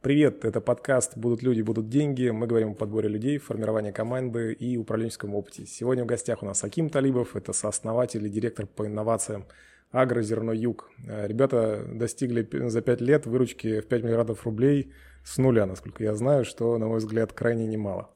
Привет, 0.00 0.44
это 0.44 0.60
подкаст 0.60 1.18
«Будут 1.18 1.42
люди, 1.42 1.60
будут 1.60 1.88
деньги». 1.88 2.28
Мы 2.28 2.46
говорим 2.46 2.70
о 2.70 2.74
подборе 2.74 3.08
людей, 3.08 3.38
формировании 3.38 3.90
команды 3.90 4.52
и 4.52 4.76
управленческом 4.76 5.34
опыте. 5.34 5.66
Сегодня 5.66 6.04
в 6.04 6.06
гостях 6.06 6.40
у 6.44 6.46
нас 6.46 6.62
Аким 6.62 6.88
Талибов, 6.88 7.34
это 7.34 7.52
сооснователь 7.52 8.24
и 8.24 8.30
директор 8.30 8.66
по 8.66 8.86
инновациям 8.86 9.44
«Агрозерно 9.90 10.52
Юг». 10.52 10.88
Э, 11.04 11.26
ребята 11.26 11.84
достигли 11.84 12.46
за 12.68 12.80
5 12.80 13.00
лет 13.00 13.26
выручки 13.26 13.80
в 13.80 13.88
5 13.88 14.04
миллиардов 14.04 14.44
рублей 14.44 14.92
с 15.24 15.36
нуля, 15.36 15.66
насколько 15.66 16.04
я 16.04 16.14
знаю, 16.14 16.44
что, 16.44 16.78
на 16.78 16.86
мой 16.86 16.98
взгляд, 16.98 17.32
крайне 17.32 17.66
немало. 17.66 18.08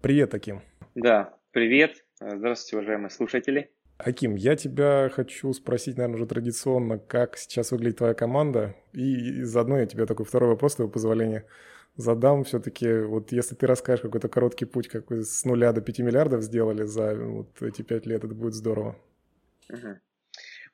Привет, 0.00 0.34
Аким. 0.34 0.62
Да, 0.94 1.34
привет. 1.50 2.02
Здравствуйте, 2.18 2.76
уважаемые 2.78 3.10
слушатели. 3.10 3.70
Аким, 3.98 4.34
я 4.34 4.56
тебя 4.56 5.10
хочу 5.12 5.52
спросить, 5.52 5.96
наверное, 5.96 6.16
уже 6.16 6.26
традиционно, 6.26 6.98
как 6.98 7.38
сейчас 7.38 7.70
выглядит 7.72 7.98
твоя 7.98 8.14
команда, 8.14 8.74
и 8.92 9.42
заодно 9.42 9.78
я 9.78 9.86
тебе 9.86 10.06
такой 10.06 10.26
второй 10.26 10.50
вопрос, 10.50 10.76
твоего 10.76 10.92
позволения, 10.92 11.46
задам. 11.96 12.44
Все-таки, 12.44 13.00
вот 13.00 13.32
если 13.32 13.54
ты 13.54 13.66
расскажешь 13.66 14.02
какой-то 14.02 14.28
короткий 14.28 14.66
путь, 14.66 14.88
как 14.88 15.10
вы 15.10 15.22
с 15.22 15.44
нуля 15.44 15.72
до 15.72 15.80
5 15.80 16.00
миллиардов 16.00 16.42
сделали 16.42 16.84
за 16.84 17.14
вот 17.14 17.62
эти 17.62 17.82
пять 17.82 18.06
лет, 18.06 18.24
это 18.24 18.34
будет 18.34 18.54
здорово. 18.54 18.96
Угу. 19.70 19.98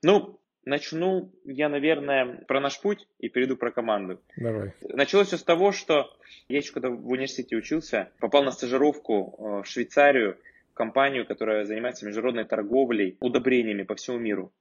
Ну, 0.03 0.41
начну 0.65 1.33
я, 1.45 1.69
наверное, 1.69 2.45
про 2.49 2.61
наш 2.61 2.81
путь 2.81 3.07
и 3.19 3.29
перейду 3.29 3.57
про 3.57 3.71
команду. 3.71 4.21
Давай. 4.37 4.75
Началось 4.83 5.29
все 5.29 5.37
с 5.37 5.45
того, 5.45 5.73
что 5.73 6.11
я 6.49 6.59
еще 6.59 6.73
когда 6.73 6.91
в 6.91 7.07
университете 7.07 7.57
учился, 7.57 8.11
попал 8.19 8.43
на 8.43 8.51
стажировку 8.51 9.37
э, 9.39 9.63
в 9.63 9.65
Швейцарию, 9.67 10.39
компанию, 10.75 11.27
которая 11.27 11.65
занимается 11.65 12.07
международной 12.07 12.45
торговлей 12.45 13.17
удобрениями 13.21 13.83
по 13.83 13.95
всему 13.95 14.19
миру. 14.19 14.53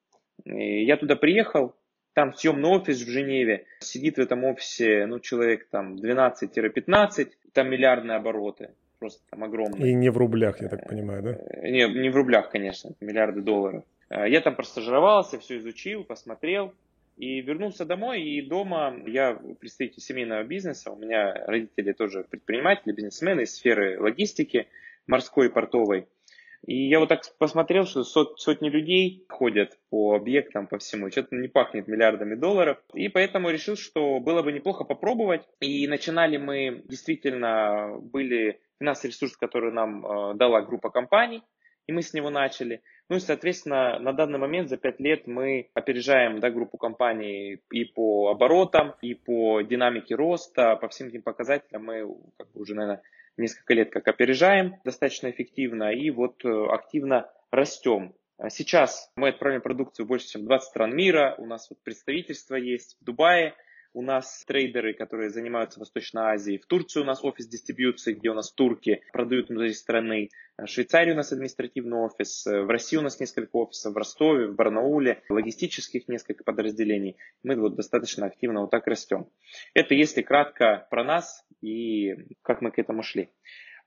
И 0.45 0.83
я 0.85 0.97
туда 0.97 1.15
приехал, 1.15 1.75
там 2.13 2.33
съемный 2.33 2.69
офис 2.69 3.01
в 3.01 3.09
Женеве, 3.09 3.65
сидит 3.79 4.17
в 4.17 4.19
этом 4.19 4.43
офисе 4.43 5.05
ну, 5.05 5.19
человек 5.19 5.67
там 5.69 5.95
12-15, 5.95 7.29
там 7.53 7.69
миллиардные 7.69 8.17
обороты, 8.17 8.71
просто 8.99 9.21
там 9.29 9.43
огромные. 9.43 9.91
И 9.91 9.93
не 9.93 10.09
в 10.09 10.17
рублях, 10.17 10.61
я 10.61 10.69
так 10.69 10.87
понимаю, 10.87 11.23
да? 11.23 11.31
Э, 11.31 11.69
не, 11.69 11.87
не 11.87 12.09
в 12.09 12.15
рублях, 12.15 12.49
конечно, 12.49 12.91
миллиарды 12.99 13.41
долларов. 13.41 13.83
Э, 14.09 14.29
я 14.29 14.41
там 14.41 14.55
простажировался, 14.55 15.39
все 15.39 15.57
изучил, 15.57 16.03
посмотрел. 16.03 16.73
И 17.17 17.41
вернулся 17.41 17.85
домой, 17.85 18.23
и 18.23 18.41
дома 18.41 18.95
я 19.05 19.37
представитель 19.59 20.01
семейного 20.01 20.43
бизнеса, 20.43 20.91
у 20.91 20.95
меня 20.95 21.33
родители 21.45 21.91
тоже 21.91 22.25
предприниматели, 22.27 22.93
бизнесмены 22.93 23.41
из 23.41 23.55
сферы 23.55 23.99
логистики– 23.99 24.67
морской 25.07 25.49
портовой. 25.49 26.07
И 26.65 26.87
я 26.89 26.99
вот 26.99 27.09
так 27.09 27.21
посмотрел, 27.39 27.85
что 27.85 28.03
сот, 28.03 28.39
сотни 28.39 28.69
людей 28.69 29.25
ходят 29.29 29.79
по 29.89 30.15
объектам, 30.15 30.67
по 30.67 30.77
всему, 30.77 31.09
что-то 31.09 31.35
не 31.35 31.47
пахнет 31.47 31.87
миллиардами 31.87 32.35
долларов. 32.35 32.77
И 32.93 33.09
поэтому 33.09 33.49
решил, 33.49 33.75
что 33.75 34.19
было 34.19 34.43
бы 34.43 34.51
неплохо 34.51 34.83
попробовать. 34.83 35.41
И 35.59 35.87
начинали 35.87 36.37
мы, 36.37 36.83
действительно, 36.87 37.97
были 37.99 38.59
финансовый 38.79 39.11
ресурс, 39.11 39.35
который 39.37 39.71
нам 39.71 40.05
э, 40.05 40.33
дала 40.35 40.61
группа 40.61 40.91
компаний, 40.91 41.43
и 41.87 41.93
мы 41.93 42.03
с 42.03 42.13
него 42.13 42.29
начали. 42.29 42.81
Ну 43.09 43.17
и, 43.17 43.19
соответственно, 43.19 43.99
на 43.99 44.13
данный 44.13 44.39
момент 44.39 44.69
за 44.69 44.77
5 44.77 44.99
лет 44.99 45.27
мы 45.27 45.69
опережаем 45.73 46.39
да, 46.39 46.51
группу 46.51 46.77
компаний 46.77 47.59
и 47.71 47.85
по 47.85 48.29
оборотам, 48.29 48.95
и 49.01 49.15
по 49.15 49.61
динамике 49.61 50.15
роста, 50.15 50.75
по 50.75 50.87
всем 50.89 51.07
этим 51.07 51.23
показателям 51.23 51.85
мы 51.85 52.07
как 52.37 52.51
бы 52.51 52.61
уже, 52.61 52.75
наверное, 52.75 53.01
несколько 53.41 53.73
лет 53.73 53.91
как 53.91 54.07
опережаем 54.07 54.75
достаточно 54.85 55.29
эффективно 55.29 55.91
и 55.91 56.09
вот 56.09 56.45
э, 56.45 56.65
активно 56.69 57.29
растем. 57.51 58.15
А 58.37 58.49
сейчас 58.49 59.11
мы 59.15 59.29
отправим 59.29 59.61
продукцию 59.61 60.05
больше, 60.05 60.27
чем 60.27 60.45
20 60.45 60.67
стран 60.67 60.95
мира. 60.95 61.35
У 61.37 61.45
нас 61.45 61.69
вот 61.69 61.83
представительство 61.83 62.55
есть 62.55 62.97
в 62.99 63.03
Дубае. 63.03 63.53
У 63.93 64.01
нас 64.01 64.45
трейдеры, 64.45 64.93
которые 64.93 65.29
занимаются 65.29 65.79
Восточной 65.79 66.33
Азией. 66.33 66.59
В 66.59 66.65
Турции 66.65 67.01
у 67.01 67.03
нас 67.03 67.23
офис 67.25 67.47
дистрибьюции, 67.47 68.13
где 68.13 68.29
у 68.29 68.33
нас 68.33 68.53
турки 68.53 69.01
продают 69.11 69.49
внутри 69.49 69.73
страны. 69.73 70.29
В 70.57 70.67
Швейцарии 70.67 71.11
у 71.11 71.15
нас 71.15 71.33
административный 71.33 71.97
офис. 71.97 72.45
В 72.45 72.69
России 72.69 72.95
у 72.95 73.01
нас 73.01 73.19
несколько 73.19 73.53
офисов. 73.57 73.93
В 73.93 73.97
Ростове, 73.97 74.47
в 74.47 74.55
Барнауле. 74.55 75.21
Логистических 75.29 76.07
несколько 76.07 76.45
подразделений. 76.45 77.17
Мы 77.43 77.55
вот 77.55 77.75
достаточно 77.75 78.27
активно 78.27 78.61
вот 78.61 78.71
так 78.71 78.87
растем. 78.87 79.27
Это 79.73 79.93
если 79.93 80.21
кратко 80.21 80.87
про 80.89 81.03
нас 81.03 81.45
и 81.61 82.15
как 82.43 82.61
мы 82.61 82.71
к 82.71 82.79
этому 82.79 83.03
шли. 83.03 83.29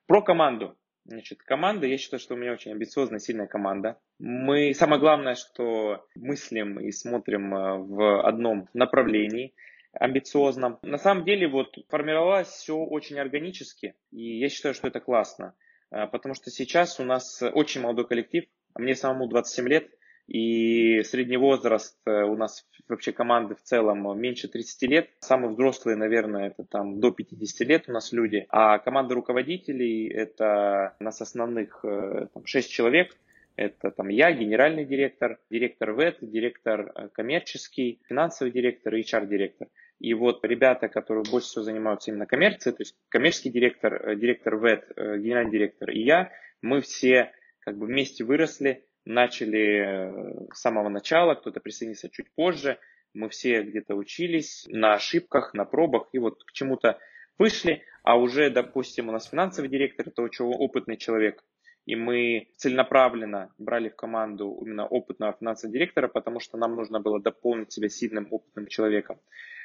Про 0.06 0.21
команду. 0.21 0.76
Значит, 1.06 1.42
команда, 1.42 1.86
я 1.86 1.98
считаю, 1.98 2.19
что 2.19 2.34
у 2.34 2.38
меня 2.38 2.53
очень 2.53 2.72
амбициозная, 2.72 3.19
сильная 3.19 3.47
команда. 3.47 3.98
Мы, 4.19 4.72
самое 4.75 5.00
главное, 5.00 5.34
что 5.34 6.06
мыслим 6.15 6.81
и 6.81 6.91
смотрим 6.92 7.54
э, 7.54 7.78
в 7.78 8.22
одном 8.26 8.69
направлении, 8.72 9.54
амбициозном. 10.00 10.78
На 10.82 10.99
самом 10.99 11.25
деле, 11.25 11.49
вот 11.49 11.77
формировалось 11.88 12.49
все 12.49 12.77
очень 12.77 13.19
органически, 13.19 13.94
и 14.10 14.38
я 14.38 14.49
считаю, 14.49 14.75
что 14.75 14.88
это 14.88 15.00
классно, 15.00 15.55
э, 15.91 16.06
потому 16.06 16.34
что 16.34 16.50
сейчас 16.50 17.00
у 17.00 17.05
нас 17.05 17.43
очень 17.43 17.81
молодой 17.81 18.06
коллектив, 18.06 18.44
мне 18.77 18.94
самому 18.94 19.28
27 19.28 19.69
лет, 19.69 19.88
и 20.27 21.03
средний 21.03 21.37
возраст 21.37 21.99
э, 22.06 22.22
у 22.22 22.34
нас 22.34 22.66
вообще 22.88 23.12
команды 23.12 23.54
в 23.54 23.62
целом 23.62 24.19
меньше 24.19 24.49
30 24.49 24.83
лет. 24.88 25.10
Самые 25.21 25.50
взрослые, 25.50 25.97
наверное, 25.97 26.49
это 26.49 26.65
там 26.65 26.99
до 26.99 27.10
50 27.10 27.69
лет 27.69 27.84
у 27.88 27.93
нас 27.93 28.12
люди. 28.12 28.47
А 28.49 28.78
команда 28.78 29.15
руководителей 29.15 30.09
это 30.09 30.97
у 30.99 31.04
нас 31.04 31.21
основных 31.21 31.84
э, 31.84 32.28
там, 32.33 32.47
6 32.47 32.71
человек. 32.71 33.15
Это 33.56 33.91
там 33.91 34.09
я, 34.09 34.33
генеральный 34.33 34.84
директор, 34.84 35.38
директор 35.50 35.93
ВЭТ, 35.93 36.19
директор 36.22 36.93
э, 36.94 37.09
коммерческий, 37.12 38.00
финансовый 38.09 38.50
директор 38.50 38.94
и 38.94 39.03
HR-директор. 39.03 39.69
И 40.04 40.12
вот 40.12 40.44
ребята, 40.44 40.88
которые 40.88 41.25
больше 41.31 41.48
всего 41.48 41.65
занимаются 41.65 42.10
именно 42.10 42.26
коммерцией, 42.26 42.76
то 42.76 42.82
есть 42.82 42.94
коммерческий 43.09 43.48
директор, 43.48 44.15
директор 44.16 44.56
ВЭТ, 44.56 44.84
генеральный 44.97 45.50
директор 45.50 45.88
и 45.88 46.03
я, 46.03 46.31
мы 46.60 46.82
все 46.82 47.32
как 47.60 47.78
бы 47.78 47.87
вместе 47.87 48.22
выросли, 48.22 48.84
начали 49.06 49.78
э, 49.81 50.53
с 50.53 50.60
самого 50.60 50.91
начала, 50.91 51.34
кто-то 51.34 51.59
присоединился 51.60 52.10
чуть 52.10 52.31
позже. 52.34 52.78
Мы 53.15 53.31
все 53.31 53.62
где-то 53.62 53.94
учились 53.94 54.66
на 54.69 54.92
ошибках, 54.92 55.54
на 55.54 55.65
пробах 55.65 56.09
и 56.12 56.19
вот 56.19 56.44
к 56.44 56.53
чему-то 56.53 56.98
вышли, 57.38 57.82
а 58.03 58.19
уже, 58.19 58.50
допустим, 58.50 59.09
у 59.09 59.12
нас 59.12 59.31
финансовый 59.31 59.69
директор, 59.69 60.06
это 60.09 60.21
очень 60.21 60.44
опытный 60.44 60.98
человек, 60.98 61.42
и 61.86 61.97
мы 61.97 62.48
целенаправленно 62.59 63.54
брали 63.56 63.88
в 63.88 63.97
команду 63.97 64.59
именно 64.60 64.86
опытного 64.86 65.32
финансового 65.32 65.72
директора, 65.72 66.09
потому 66.09 66.41
что 66.41 66.59
нам 66.59 66.76
нужно 66.76 67.00
было 67.00 67.22
дополнить 67.22 67.72
себя 67.72 67.88
сильным, 67.88 68.28
опытным 68.31 68.66
человеком. 68.66 69.19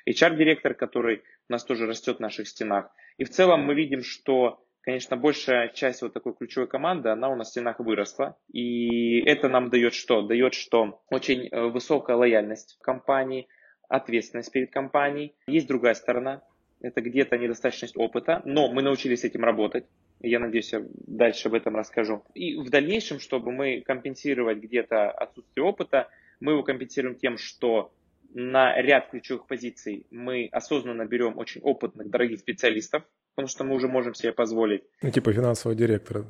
HR-директор, 0.09 0.73
который 0.73 1.23
у 1.49 1.53
нас 1.53 1.63
тоже 1.63 1.85
растет 1.85 2.17
в 2.17 2.21
наших 2.21 2.47
стенах. 2.47 2.89
И 3.17 3.23
в 3.23 3.29
целом 3.29 3.61
мы 3.61 3.75
видим, 3.75 4.03
что 4.03 4.63
конечно, 4.81 5.17
большая 5.17 5.69
часть 5.69 6.01
вот 6.01 6.13
такой 6.13 6.33
ключевой 6.33 6.67
команды, 6.67 7.09
она 7.09 7.29
у 7.29 7.35
нас 7.35 7.49
в 7.49 7.51
стенах 7.51 7.79
выросла. 7.79 8.37
И 8.51 9.19
это 9.21 9.49
нам 9.49 9.69
дает 9.69 9.93
что? 9.93 10.21
Дает, 10.21 10.53
что 10.53 11.01
очень 11.09 11.47
э, 11.47 11.67
высокая 11.67 12.15
лояльность 12.15 12.77
в 12.79 12.81
компании, 12.81 13.47
ответственность 13.87 14.51
перед 14.51 14.71
компанией. 14.71 15.35
Есть 15.47 15.67
другая 15.67 15.93
сторона, 15.93 16.41
это 16.81 17.01
где-то 17.01 17.37
недостаточность 17.37 17.97
опыта, 17.97 18.41
но 18.45 18.71
мы 18.71 18.81
научились 18.81 19.23
этим 19.23 19.43
работать. 19.43 19.85
Я 20.21 20.39
надеюсь, 20.39 20.71
я 20.73 20.83
дальше 21.07 21.49
об 21.49 21.53
этом 21.53 21.75
расскажу. 21.75 22.23
И 22.33 22.55
в 22.55 22.69
дальнейшем, 22.69 23.19
чтобы 23.19 23.51
мы 23.51 23.81
компенсировать 23.81 24.59
где-то 24.59 25.11
отсутствие 25.11 25.65
опыта, 25.65 26.09
мы 26.39 26.53
его 26.53 26.63
компенсируем 26.63 27.15
тем, 27.15 27.37
что 27.37 27.91
на 28.34 28.79
ряд 28.81 29.09
ключевых 29.09 29.47
позиций 29.47 30.06
мы 30.12 30.50
осознанно 30.51 31.06
берем 31.06 31.38
очень 31.38 31.62
опытных, 31.62 32.09
дорогих 32.09 32.40
специалистов, 32.40 33.03
потому 33.35 33.47
что 33.47 33.63
мы 33.63 33.75
уже 33.75 33.88
можем 33.88 34.13
себе 34.13 34.31
позволить. 34.31 34.84
Ну, 35.01 35.12
типа 35.12 35.34
финансового 35.34 35.78
директора. 35.78 36.25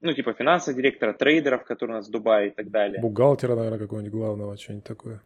Ну, 0.00 0.12
типа 0.12 0.32
финансового 0.32 0.80
директора, 0.80 1.12
трейдеров, 1.12 1.64
которые 1.64 1.96
у 1.96 1.98
нас 1.98 2.08
в 2.08 2.10
Дубае 2.10 2.48
и 2.48 2.50
так 2.50 2.70
далее. 2.70 3.00
Бухгалтера, 3.00 3.54
наверное, 3.54 3.78
какого-нибудь 3.78 4.12
главного, 4.12 4.56
что-нибудь 4.56 4.84
такое. 4.84 5.22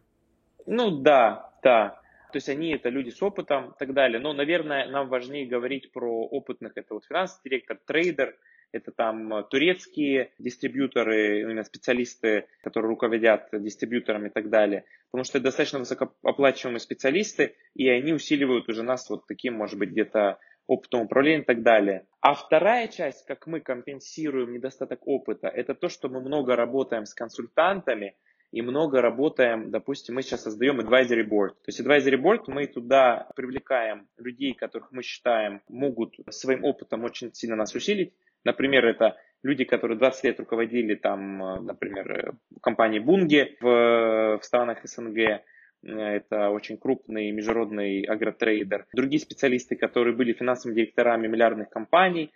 Ну, 0.65 0.91
да, 1.01 1.51
да. 1.63 1.99
То 2.31 2.37
есть 2.37 2.49
они 2.49 2.73
это 2.73 2.89
люди 2.89 3.09
с 3.09 3.21
опытом 3.23 3.71
и 3.71 3.77
так 3.79 3.93
далее. 3.93 4.19
Но, 4.19 4.33
наверное, 4.33 4.87
нам 4.87 5.07
важнее 5.07 5.47
говорить 5.47 5.91
про 5.91 6.27
опытных. 6.27 6.73
Это 6.75 6.93
вот 6.93 7.05
финансовый 7.05 7.49
директор, 7.49 7.79
трейдер, 7.85 8.35
это 8.71 8.91
там 8.91 9.45
турецкие 9.49 10.31
дистрибьюторы, 10.39 11.41
именно 11.41 11.63
специалисты, 11.63 12.47
которые 12.61 12.89
руководят 12.89 13.49
дистрибьюторами 13.51 14.27
и 14.27 14.31
так 14.31 14.49
далее. 14.49 14.85
Потому 15.11 15.23
что 15.23 15.37
это 15.37 15.45
достаточно 15.45 15.79
высокооплачиваемые 15.79 16.79
специалисты, 16.79 17.55
и 17.75 17.87
они 17.89 18.13
усиливают 18.13 18.69
уже 18.69 18.83
нас 18.83 19.09
вот 19.09 19.25
таким, 19.27 19.55
может 19.55 19.79
быть, 19.79 19.89
где-то 19.91 20.39
опытом 20.67 21.01
управления 21.01 21.41
и 21.41 21.45
так 21.45 21.63
далее. 21.63 22.05
А 22.21 22.33
вторая 22.33 22.87
часть, 22.89 23.25
как 23.25 23.47
мы 23.47 23.61
компенсируем 23.61 24.51
недостаток 24.53 25.07
опыта, 25.07 25.47
это 25.47 25.73
то, 25.73 25.87
что 25.89 26.09
мы 26.09 26.19
много 26.19 26.55
работаем 26.55 27.05
с 27.05 27.13
консультантами 27.13 28.15
и 28.51 28.61
много 28.61 29.01
работаем, 29.01 29.71
допустим, 29.71 30.15
мы 30.15 30.21
сейчас 30.21 30.43
создаем 30.43 30.79
advisory 30.79 31.27
board. 31.27 31.49
То 31.49 31.67
есть 31.67 31.81
advisory 31.81 32.21
board 32.21 32.43
мы 32.47 32.67
туда 32.67 33.29
привлекаем 33.35 34.07
людей, 34.17 34.53
которых 34.53 34.91
мы 34.91 35.03
считаем 35.03 35.61
могут 35.67 36.15
своим 36.29 36.63
опытом 36.63 37.03
очень 37.03 37.33
сильно 37.33 37.55
нас 37.55 37.73
усилить. 37.75 38.13
Например, 38.47 38.85
это 38.85 39.17
люди, 39.43 39.65
которые 39.65 39.97
20 39.97 40.23
лет 40.23 40.39
руководили 40.39 40.95
там, 40.95 41.65
например, 41.65 42.33
компанией 42.61 43.03
Bunge 43.03 43.57
в, 43.59 44.39
в 44.39 44.41
странах 44.41 44.79
СНГ, 44.85 45.43
это 45.83 46.49
очень 46.49 46.77
крупный 46.77 47.31
международный 47.31 48.03
агротрейдер. 48.03 48.85
Другие 48.93 49.19
специалисты, 49.19 49.75
которые 49.75 50.15
были 50.15 50.31
финансовыми 50.31 50.77
директорами 50.77 51.27
миллиардных 51.27 51.69
компаний, 51.69 52.31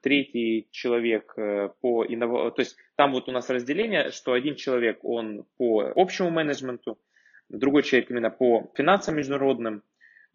третий 0.00 0.68
человек 0.70 1.34
по 1.80 2.04
иннов... 2.04 2.54
то 2.54 2.60
есть 2.60 2.76
там 2.96 3.12
вот 3.12 3.28
у 3.28 3.32
нас 3.32 3.50
разделение, 3.50 4.12
что 4.12 4.32
один 4.32 4.54
человек 4.54 5.00
он 5.02 5.44
по 5.56 5.92
общему 5.96 6.30
менеджменту, 6.30 7.00
другой 7.48 7.82
человек 7.82 8.12
именно 8.12 8.30
по 8.30 8.70
финансам 8.76 9.16
международным, 9.16 9.82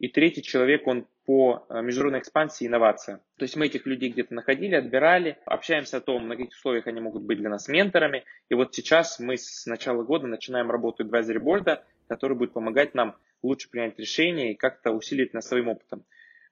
и 0.04 0.10
третий 0.10 0.44
человек, 0.44 0.86
он 0.86 1.08
по 1.26 1.66
э, 1.70 1.82
международной 1.82 2.20
экспансии 2.20 2.66
и 2.66 2.68
инновациям. 2.68 3.22
То 3.38 3.44
есть 3.44 3.56
мы 3.56 3.68
этих 3.68 3.86
людей 3.86 4.10
где-то 4.10 4.34
находили, 4.34 4.76
отбирали, 4.76 5.38
общаемся 5.46 5.96
о 5.96 6.02
том, 6.02 6.28
на 6.28 6.36
каких 6.36 6.52
условиях 6.52 6.88
они 6.88 7.00
могут 7.00 7.24
быть 7.24 7.38
для 7.38 7.50
нас 7.50 7.70
менторами. 7.70 8.26
И 8.50 8.54
вот 8.54 8.76
сейчас 8.76 9.18
мы 9.22 9.38
с 9.38 9.66
начала 9.66 10.04
года 10.04 10.28
начинаем 10.28 10.70
работу 10.70 11.06
advisory 11.06 11.40
board, 11.42 11.80
который 12.10 12.36
будет 12.36 12.52
помогать 12.52 12.94
нам 12.94 13.16
лучше 13.42 13.70
принять 13.70 13.98
решения 13.98 14.52
и 14.52 14.56
как-то 14.56 14.92
усилить 14.92 15.34
нас 15.34 15.48
своим 15.48 15.70
опытом. 15.70 16.04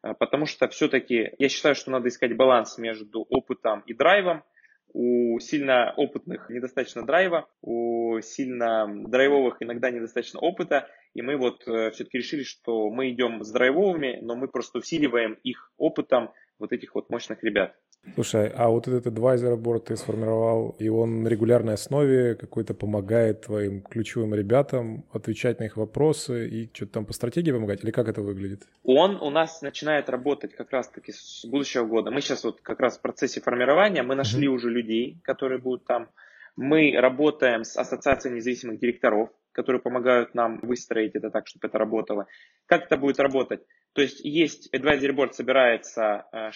Э, 0.02 0.14
потому 0.14 0.46
что 0.46 0.70
все-таки 0.70 1.34
я 1.38 1.50
считаю, 1.50 1.76
что 1.76 1.92
надо 1.92 2.08
искать 2.08 2.38
баланс 2.38 2.78
между 2.78 3.24
опытом 3.24 3.82
и 3.86 3.94
драйвом. 3.94 4.46
У 4.94 5.38
сильно 5.40 5.94
опытных 5.98 6.50
недостаточно 6.50 7.06
драйва, 7.06 7.50
у 7.62 8.20
сильно 8.22 8.88
драйвовых 8.88 9.58
иногда 9.60 9.92
недостаточно 9.92 10.40
опыта. 10.40 10.88
И 11.14 11.22
мы 11.22 11.38
вот 11.38 11.68
э, 11.68 11.92
все-таки 11.92 12.18
решили, 12.18 12.44
что 12.44 12.90
мы 12.90 13.12
идем 13.12 13.44
с 13.44 13.52
драйвовыми, 13.52 14.20
но 14.22 14.36
мы 14.36 14.48
просто 14.48 14.80
усиливаем 14.80 15.34
их 15.44 15.72
опытом 15.78 16.32
вот 16.60 16.72
этих 16.72 16.96
вот 16.96 17.10
мощных 17.10 17.44
ребят. 17.44 17.76
Слушай, 18.16 18.52
а 18.56 18.70
вот 18.70 18.88
этот 18.88 19.06
advisor 19.06 19.56
board 19.62 19.82
ты 19.82 19.96
сформировал, 19.96 20.76
и 20.80 20.90
он 20.90 21.22
на 21.22 21.28
регулярной 21.28 21.76
основе 21.76 22.34
какой-то 22.36 22.74
помогает 22.74 23.42
твоим 23.42 23.82
ключевым 23.82 24.34
ребятам 24.34 25.06
отвечать 25.14 25.60
на 25.60 25.66
их 25.66 25.78
вопросы 25.78 26.50
и 26.50 26.70
что-то 26.74 26.94
там 26.94 27.06
по 27.06 27.14
стратегии 27.14 27.52
помогать? 27.52 27.84
Или 27.84 27.92
как 27.92 28.08
это 28.08 28.22
выглядит? 28.22 28.64
Он 28.84 29.22
у 29.22 29.30
нас 29.30 29.62
начинает 29.62 30.10
работать 30.10 30.56
как 30.56 30.72
раз-таки 30.72 31.12
с 31.12 31.46
будущего 31.46 31.86
года. 31.86 32.10
Мы 32.10 32.22
сейчас 32.22 32.44
вот 32.44 32.62
как 32.62 32.80
раз 32.80 32.98
в 32.98 33.02
процессе 33.02 33.40
формирования, 33.40 34.02
мы 34.02 34.16
нашли 34.16 34.48
mm-hmm. 34.48 34.52
уже 34.52 34.70
людей, 34.70 35.20
которые 35.24 35.60
будут 35.60 35.86
там. 35.86 36.10
Мы 36.56 36.94
работаем 36.98 37.64
с 37.64 37.78
Ассоциацией 37.78 38.36
независимых 38.36 38.80
директоров, 38.80 39.30
которые 39.52 39.82
помогают 39.82 40.34
нам 40.36 40.60
выстроить 40.60 41.16
это 41.16 41.30
так, 41.30 41.48
чтобы 41.48 41.68
это 41.68 41.78
работало. 41.78 42.28
Как 42.66 42.86
это 42.86 42.98
будет 42.98 43.20
работать? 43.20 43.62
То 43.94 44.02
есть 44.02 44.22
есть 44.24 44.74
advisory 44.74 45.14
board 45.14 45.34
собирается 45.34 46.26
6-8 46.34 46.50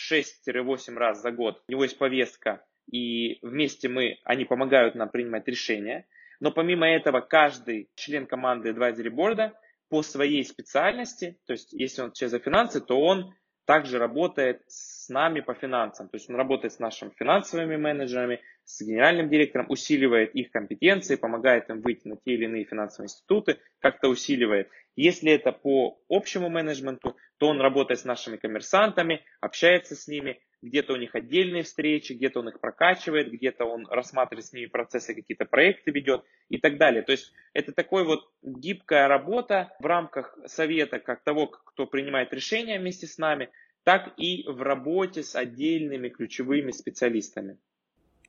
э, 0.47 0.93
раз 0.95 1.21
за 1.21 1.31
год, 1.31 1.61
у 1.67 1.71
него 1.71 1.83
есть 1.83 1.97
повестка, 1.97 2.63
и 2.91 3.39
вместе 3.41 3.89
мы, 3.89 4.19
они 4.23 4.45
помогают 4.45 4.95
нам 4.95 5.09
принимать 5.09 5.47
решения. 5.47 6.07
Но 6.39 6.51
помимо 6.51 6.87
этого, 6.87 7.21
каждый 7.21 7.89
член 7.95 8.27
команды 8.27 8.69
advisory 8.69 9.09
board 9.09 9.51
по 9.89 10.01
своей 10.01 10.43
специальности, 10.43 11.39
то 11.45 11.53
есть 11.53 11.73
если 11.73 12.01
он 12.01 12.07
отвечает 12.09 12.31
за 12.31 12.39
финансы, 12.39 12.81
то 12.81 12.99
он 12.99 13.33
также 13.65 13.97
работает 13.97 14.61
с 14.67 15.09
нами 15.09 15.41
по 15.41 15.53
финансам. 15.53 16.07
То 16.09 16.17
есть 16.17 16.29
он 16.29 16.35
работает 16.35 16.73
с 16.73 16.79
нашими 16.79 17.11
финансовыми 17.17 17.75
менеджерами, 17.75 18.41
с 18.63 18.81
генеральным 18.81 19.29
директором, 19.29 19.67
усиливает 19.69 20.33
их 20.35 20.51
компетенции, 20.51 21.15
помогает 21.15 21.69
им 21.69 21.81
выйти 21.81 22.07
на 22.07 22.15
те 22.17 22.33
или 22.33 22.45
иные 22.45 22.65
финансовые 22.65 23.07
институты, 23.07 23.57
как-то 23.79 24.07
усиливает. 24.07 24.69
Если 24.95 25.31
это 25.31 25.51
по 25.51 25.99
общему 26.09 26.49
менеджменту, 26.49 27.17
то 27.37 27.47
он 27.47 27.59
работает 27.59 27.99
с 27.99 28.05
нашими 28.05 28.37
коммерсантами, 28.37 29.23
общается 29.41 29.95
с 29.95 30.07
ними, 30.07 30.39
где-то 30.65 30.93
у 30.93 30.97
них 30.97 31.15
отдельные 31.15 31.63
встречи, 31.63 32.13
где-то 32.13 32.39
он 32.39 32.49
их 32.49 32.59
прокачивает, 32.59 33.31
где-то 33.31 33.65
он 33.65 33.87
рассматривает 33.87 34.45
с 34.45 34.53
ними 34.53 34.65
процессы, 34.65 35.13
какие-то 35.13 35.45
проекты 35.45 35.91
ведет 35.91 36.23
и 36.49 36.57
так 36.57 36.77
далее. 36.77 37.03
То 37.03 37.11
есть 37.11 37.31
это 37.53 37.71
такой 37.71 38.03
вот 38.03 38.29
гибкая 38.41 39.07
работа 39.07 39.71
в 39.79 39.85
рамках 39.85 40.37
совета, 40.45 40.99
как 40.99 41.23
того, 41.23 41.47
кто 41.47 41.85
принимает 41.85 42.33
решения 42.33 42.79
вместе 42.79 43.07
с 43.07 43.17
нами, 43.17 43.49
так 43.83 44.13
и 44.17 44.43
в 44.47 44.61
работе 44.61 45.21
с 45.21 45.35
отдельными 45.35 46.09
ключевыми 46.09 46.71
специалистами. 46.71 47.57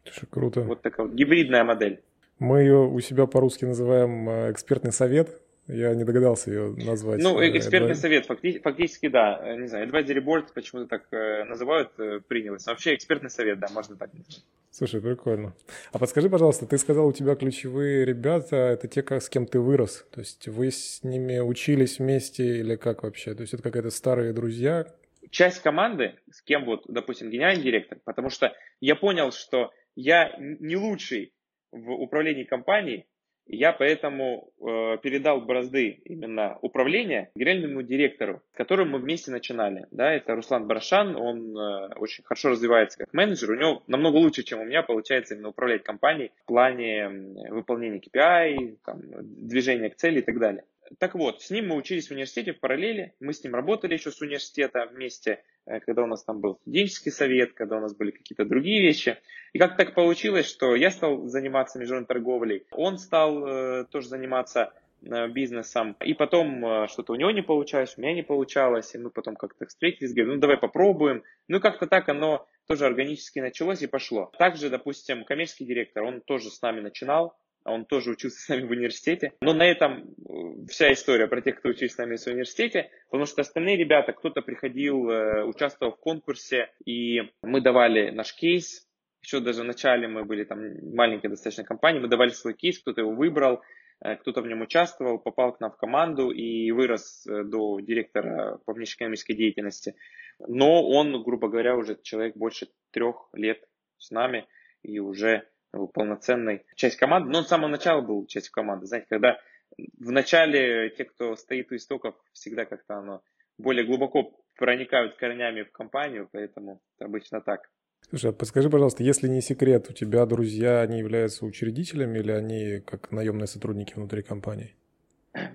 Слушай, 0.05 0.27
круто. 0.31 0.61
Вот 0.61 0.83
такая 0.83 1.07
вот 1.07 1.15
гибридная 1.15 1.65
модель. 1.65 2.03
Мы 2.39 2.61
ее 2.61 2.87
у 2.87 3.01
себя 3.01 3.27
по-русски 3.27 3.65
называем 3.65 4.29
э, 4.29 4.53
экспертный 4.53 4.93
совет. 4.93 5.41
Я 5.69 5.95
не 5.95 6.05
догадался 6.05 6.51
ее 6.51 6.75
назвать. 6.77 7.21
Ну, 7.23 7.41
э, 7.41 7.57
экспертный 7.57 7.93
advice. 7.93 8.01
совет, 8.01 8.27
фактически, 8.27 8.63
фактически, 8.63 9.09
да. 9.09 9.41
Э, 9.43 9.57
не 9.57 9.67
знаю, 9.67 9.89
advisory 9.89 10.25
board 10.25 10.47
почему-то 10.55 10.89
так 10.89 11.11
называют, 11.49 11.93
принялось. 12.29 12.67
Но 12.67 12.73
вообще 12.73 12.95
экспертный 12.95 13.31
совет, 13.31 13.59
да, 13.59 13.69
можно 13.73 13.97
так 13.97 14.13
назвать. 14.15 14.45
Слушай, 14.71 15.01
прикольно. 15.01 15.55
А 15.93 15.99
подскажи, 15.99 16.29
пожалуйста, 16.29 16.67
ты 16.67 16.77
сказал, 16.77 17.07
у 17.07 17.13
тебя 17.13 17.35
ключевые 17.35 18.05
ребята, 18.05 18.57
это 18.57 18.87
те, 18.89 19.03
с 19.03 19.29
кем 19.29 19.47
ты 19.47 19.59
вырос. 19.59 20.07
То 20.13 20.21
есть 20.21 20.49
вы 20.49 20.71
с 20.71 21.03
ними 21.03 21.39
учились 21.39 21.99
вместе 21.99 22.59
или 22.59 22.77
как 22.77 23.03
вообще? 23.03 23.35
То 23.35 23.41
есть 23.41 23.55
это 23.55 23.63
какие-то 23.63 23.91
старые 23.91 24.35
друзья? 24.35 24.87
Часть 25.31 25.63
команды, 25.63 26.15
с 26.31 26.43
кем 26.43 26.67
вот, 26.67 26.85
допустим, 26.89 27.31
генеральный 27.31 27.65
директор, 27.65 27.99
потому 28.05 28.29
что 28.29 28.53
я 28.81 28.95
понял, 28.95 29.33
что 29.33 29.73
я 29.95 30.37
не 30.39 30.77
лучший 30.77 31.33
в 31.73 31.91
управлении 31.91 32.45
компанией, 32.45 33.07
я 33.47 33.73
поэтому 33.73 34.51
э, 34.61 34.99
передал 35.03 35.41
бразды 35.41 36.01
именно 36.05 36.59
управления 36.63 37.31
генеральному 37.35 37.83
директору, 37.83 38.43
с 38.53 38.57
которым 38.57 38.91
мы 38.91 38.99
вместе 38.99 39.31
начинали. 39.31 39.87
Да, 39.91 40.13
это 40.13 40.35
Руслан 40.35 40.67
Барашан, 40.67 41.17
он 41.17 41.57
э, 41.57 41.95
очень 41.97 42.25
хорошо 42.25 42.51
развивается 42.51 42.99
как 42.99 43.13
менеджер, 43.13 43.51
у 43.51 43.55
него 43.57 43.83
намного 43.87 44.17
лучше, 44.17 44.43
чем 44.43 44.61
у 44.61 44.65
меня 44.65 44.83
получается 44.83 45.35
именно 45.35 45.49
управлять 45.51 45.85
компанией 45.85 46.33
в 46.43 46.47
плане 46.47 47.09
выполнения 47.51 48.01
KPI, 48.01 48.79
там, 48.85 49.01
движения 49.23 49.91
к 49.91 49.97
цели 49.97 50.19
и 50.19 50.23
так 50.23 50.39
далее. 50.39 50.65
Так 50.99 51.15
вот, 51.15 51.43
с 51.43 51.51
ним 51.51 51.69
мы 51.69 51.77
учились 51.77 52.09
в 52.09 52.11
университете 52.13 52.53
в 52.53 52.61
параллели, 52.61 53.15
мы 53.21 53.33
с 53.33 53.43
ним 53.43 53.55
работали 53.55 53.95
еще 53.95 54.11
с 54.11 54.21
университета 54.21 54.87
вместе, 54.87 55.43
э, 55.67 55.81
когда 55.81 56.03
у 56.03 56.07
нас 56.07 56.25
там 56.25 56.41
был 56.41 56.57
студенческий 56.63 57.13
совет, 57.13 57.53
когда 57.53 57.79
у 57.79 57.81
нас 57.81 57.95
были 57.95 58.11
какие-то 58.11 58.45
другие 58.45 58.81
вещи. 58.81 59.19
И 59.53 59.59
как 59.59 59.77
так 59.77 59.95
получилось, 59.95 60.47
что 60.47 60.75
я 60.75 60.91
стал 60.91 61.27
заниматься 61.27 61.79
международной 61.79 62.07
торговлей, 62.07 62.67
он 62.71 62.99
стал 62.99 63.47
э, 63.47 63.85
тоже 63.91 64.09
заниматься 64.09 64.73
э, 65.03 65.29
бизнесом, 65.29 65.97
и 66.05 66.15
потом 66.15 66.65
э, 66.65 66.89
что-то 66.89 67.13
у 67.13 67.17
него 67.17 67.31
не 67.31 67.43
получалось, 67.43 67.95
у 67.97 68.01
меня 68.01 68.15
не 68.15 68.23
получалось, 68.23 68.95
и 68.95 68.99
мы 68.99 69.11
потом 69.11 69.37
как-то 69.37 69.67
встретились, 69.67 70.13
говорим, 70.13 70.35
ну 70.35 70.41
давай 70.41 70.57
попробуем. 70.57 71.23
Ну 71.49 71.61
как-то 71.61 71.87
так 71.87 72.09
оно 72.09 72.47
тоже 72.67 72.87
органически 72.87 73.39
началось 73.39 73.83
и 73.83 73.87
пошло. 73.87 74.31
Также, 74.39 74.71
допустим, 74.71 75.25
коммерческий 75.25 75.65
директор, 75.65 76.03
он 76.03 76.21
тоже 76.21 76.51
с 76.51 76.61
нами 76.63 76.81
начинал, 76.81 77.37
он 77.67 77.85
тоже 77.85 78.11
учился 78.11 78.41
с 78.41 78.49
нами 78.49 78.67
в 78.67 78.71
университете. 78.71 79.33
Но 79.41 79.53
на 79.53 79.65
этом 79.65 80.15
э, 80.29 80.67
вся 80.69 80.93
история 80.93 81.27
про 81.27 81.41
тех, 81.41 81.59
кто 81.59 81.69
учился 81.69 81.95
с 81.95 81.99
нами 81.99 82.17
в 82.17 82.27
университете, 82.27 82.91
потому 83.11 83.27
что 83.27 83.43
остальные 83.43 83.77
ребята, 83.77 84.13
кто-то 84.13 84.43
приходил, 84.43 85.09
э, 85.11 85.45
участвовал 85.45 85.93
в 85.93 86.01
конкурсе, 86.01 86.71
и 86.85 87.23
мы 87.43 87.61
давали 87.61 88.11
наш 88.11 88.35
кейс, 88.35 88.87
еще 89.23 89.41
даже 89.41 89.63
в 89.63 89.67
начале 89.67 90.09
мы 90.09 90.25
были 90.25 90.45
там 90.45 90.61
маленькой 90.95 91.29
достаточно 91.29 91.65
компанией, 91.65 92.03
мы 92.03 92.09
давали 92.09 92.31
свой 92.31 92.55
кейс, 92.55 92.79
кто-то 92.79 93.01
его 93.01 93.13
выбрал, 93.13 93.63
э, 94.01 94.17
кто-то 94.17 94.43
в 94.43 94.47
нем 94.47 94.63
участвовал, 94.63 95.19
попал 95.19 95.53
к 95.53 95.61
нам 95.61 95.73
в 95.73 95.77
команду 95.77 96.31
и 96.31 96.71
вырос 96.71 97.27
до 97.27 97.81
директора 97.81 98.59
по 98.65 98.73
внешнеэкономической 98.73 99.37
деятельности. 99.37 99.95
Но 100.39 100.87
он, 100.87 101.23
грубо 101.23 101.49
говоря, 101.49 101.77
уже 101.77 101.99
человек 102.03 102.37
больше 102.37 102.69
трех 102.93 103.29
лет 103.33 103.63
с 103.99 104.11
нами 104.11 104.47
и 104.83 104.99
уже 104.99 105.49
полноценной 105.73 106.65
часть 106.75 106.97
команды. 106.97 107.31
Но 107.31 107.39
он 107.39 107.45
с 107.45 107.49
самого 107.49 107.69
начала 107.69 108.01
был 108.01 108.27
частью 108.27 108.53
команды. 108.53 108.87
Знаете, 108.87 109.07
когда 109.09 109.39
в 109.77 110.11
начале 110.11 110.91
те, 110.91 111.05
кто 111.05 111.37
стоит 111.37 111.71
у 111.73 111.77
истоков, 111.77 112.15
всегда 112.33 112.65
как-то 112.65 112.97
оно 112.97 113.23
более 113.59 113.85
глубоко 113.85 114.35
проникают 114.57 115.17
корнями 115.17 115.63
в 115.63 115.73
компанию, 115.73 116.29
поэтому 116.33 116.81
обычно 116.99 117.41
так. 117.41 117.71
Слушай, 118.09 118.31
а 118.31 118.33
подскажи, 118.33 118.71
пожалуйста, 118.71 119.03
если 119.03 119.27
не 119.27 119.41
секрет, 119.41 119.89
у 119.91 119.93
тебя 119.93 120.25
друзья, 120.27 120.81
они 120.81 120.99
являются 120.99 121.45
учредителями 121.45 122.19
или 122.19 122.31
они 122.31 122.81
как 122.81 123.11
наемные 123.11 123.47
сотрудники 123.47 123.95
внутри 123.95 124.23
компании? 124.23 124.77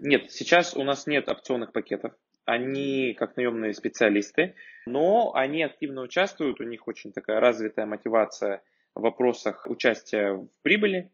Нет, 0.01 0.31
сейчас 0.31 0.75
у 0.75 0.83
нас 0.83 1.07
нет 1.07 1.29
опционных 1.29 1.71
пакетов. 1.71 2.13
Они 2.45 3.13
как 3.13 3.37
наемные 3.37 3.73
специалисты, 3.73 4.55
но 4.85 5.33
они 5.33 5.63
активно 5.63 6.01
участвуют, 6.01 6.59
у 6.59 6.63
них 6.63 6.87
очень 6.87 7.13
такая 7.13 7.39
развитая 7.39 7.85
мотивация 7.85 8.61
вопросах 8.95 9.67
участия 9.67 10.33
в 10.33 10.49
прибыли, 10.61 11.11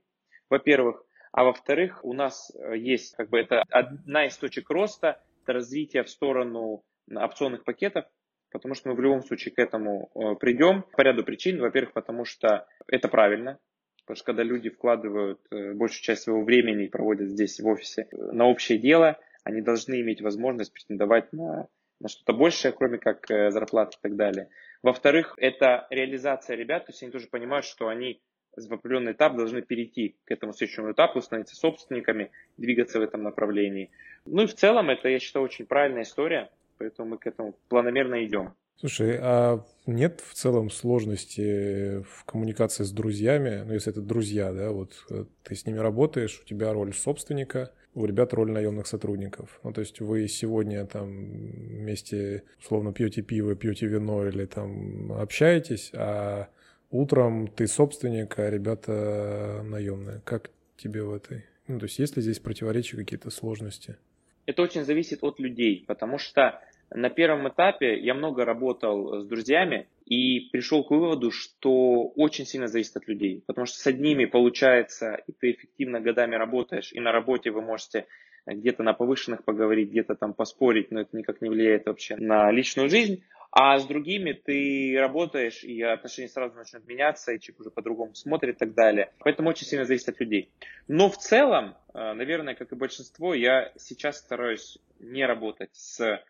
во-первых. 0.50 1.03
А 1.31 1.43
во-вторых, 1.43 2.03
у 2.03 2.13
нас 2.13 2.51
э, 2.55 2.77
есть 2.77 3.15
как 3.15 3.29
бы 3.29 3.39
это 3.39 3.63
одна 3.69 4.25
из 4.25 4.38
точек 4.38 4.69
роста, 4.69 5.22
это 5.43 5.53
развитие 5.53 6.03
в 6.03 6.10
сторону 6.10 6.84
опционных 7.13 7.63
пакетов, 7.63 8.05
потому 8.51 8.74
что 8.74 8.89
мы 8.89 8.96
в 8.96 9.01
любом 9.01 9.22
случае 9.22 9.53
к 9.53 9.60
этому 9.60 10.10
э, 10.15 10.36
придем 10.39 10.84
по 10.93 11.01
ряду 11.01 11.24
причин. 11.24 11.60
Во-первых, 11.60 11.93
потому 11.93 12.25
что 12.25 12.67
это 12.88 13.07
правильно, 13.07 13.60
потому 14.03 14.15
что 14.15 14.25
когда 14.25 14.43
люди 14.43 14.69
вкладывают 14.69 15.39
э, 15.51 15.74
большую 15.74 16.01
часть 16.01 16.24
своего 16.24 16.43
времени 16.43 16.86
и 16.86 16.89
проводят 16.89 17.29
здесь 17.29 17.60
в 17.60 17.67
офисе 17.67 18.07
на 18.12 18.46
общее 18.46 18.79
дело, 18.79 19.19
они 19.43 19.62
должны 19.62 20.01
иметь 20.01 20.22
возможность 20.22 20.74
претендовать 20.74 21.31
на, 21.34 21.67
на 22.00 22.10
что-то 22.10 22.34
большее, 22.34 22.72
кроме 22.72 22.98
как 22.98 23.27
зарплаты 23.27 23.98
и 23.98 24.01
так 24.01 24.15
далее. 24.15 24.50
Во-вторых, 24.88 25.34
это 25.36 25.86
реализация 25.89 26.56
ребят, 26.56 26.86
то 26.86 26.94
есть 26.94 27.03
они 27.03 27.12
тоже 27.12 27.27
понимают, 27.27 27.65
что 27.65 27.89
они 27.89 28.22
в 28.56 28.74
определенный 28.74 29.12
этап 29.12 29.36
должны 29.36 29.62
перейти 29.62 30.15
к 30.24 30.32
этому 30.32 30.53
следующему 30.53 30.94
этапу, 30.94 31.20
становиться 31.20 31.58
собственниками, 31.58 32.32
двигаться 32.56 32.98
в 32.98 33.01
этом 33.01 33.22
направлении. 33.22 33.91
Ну 34.25 34.44
и 34.44 34.48
в 34.48 34.56
целом 34.56 34.89
это, 34.89 35.10
я 35.10 35.20
считаю, 35.20 35.44
очень 35.44 35.65
правильная 35.65 36.03
история, 36.03 36.50
поэтому 36.77 37.10
мы 37.10 37.17
к 37.17 37.27
этому 37.27 37.53
планомерно 37.67 38.24
идем. 38.24 38.53
Слушай, 38.77 39.20
а 39.20 39.62
нет 39.88 40.22
в 40.22 40.34
целом 40.34 40.70
сложности 40.70 42.01
в 42.03 42.24
коммуникации 42.24 42.86
с 42.86 42.91
друзьями, 42.91 43.63
ну 43.65 43.74
если 43.74 43.91
это 43.91 44.00
друзья, 44.01 44.53
да, 44.53 44.72
вот 44.72 44.94
э, 45.10 45.25
ты 45.44 45.53
с 45.53 45.65
ними 45.65 45.79
работаешь, 45.79 46.39
у 46.41 46.48
тебя 46.48 46.72
роль 46.72 46.94
собственника, 46.94 47.74
у 47.98 48.06
ребят 48.06 48.32
роль 48.34 48.51
наемных 48.51 48.86
сотрудников. 48.86 49.60
Ну, 49.63 49.74
то 49.74 49.82
есть 49.82 50.00
вы 50.01 50.27
сегодня 50.27 50.86
там 50.86 51.08
вместе, 51.10 52.44
условно, 52.60 52.94
пьете 52.94 53.24
пиво, 53.24 53.56
пьете 53.56 53.88
вино 53.88 54.27
или 54.27 54.46
там 54.46 55.12
общаетесь, 55.13 55.92
а 55.96 56.48
утром 56.92 57.48
ты 57.48 57.66
собственник, 57.66 58.38
а 58.38 58.51
ребята 58.51 59.63
наемные. 59.66 60.22
Как 60.25 60.51
тебе 60.77 61.01
в 61.01 61.12
этой? 61.12 61.46
Ну, 61.68 61.80
то 61.80 61.86
есть 61.86 61.98
есть 61.98 62.16
ли 62.16 62.22
здесь 62.22 62.39
противоречия, 62.39 62.98
какие-то 62.98 63.32
сложности? 63.32 63.98
Это 64.46 64.62
очень 64.62 64.86
зависит 64.86 65.24
от 65.24 65.39
людей, 65.39 65.84
потому 65.88 66.20
что 66.20 66.62
на 66.92 67.10
первом 67.10 67.50
этапе 67.50 68.00
я 68.00 68.13
много 68.13 68.46
работал 68.46 69.24
с 69.24 69.25
друзьями 69.25 69.88
и 70.08 70.50
пришел 70.52 70.86
к 70.86 70.92
выводу, 70.92 71.32
что 71.32 72.08
очень 72.16 72.46
сильно 72.46 72.68
зависит 72.68 72.96
от 72.96 73.08
людей. 73.10 73.44
Потому 73.46 73.66
что 73.66 73.78
с 73.78 73.88
одними 73.88 74.24
получается, 74.24 75.20
и 75.28 75.34
ты 75.34 75.52
эффективно 75.52 76.00
годами 76.00 76.36
работаешь, 76.36 76.94
и 76.94 77.02
на 77.02 77.12
работе 77.12 77.52
вы 77.52 77.62
можете 77.62 78.08
где-то 78.46 78.84
на 78.84 78.94
повышенных 78.94 79.44
поговорить, 79.44 79.90
где-то 79.90 80.16
там 80.16 80.34
поспорить, 80.34 80.92
но 80.92 81.02
это 81.02 81.18
никак 81.18 81.42
не 81.42 81.50
влияет 81.50 81.88
вообще 81.88 82.16
на 82.16 82.50
личную 82.52 82.90
жизнь. 82.90 83.24
А 83.52 83.78
с 83.78 83.86
другими 83.86 84.32
ты 84.32 84.96
работаешь, 84.98 85.64
и 85.64 85.82
отношения 85.82 86.30
сразу 86.30 86.56
начнут 86.56 86.88
меняться, 86.88 87.34
и 87.34 87.40
человек 87.40 87.62
уже 87.62 87.72
по-другому 87.72 88.16
смотрит 88.16 88.56
и 88.56 88.60
так 88.60 88.74
далее. 88.74 89.12
Поэтому 89.20 89.50
очень 89.50 89.68
сильно 89.68 89.84
зависит 89.84 90.08
от 90.08 90.22
людей. 90.22 90.52
Но 90.88 91.10
в 91.10 91.18
целом, 91.18 91.76
э, 91.94 92.14
наверное, 92.14 92.56
как 92.56 92.72
и 92.72 92.76
большинство, 92.76 93.34
я 93.34 93.74
сейчас 93.78 94.20
стараюсь 94.20 94.78
не 95.00 95.26
работать 95.26 95.72
с 95.74 96.24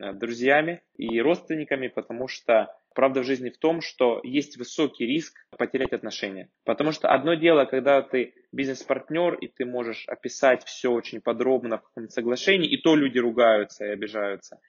Э, 0.00 0.12
друзьями 0.12 0.82
и 0.96 1.20
родственниками, 1.20 1.86
потому 1.86 2.26
что 2.26 2.74
правда 2.94 3.20
в 3.20 3.24
жизни 3.24 3.50
в 3.50 3.58
том, 3.58 3.80
что 3.80 4.20
есть 4.22 4.56
высокий 4.56 5.06
риск 5.06 5.36
потерять 5.58 5.92
отношения. 5.92 6.48
Потому 6.64 6.92
что 6.92 7.08
одно 7.08 7.34
дело, 7.34 7.64
когда 7.64 8.00
ты 8.02 8.34
бизнес-партнер, 8.52 9.34
и 9.34 9.48
ты 9.48 9.66
можешь 9.66 10.08
описать 10.08 10.64
все 10.64 10.90
очень 10.90 11.20
подробно 11.20 11.78
в 11.78 11.82
каком-то 11.82 12.10
соглашении, 12.10 12.70
и 12.70 12.80
то 12.80 12.94
люди 12.96 13.18
ругаются 13.18 13.84
и 13.84 13.90
обижаются. 13.90 14.60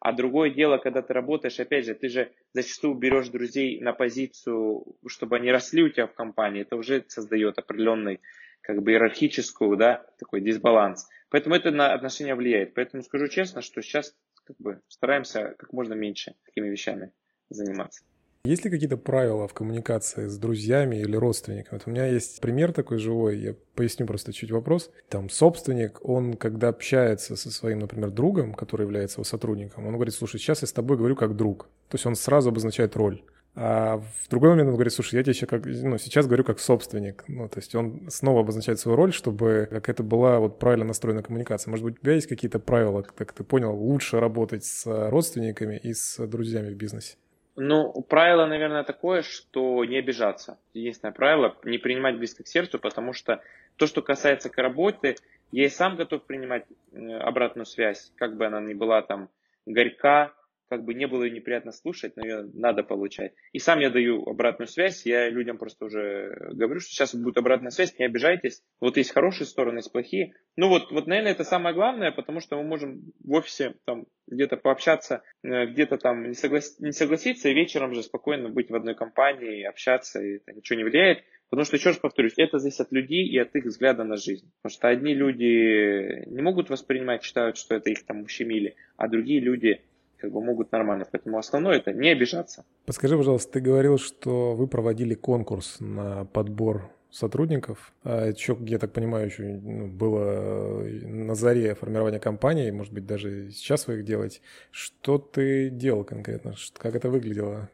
А 0.00 0.12
другое 0.12 0.50
дело, 0.50 0.78
когда 0.78 1.02
ты 1.02 1.12
работаешь, 1.12 1.58
опять 1.58 1.86
же, 1.86 1.94
ты 1.94 2.08
же 2.08 2.30
зачастую 2.52 2.94
берешь 2.94 3.28
друзей 3.28 3.80
на 3.80 3.92
позицию, 3.92 4.84
чтобы 5.06 5.36
они 5.36 5.50
росли 5.50 5.82
у 5.82 5.88
тебя 5.88 6.06
в 6.06 6.14
компании. 6.14 6.62
Это 6.62 6.76
уже 6.76 7.04
создает 7.08 7.58
определенный 7.58 8.20
как 8.60 8.82
бы 8.82 8.92
иерархическую, 8.92 9.76
да, 9.76 10.06
такой 10.18 10.40
дисбаланс. 10.40 11.08
Поэтому 11.30 11.54
это 11.54 11.70
на 11.70 11.92
отношения 11.92 12.34
влияет. 12.34 12.74
Поэтому 12.74 13.02
скажу 13.02 13.28
честно, 13.28 13.62
что 13.62 13.82
сейчас 13.82 14.14
как 14.44 14.56
бы 14.58 14.80
стараемся 14.88 15.54
как 15.58 15.72
можно 15.72 15.94
меньше 15.94 16.34
такими 16.44 16.68
вещами 16.68 17.12
заниматься. 17.50 18.02
Есть 18.46 18.62
ли 18.62 18.70
какие-то 18.70 18.98
правила 18.98 19.48
в 19.48 19.54
коммуникации 19.54 20.26
с 20.26 20.36
друзьями 20.36 20.96
или 20.96 21.16
родственниками? 21.16 21.78
Вот 21.78 21.88
у 21.88 21.90
меня 21.90 22.04
есть 22.04 22.42
пример 22.42 22.74
такой 22.74 22.98
живой, 22.98 23.38
я 23.38 23.54
поясню 23.74 24.06
просто 24.06 24.34
чуть 24.34 24.50
вопрос. 24.50 24.90
Там 25.08 25.30
собственник, 25.30 25.98
он 26.06 26.34
когда 26.34 26.68
общается 26.68 27.36
со 27.36 27.50
своим, 27.50 27.78
например, 27.78 28.10
другом, 28.10 28.52
который 28.52 28.82
является 28.82 29.16
его 29.16 29.24
сотрудником, 29.24 29.86
он 29.86 29.94
говорит, 29.94 30.12
слушай, 30.12 30.38
сейчас 30.38 30.60
я 30.60 30.68
с 30.68 30.72
тобой 30.72 30.98
говорю 30.98 31.16
как 31.16 31.36
друг. 31.36 31.70
То 31.88 31.94
есть 31.94 32.04
он 32.04 32.16
сразу 32.16 32.50
обозначает 32.50 32.96
роль. 32.96 33.22
А 33.54 33.98
в 33.98 34.28
другой 34.28 34.50
момент 34.50 34.68
он 34.68 34.74
говорит, 34.74 34.92
слушай, 34.92 35.14
я 35.14 35.22
тебе 35.22 35.32
еще 35.32 35.46
как, 35.46 35.64
ну, 35.64 35.96
сейчас 35.96 36.26
говорю 36.26 36.44
как 36.44 36.58
собственник. 36.58 37.24
Ну, 37.28 37.48
то 37.48 37.60
есть 37.60 37.74
он 37.74 38.10
снова 38.10 38.40
обозначает 38.40 38.78
свою 38.78 38.96
роль, 38.96 39.14
чтобы 39.14 39.68
как 39.70 39.88
это 39.88 40.02
была 40.02 40.38
вот 40.40 40.58
правильно 40.58 40.84
настроена 40.84 41.22
коммуникация. 41.22 41.70
Может 41.70 41.84
быть, 41.84 41.94
у 41.94 42.00
тебя 42.02 42.14
есть 42.14 42.26
какие-то 42.26 42.58
правила, 42.58 43.02
как 43.02 43.32
ты 43.32 43.42
понял, 43.42 43.74
лучше 43.74 44.20
работать 44.20 44.64
с 44.64 44.84
родственниками 45.08 45.80
и 45.82 45.94
с 45.94 46.26
друзьями 46.26 46.74
в 46.74 46.76
бизнесе? 46.76 47.16
Ну, 47.56 48.02
правило, 48.08 48.46
наверное, 48.46 48.82
такое, 48.82 49.22
что 49.22 49.84
не 49.84 49.98
обижаться. 49.98 50.58
Единственное 50.72 51.12
правило– 51.12 51.56
не 51.64 51.78
принимать 51.78 52.18
близко 52.18 52.42
к 52.42 52.48
сердцу, 52.48 52.80
потому 52.80 53.12
что 53.12 53.42
то, 53.76 53.86
что 53.86 54.02
касается 54.02 54.50
к 54.50 54.58
работы, 54.58 55.16
я 55.52 55.66
и 55.66 55.68
сам 55.68 55.96
готов 55.96 56.24
принимать 56.24 56.64
обратную 56.92 57.66
связь, 57.66 58.12
как 58.16 58.36
бы 58.36 58.46
она 58.46 58.60
ни 58.60 58.74
была 58.74 59.02
там 59.02 59.28
горька, 59.66 60.32
как 60.68 60.84
бы 60.84 60.94
не 60.94 61.06
было 61.06 61.28
неприятно 61.28 61.72
слушать, 61.72 62.16
но 62.16 62.24
ее 62.24 62.50
надо 62.54 62.82
получать. 62.82 63.34
И 63.52 63.58
сам 63.58 63.80
я 63.80 63.90
даю 63.90 64.24
обратную 64.28 64.68
связь, 64.68 65.04
я 65.06 65.28
людям 65.28 65.58
просто 65.58 65.84
уже 65.86 66.50
говорю, 66.52 66.80
что 66.80 66.90
сейчас 66.90 67.14
будет 67.14 67.38
обратная 67.38 67.70
связь, 67.70 67.98
не 67.98 68.06
обижайтесь. 68.06 68.62
Вот 68.80 68.96
есть 68.96 69.12
хорошие 69.12 69.46
стороны, 69.46 69.78
есть 69.78 69.92
плохие. 69.92 70.34
Ну 70.56 70.68
вот, 70.68 70.90
вот 70.90 71.06
наверное, 71.06 71.32
это 71.32 71.44
самое 71.44 71.74
главное, 71.74 72.12
потому 72.12 72.40
что 72.40 72.56
мы 72.56 72.64
можем 72.64 73.12
в 73.22 73.32
офисе 73.32 73.74
там 73.84 74.06
где-то 74.26 74.56
пообщаться, 74.56 75.22
э, 75.42 75.66
где-то 75.66 75.98
там 75.98 76.28
не, 76.28 76.34
соглас... 76.34 76.78
не 76.80 76.92
согласиться, 76.92 77.48
и 77.48 77.54
вечером 77.54 77.94
же 77.94 78.02
спокойно 78.02 78.48
быть 78.48 78.70
в 78.70 78.74
одной 78.74 78.94
компании, 78.94 79.64
общаться, 79.64 80.22
и 80.22 80.36
это 80.36 80.52
ничего 80.52 80.78
не 80.78 80.84
влияет. 80.84 81.24
Потому 81.50 81.66
что, 81.66 81.76
еще 81.76 81.90
раз 81.90 81.98
повторюсь, 81.98 82.34
это 82.36 82.58
зависит 82.58 82.80
от 82.80 82.92
людей 82.92 83.28
и 83.28 83.38
от 83.38 83.54
их 83.54 83.64
взгляда 83.64 84.02
на 84.02 84.16
жизнь. 84.16 84.50
Потому 84.60 84.76
что 84.76 84.88
одни 84.88 85.14
люди 85.14 86.28
не 86.28 86.42
могут 86.42 86.70
воспринимать, 86.70 87.22
считают, 87.22 87.58
что 87.58 87.76
это 87.76 87.90
их 87.90 88.04
там 88.06 88.22
ущемили, 88.22 88.76
а 88.96 89.08
другие 89.08 89.40
люди 89.40 89.80
как 90.24 90.32
бы 90.32 90.42
могут 90.42 90.72
нормально. 90.72 91.06
Поэтому 91.10 91.38
основное 91.38 91.76
это 91.76 91.92
не 91.92 92.08
обижаться. 92.10 92.64
Подскажи, 92.86 93.16
пожалуйста, 93.16 93.52
ты 93.52 93.60
говорил, 93.60 93.98
что 93.98 94.54
вы 94.54 94.66
проводили 94.66 95.14
конкурс 95.14 95.76
на 95.80 96.24
подбор 96.24 96.90
сотрудников. 97.10 97.92
А 98.02 98.30
еще, 98.30 98.56
я 98.60 98.78
так 98.78 98.92
понимаю, 98.92 99.26
еще 99.26 99.42
ну, 99.42 99.86
было 99.86 100.82
на 100.82 101.34
заре 101.34 101.74
формирования 101.74 102.18
компании, 102.18 102.70
может 102.70 102.92
быть, 102.92 103.06
даже 103.06 103.50
сейчас 103.50 103.86
вы 103.86 103.98
их 103.98 104.04
делаете. 104.04 104.40
Что 104.70 105.18
ты 105.18 105.68
делал 105.68 106.04
конкретно? 106.04 106.54
Как 106.78 106.94
это 106.94 107.10
выглядело? 107.10 107.68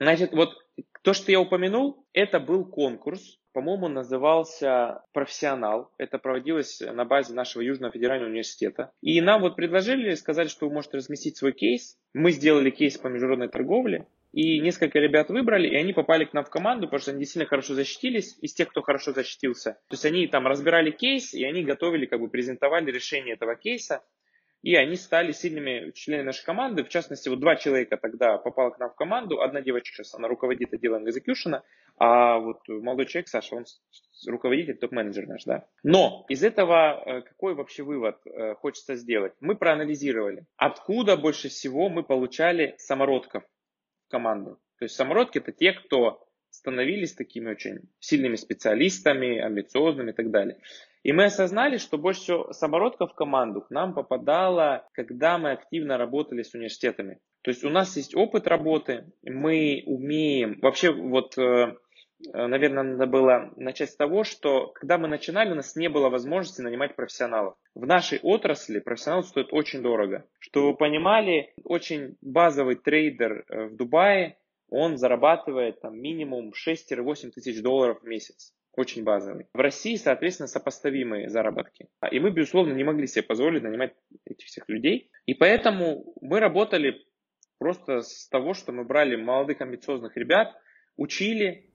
Значит, 0.00 0.32
вот 0.32 0.50
то, 1.02 1.14
что 1.14 1.30
я 1.30 1.40
упомянул, 1.40 2.04
это 2.12 2.40
был 2.40 2.64
конкурс, 2.64 3.38
по-моему, 3.52 3.88
назывался 3.88 5.02
«Профессионал». 5.12 5.90
Это 5.98 6.18
проводилось 6.18 6.80
на 6.80 7.04
базе 7.04 7.34
нашего 7.34 7.62
Южного 7.62 7.92
федерального 7.92 8.30
университета. 8.30 8.92
И 9.00 9.20
нам 9.20 9.42
вот 9.42 9.56
предложили, 9.56 10.14
сказали, 10.14 10.48
что 10.48 10.66
вы 10.66 10.74
можете 10.74 10.96
разместить 10.96 11.36
свой 11.36 11.52
кейс. 11.52 11.98
Мы 12.14 12.32
сделали 12.32 12.70
кейс 12.70 12.98
по 12.98 13.08
международной 13.08 13.48
торговле. 13.48 14.06
И 14.32 14.60
несколько 14.60 14.98
ребят 14.98 15.28
выбрали, 15.28 15.68
и 15.68 15.76
они 15.76 15.92
попали 15.92 16.24
к 16.24 16.32
нам 16.32 16.44
в 16.44 16.50
команду, 16.50 16.86
потому 16.86 17.00
что 17.00 17.10
они 17.10 17.20
действительно 17.20 17.48
хорошо 17.48 17.74
защитились, 17.74 18.38
из 18.40 18.54
тех, 18.54 18.68
кто 18.68 18.80
хорошо 18.80 19.12
защитился. 19.12 19.72
То 19.88 19.94
есть 19.94 20.06
они 20.06 20.26
там 20.26 20.46
разбирали 20.46 20.90
кейс, 20.90 21.34
и 21.34 21.44
они 21.44 21.62
готовили, 21.62 22.06
как 22.06 22.18
бы 22.18 22.28
презентовали 22.28 22.90
решение 22.90 23.34
этого 23.34 23.56
кейса 23.56 24.02
и 24.62 24.76
они 24.76 24.96
стали 24.96 25.32
сильными 25.32 25.90
членами 25.90 26.26
нашей 26.26 26.44
команды. 26.44 26.84
В 26.84 26.88
частности, 26.88 27.28
вот 27.28 27.40
два 27.40 27.56
человека 27.56 27.96
тогда 27.96 28.38
попало 28.38 28.70
к 28.70 28.78
нам 28.78 28.90
в 28.90 28.94
команду. 28.94 29.42
Одна 29.42 29.60
девочка 29.60 29.96
сейчас, 29.96 30.14
она 30.14 30.28
руководит 30.28 30.72
отделом 30.72 31.06
execution, 31.06 31.62
а 31.98 32.38
вот 32.38 32.60
молодой 32.68 33.06
человек, 33.06 33.28
Саша, 33.28 33.56
он 33.56 33.64
руководитель, 34.26 34.76
топ-менеджер 34.76 35.26
наш, 35.26 35.44
да. 35.44 35.66
Но 35.82 36.24
из 36.28 36.42
этого 36.44 37.02
э, 37.04 37.22
какой 37.22 37.54
вообще 37.54 37.82
вывод 37.82 38.18
э, 38.24 38.54
хочется 38.54 38.94
сделать? 38.94 39.34
Мы 39.40 39.56
проанализировали, 39.56 40.46
откуда 40.56 41.16
больше 41.16 41.48
всего 41.48 41.88
мы 41.88 42.02
получали 42.02 42.74
самородков 42.78 43.42
в 44.06 44.10
команду. 44.10 44.60
То 44.78 44.84
есть 44.84 44.94
самородки 44.94 45.38
это 45.38 45.52
те, 45.52 45.72
кто 45.72 46.26
становились 46.62 47.12
такими 47.12 47.50
очень 47.50 47.80
сильными 47.98 48.36
специалистами, 48.36 49.38
амбициозными 49.38 50.10
и 50.10 50.14
так 50.14 50.30
далее. 50.30 50.58
И 51.02 51.12
мы 51.12 51.24
осознали, 51.24 51.78
что 51.78 51.98
больше 51.98 52.20
всего 52.20 52.52
самородков 52.52 53.10
в 53.10 53.14
команду 53.14 53.62
к 53.62 53.70
нам 53.70 53.94
попадало, 53.94 54.86
когда 54.92 55.38
мы 55.38 55.50
активно 55.50 55.98
работали 55.98 56.42
с 56.42 56.54
университетами. 56.54 57.18
То 57.42 57.50
есть 57.50 57.64
у 57.64 57.70
нас 57.70 57.96
есть 57.96 58.14
опыт 58.14 58.46
работы, 58.46 59.12
мы 59.24 59.82
умеем, 59.86 60.60
вообще 60.62 60.92
вот, 60.92 61.36
э, 61.36 61.74
наверное, 62.32 62.84
надо 62.84 63.06
было 63.08 63.52
начать 63.56 63.90
с 63.90 63.96
того, 63.96 64.22
что 64.22 64.68
когда 64.68 64.96
мы 64.98 65.08
начинали, 65.08 65.50
у 65.50 65.56
нас 65.56 65.74
не 65.74 65.88
было 65.88 66.08
возможности 66.08 66.60
нанимать 66.60 66.94
профессионалов. 66.94 67.56
В 67.74 67.84
нашей 67.84 68.20
отрасли 68.22 68.78
профессионал 68.78 69.24
стоит 69.24 69.48
очень 69.52 69.82
дорого. 69.82 70.24
Что 70.38 70.68
вы 70.68 70.76
понимали, 70.76 71.52
очень 71.64 72.16
базовый 72.20 72.76
трейдер 72.76 73.44
э, 73.48 73.64
в 73.64 73.76
Дубае, 73.76 74.36
он 74.72 74.96
зарабатывает 74.96 75.80
там 75.80 75.98
минимум 76.00 76.52
6-8 76.52 77.30
тысяч 77.30 77.62
долларов 77.62 78.00
в 78.00 78.06
месяц 78.06 78.54
очень 78.74 79.04
базовый. 79.04 79.46
В 79.52 79.58
России, 79.58 79.96
соответственно, 79.96 80.46
сопоставимые 80.46 81.28
заработки. 81.28 81.88
И 82.10 82.18
мы, 82.18 82.30
безусловно, 82.30 82.72
не 82.72 82.84
могли 82.84 83.06
себе 83.06 83.22
позволить 83.22 83.62
нанимать 83.62 83.92
этих 84.24 84.46
всех 84.46 84.66
людей. 84.68 85.10
И 85.26 85.34
поэтому 85.34 86.14
мы 86.22 86.40
работали 86.40 87.04
просто 87.58 88.00
с 88.00 88.28
того, 88.28 88.54
что 88.54 88.72
мы 88.72 88.84
брали 88.84 89.14
молодых 89.16 89.60
амбициозных 89.60 90.16
ребят, 90.16 90.56
учили, 90.96 91.70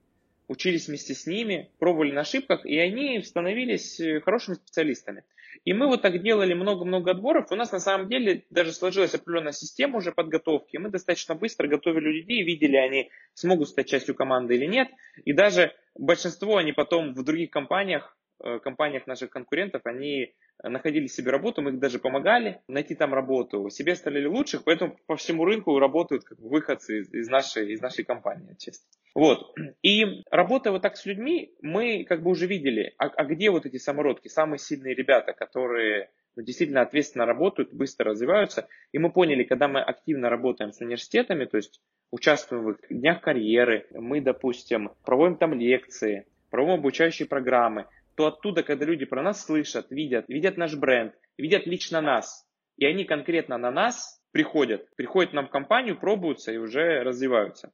учились 0.48 0.88
вместе 0.88 1.14
с 1.14 1.24
ними, 1.24 1.70
пробовали 1.78 2.10
на 2.10 2.22
ошибках, 2.22 2.66
и 2.66 2.76
они 2.78 3.22
становились 3.22 4.00
хорошими 4.24 4.56
специалистами. 4.56 5.22
И 5.64 5.72
мы 5.72 5.86
вот 5.86 6.02
так 6.02 6.22
делали 6.22 6.54
много-много 6.54 7.10
отборов. 7.10 7.50
У 7.50 7.54
нас 7.56 7.72
на 7.72 7.80
самом 7.80 8.08
деле 8.08 8.44
даже 8.50 8.72
сложилась 8.72 9.14
определенная 9.14 9.52
система 9.52 9.98
уже 9.98 10.12
подготовки. 10.12 10.76
Мы 10.76 10.90
достаточно 10.90 11.34
быстро 11.34 11.68
готовили 11.68 12.20
людей, 12.20 12.42
видели, 12.42 12.76
они 12.76 13.10
смогут 13.34 13.68
стать 13.68 13.88
частью 13.88 14.14
команды 14.14 14.56
или 14.56 14.66
нет. 14.66 14.88
И 15.24 15.32
даже 15.32 15.72
большинство 15.96 16.56
они 16.56 16.72
потом 16.72 17.14
в 17.14 17.22
других 17.24 17.50
компаниях 17.50 18.18
Э, 18.40 18.60
компаниях 18.60 19.08
наших 19.08 19.30
конкурентов, 19.30 19.82
они 19.84 20.32
находили 20.62 21.08
себе 21.08 21.32
работу, 21.32 21.60
мы 21.60 21.70
их 21.70 21.80
даже 21.80 21.98
помогали 21.98 22.60
найти 22.68 22.94
там 22.94 23.12
работу, 23.12 23.68
себе 23.68 23.96
стали 23.96 24.24
лучших, 24.26 24.62
поэтому 24.62 24.96
по 25.06 25.16
всему 25.16 25.44
рынку 25.44 25.76
работают 25.80 26.22
как 26.22 26.38
выходцы 26.38 27.00
из, 27.00 27.12
из, 27.12 27.28
нашей, 27.28 27.72
из 27.72 27.80
нашей 27.80 28.04
компании, 28.04 28.54
честно. 28.56 28.86
Вот. 29.14 29.54
И 29.82 30.22
работая 30.30 30.70
вот 30.70 30.82
так 30.82 30.96
с 30.96 31.06
людьми, 31.06 31.52
мы 31.62 32.04
как 32.04 32.22
бы 32.22 32.30
уже 32.30 32.46
видели, 32.46 32.94
а, 32.98 33.06
а 33.06 33.24
где 33.24 33.50
вот 33.50 33.66
эти 33.66 33.78
самородки, 33.78 34.28
самые 34.28 34.58
сильные 34.58 34.94
ребята, 34.94 35.32
которые 35.32 36.10
ну, 36.36 36.42
действительно 36.42 36.82
ответственно 36.82 37.26
работают, 37.26 37.72
быстро 37.72 38.10
развиваются. 38.10 38.68
И 38.92 38.98
мы 38.98 39.10
поняли, 39.10 39.42
когда 39.42 39.66
мы 39.66 39.80
активно 39.80 40.30
работаем 40.30 40.72
с 40.72 40.80
университетами, 40.80 41.46
то 41.46 41.56
есть 41.56 41.80
участвуем 42.10 42.64
в 42.64 42.76
днях 42.90 43.20
карьеры, 43.20 43.86
мы, 43.90 44.20
допустим, 44.20 44.92
проводим 45.04 45.36
там 45.36 45.54
лекции, 45.54 46.26
проводим 46.50 46.80
обучающие 46.80 47.26
программы, 47.26 47.86
то 48.14 48.26
оттуда, 48.26 48.62
когда 48.62 48.84
люди 48.84 49.04
про 49.04 49.22
нас 49.22 49.44
слышат, 49.44 49.90
видят, 49.90 50.28
видят 50.28 50.56
наш 50.56 50.76
бренд, 50.76 51.14
видят 51.36 51.66
лично 51.66 52.00
нас, 52.00 52.46
и 52.76 52.86
они 52.86 53.04
конкретно 53.04 53.58
на 53.58 53.70
нас 53.70 54.22
приходят, 54.32 54.88
приходят 54.96 55.32
нам 55.32 55.46
в 55.46 55.50
компанию, 55.50 55.98
пробуются 55.98 56.52
и 56.52 56.56
уже 56.56 57.02
развиваются. 57.02 57.72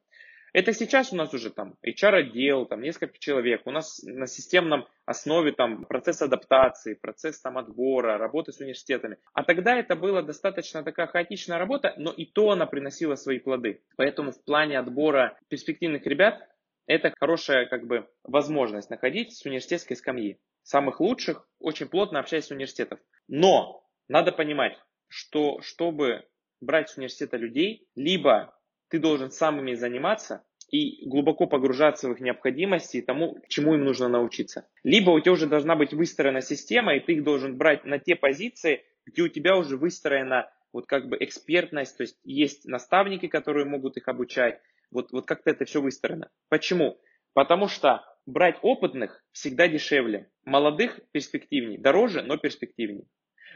Это 0.55 0.71
сейчас 0.71 1.11
у 1.11 1.17
нас 1.17 1.33
уже 1.33 1.49
там 1.49 1.75
HR-отдел, 1.85 2.65
там 2.65 2.79
несколько 2.79 3.19
человек. 3.19 3.63
У 3.65 3.71
нас 3.71 4.01
на 4.03 4.25
системном 4.25 4.87
основе 5.05 5.51
там 5.51 5.83
процесс 5.83 6.21
адаптации, 6.21 6.93
процесс 6.93 7.41
там 7.41 7.57
отбора, 7.57 8.17
работы 8.17 8.53
с 8.53 8.61
университетами. 8.61 9.17
А 9.33 9.43
тогда 9.43 9.75
это 9.75 9.97
была 9.97 10.21
достаточно 10.21 10.81
такая 10.81 11.07
хаотичная 11.07 11.57
работа, 11.57 11.93
но 11.97 12.09
и 12.09 12.25
то 12.25 12.51
она 12.51 12.67
приносила 12.67 13.15
свои 13.15 13.39
плоды. 13.39 13.83
Поэтому 13.97 14.31
в 14.31 14.41
плане 14.45 14.79
отбора 14.79 15.37
перспективных 15.49 16.05
ребят 16.05 16.47
это 16.87 17.13
хорошая 17.19 17.65
как 17.65 17.85
бы 17.85 18.07
возможность 18.23 18.89
находить 18.89 19.35
с 19.35 19.45
университетской 19.45 19.97
скамьи. 19.97 20.39
Самых 20.63 21.01
лучших, 21.01 21.45
очень 21.59 21.89
плотно 21.89 22.19
общаясь 22.19 22.45
с 22.45 22.51
университетом. 22.51 22.99
Но 23.27 23.83
надо 24.07 24.31
понимать, 24.31 24.77
что 25.09 25.59
чтобы 25.59 26.25
брать 26.61 26.91
с 26.91 26.95
университета 26.95 27.35
людей, 27.35 27.89
либо 27.93 28.55
ты 28.89 28.99
должен 28.99 29.31
сам 29.31 29.59
ими 29.59 29.73
заниматься 29.73 30.44
и 30.69 31.07
глубоко 31.07 31.47
погружаться 31.47 32.09
в 32.09 32.13
их 32.13 32.19
необходимости 32.19 32.97
и 32.97 33.01
тому, 33.01 33.37
чему 33.47 33.75
им 33.75 33.83
нужно 33.83 34.07
научиться. 34.07 34.67
Либо 34.83 35.11
у 35.11 35.19
тебя 35.19 35.33
уже 35.33 35.47
должна 35.47 35.75
быть 35.75 35.93
выстроена 35.93 36.41
система, 36.41 36.95
и 36.95 36.99
ты 36.99 37.13
их 37.13 37.23
должен 37.23 37.57
брать 37.57 37.85
на 37.85 37.99
те 37.99 38.15
позиции, 38.15 38.83
где 39.05 39.23
у 39.23 39.27
тебя 39.27 39.57
уже 39.57 39.77
выстроена 39.77 40.49
вот 40.73 40.87
как 40.87 41.07
бы 41.07 41.17
экспертность, 41.19 41.95
то 41.95 42.03
есть 42.03 42.17
есть 42.23 42.65
наставники, 42.65 43.27
которые 43.27 43.65
могут 43.65 43.97
их 43.97 44.07
обучать, 44.07 44.59
вот, 44.91 45.11
вот 45.11 45.25
как-то 45.25 45.51
это 45.51 45.65
все 45.65 45.81
выстроено. 45.81 46.29
Почему? 46.49 46.97
Потому 47.33 47.67
что 47.67 48.03
брать 48.25 48.57
опытных 48.61 49.23
всегда 49.31 49.67
дешевле, 49.67 50.29
молодых 50.43 50.99
перспективнее, 51.11 51.79
дороже, 51.79 52.23
но 52.23 52.37
перспективнее. 52.37 53.05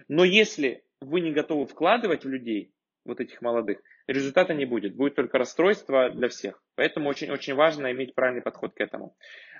Но 0.08 0.24
если 0.24 0.84
вы 1.02 1.22
не 1.22 1.32
готовы 1.32 1.66
вкладывать 1.66 2.24
в 2.24 2.30
людей, 2.30 2.74
вот 3.10 3.20
этих 3.20 3.42
молодых, 3.42 3.82
результата 4.08 4.54
не 4.54 4.66
будет. 4.66 4.96
Будет 4.96 5.16
только 5.16 5.38
расстройство 5.38 6.10
для 6.10 6.30
всех. 6.30 6.62
Поэтому 6.76 7.10
очень-очень 7.10 7.56
важно 7.56 7.92
иметь 7.92 8.16
правильный 8.16 8.42
подход 8.42 8.74
к 8.74 8.82
этому. 8.82 9.16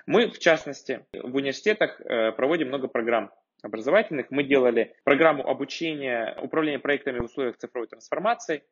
Мы, 0.06 0.30
в 0.30 0.38
частности, 0.38 1.04
в 1.12 1.36
университетах 1.36 2.00
э, 2.00 2.32
проводим 2.32 2.68
много 2.68 2.88
программ 2.88 3.30
образовательных. 3.62 4.30
Мы 4.30 4.44
делали 4.44 4.94
программу 5.04 5.46
обучения 5.46 6.36
управления 6.42 6.78
проектами 6.78 7.18
в 7.18 7.24
условиях 7.24 7.58
цифровой 7.58 7.88
трансформации 7.88 8.62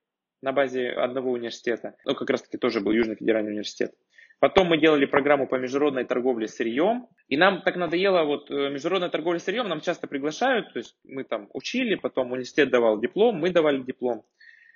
на 0.40 0.52
базе 0.52 0.90
одного 0.90 1.32
университета. 1.32 1.94
Ну, 2.04 2.14
как 2.14 2.30
раз 2.30 2.42
таки 2.42 2.58
тоже 2.58 2.80
был 2.80 2.92
Южный 2.92 3.16
федеральный 3.16 3.50
университет. 3.50 3.92
Потом 4.40 4.68
мы 4.68 4.78
делали 4.78 5.04
программу 5.04 5.48
по 5.48 5.56
международной 5.56 6.04
торговле 6.04 6.46
сырьем. 6.46 7.08
И 7.26 7.36
нам 7.36 7.62
так 7.62 7.74
надоело, 7.74 8.22
вот 8.22 8.50
э, 8.50 8.70
международная 8.70 9.10
торговля 9.10 9.40
сырьем 9.40 9.68
нам 9.68 9.80
часто 9.80 10.06
приглашают. 10.06 10.72
То 10.72 10.78
есть 10.78 10.96
мы 11.04 11.24
там 11.24 11.48
учили, 11.54 11.96
потом 11.96 12.30
университет 12.30 12.70
давал 12.70 13.00
диплом, 13.00 13.36
мы 13.36 13.50
давали 13.50 13.82
диплом. 13.82 14.24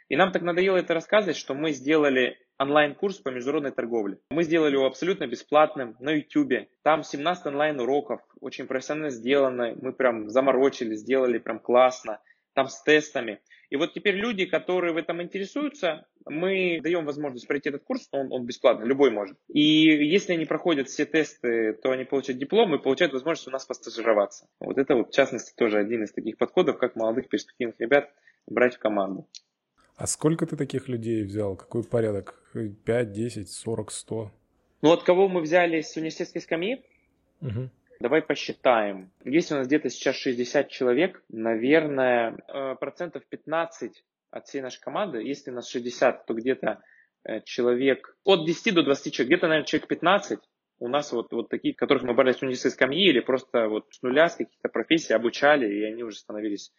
И 0.09 0.17
нам 0.17 0.33
так 0.33 0.43
надоело 0.43 0.77
это 0.77 0.95
рассказывать, 0.95 1.37
что 1.37 1.55
мы 1.55 1.73
сделали 1.73 2.39
онлайн-курс 2.59 3.19
по 3.19 3.31
международной 3.31 3.73
торговле. 3.73 4.19
Мы 4.31 4.45
сделали 4.45 4.75
его 4.75 4.87
абсолютно 4.87 5.27
бесплатным 5.27 5.97
на 6.01 6.11
YouTube. 6.11 6.69
Там 6.83 7.03
17 7.03 7.47
онлайн-уроков, 7.47 8.21
очень 8.41 8.67
профессионально 8.67 9.11
сделано. 9.11 9.75
Мы 9.81 9.93
прям 9.93 10.29
заморочили, 10.29 10.95
сделали 10.95 11.39
прям 11.39 11.59
классно. 11.59 12.21
Там 12.55 12.69
с 12.69 12.83
тестами. 12.83 13.41
И 13.71 13.77
вот 13.77 13.95
теперь 13.95 14.17
люди, 14.17 14.45
которые 14.45 14.93
в 14.93 14.99
этом 14.99 15.23
интересуются, 15.23 16.07
мы 16.27 16.79
даем 16.83 17.07
возможность 17.07 17.49
пройти 17.49 17.71
этот 17.71 17.85
курс, 17.85 18.07
он, 18.13 18.31
он 18.31 18.45
бесплатный, 18.45 18.87
любой 18.87 19.11
может. 19.11 19.39
И 19.49 19.63
если 19.63 20.35
они 20.35 20.45
проходят 20.45 20.89
все 20.89 21.07
тесты, 21.07 21.73
то 21.83 21.91
они 21.91 22.05
получают 22.05 22.39
диплом 22.39 22.75
и 22.75 22.83
получают 22.83 23.15
возможность 23.15 23.49
у 23.49 23.51
нас 23.51 23.65
постажироваться. 23.65 24.47
Вот 24.61 24.77
это 24.77 24.95
вот, 24.95 25.09
в 25.09 25.15
частности, 25.15 25.55
тоже 25.57 25.79
один 25.79 26.05
из 26.05 26.13
таких 26.13 26.37
подходов, 26.37 26.77
как 26.77 26.97
молодых 26.97 27.31
перспективных 27.31 27.81
ребят 27.81 28.11
брать 28.47 28.75
в 28.75 28.79
команду. 28.79 29.27
А 30.03 30.07
сколько 30.09 30.47
ты 30.47 30.57
таких 30.57 30.89
людей 30.89 31.23
взял? 31.23 31.55
Какой 31.55 31.85
порядок? 31.85 32.35
5, 32.55 33.13
10, 33.13 33.49
40, 33.49 33.93
100? 33.93 34.33
Ну, 34.83 34.91
от 34.91 35.05
кого 35.05 35.29
мы 35.29 35.41
взяли 35.41 35.81
с 35.81 35.97
университетской 35.97 36.41
скамьи? 36.41 36.85
Угу. 37.41 37.71
Давай 38.01 38.21
посчитаем. 38.21 39.13
Если 39.25 39.55
у 39.55 39.59
нас 39.59 39.69
где-то 39.69 39.91
сейчас 39.91 40.17
60 40.17 40.69
человек, 40.71 41.23
наверное, 41.29 42.37
э, 42.49 42.75
процентов 42.81 43.25
15 43.29 44.03
от 44.33 44.47
всей 44.49 44.61
нашей 44.61 44.81
команды, 44.81 45.23
если 45.23 45.53
у 45.53 45.55
нас 45.55 45.69
60, 45.69 46.27
то 46.27 46.35
где-то 46.35 46.83
э, 47.23 47.41
человек 47.45 48.17
от 48.25 48.45
10 48.45 48.75
до 48.75 48.83
20 48.83 49.15
человек, 49.15 49.29
где-то, 49.29 49.47
наверное, 49.47 49.67
человек 49.67 49.87
15 49.87 50.41
у 50.81 50.89
нас 50.89 51.13
вот, 51.13 51.31
вот 51.31 51.49
такие, 51.49 51.75
которых 51.75 52.03
мы 52.03 52.13
брали 52.15 52.33
с 52.33 52.43
университетской 52.43 52.87
скамьи 52.87 53.09
или 53.09 53.21
просто 53.21 53.69
вот 53.69 53.87
с 53.93 54.03
нуля, 54.03 54.29
с 54.29 54.35
каких-то 54.35 54.69
профессий 54.69 55.15
обучали, 55.15 55.73
и 55.73 55.85
они 55.85 56.03
уже 56.03 56.17
становились 56.17 56.73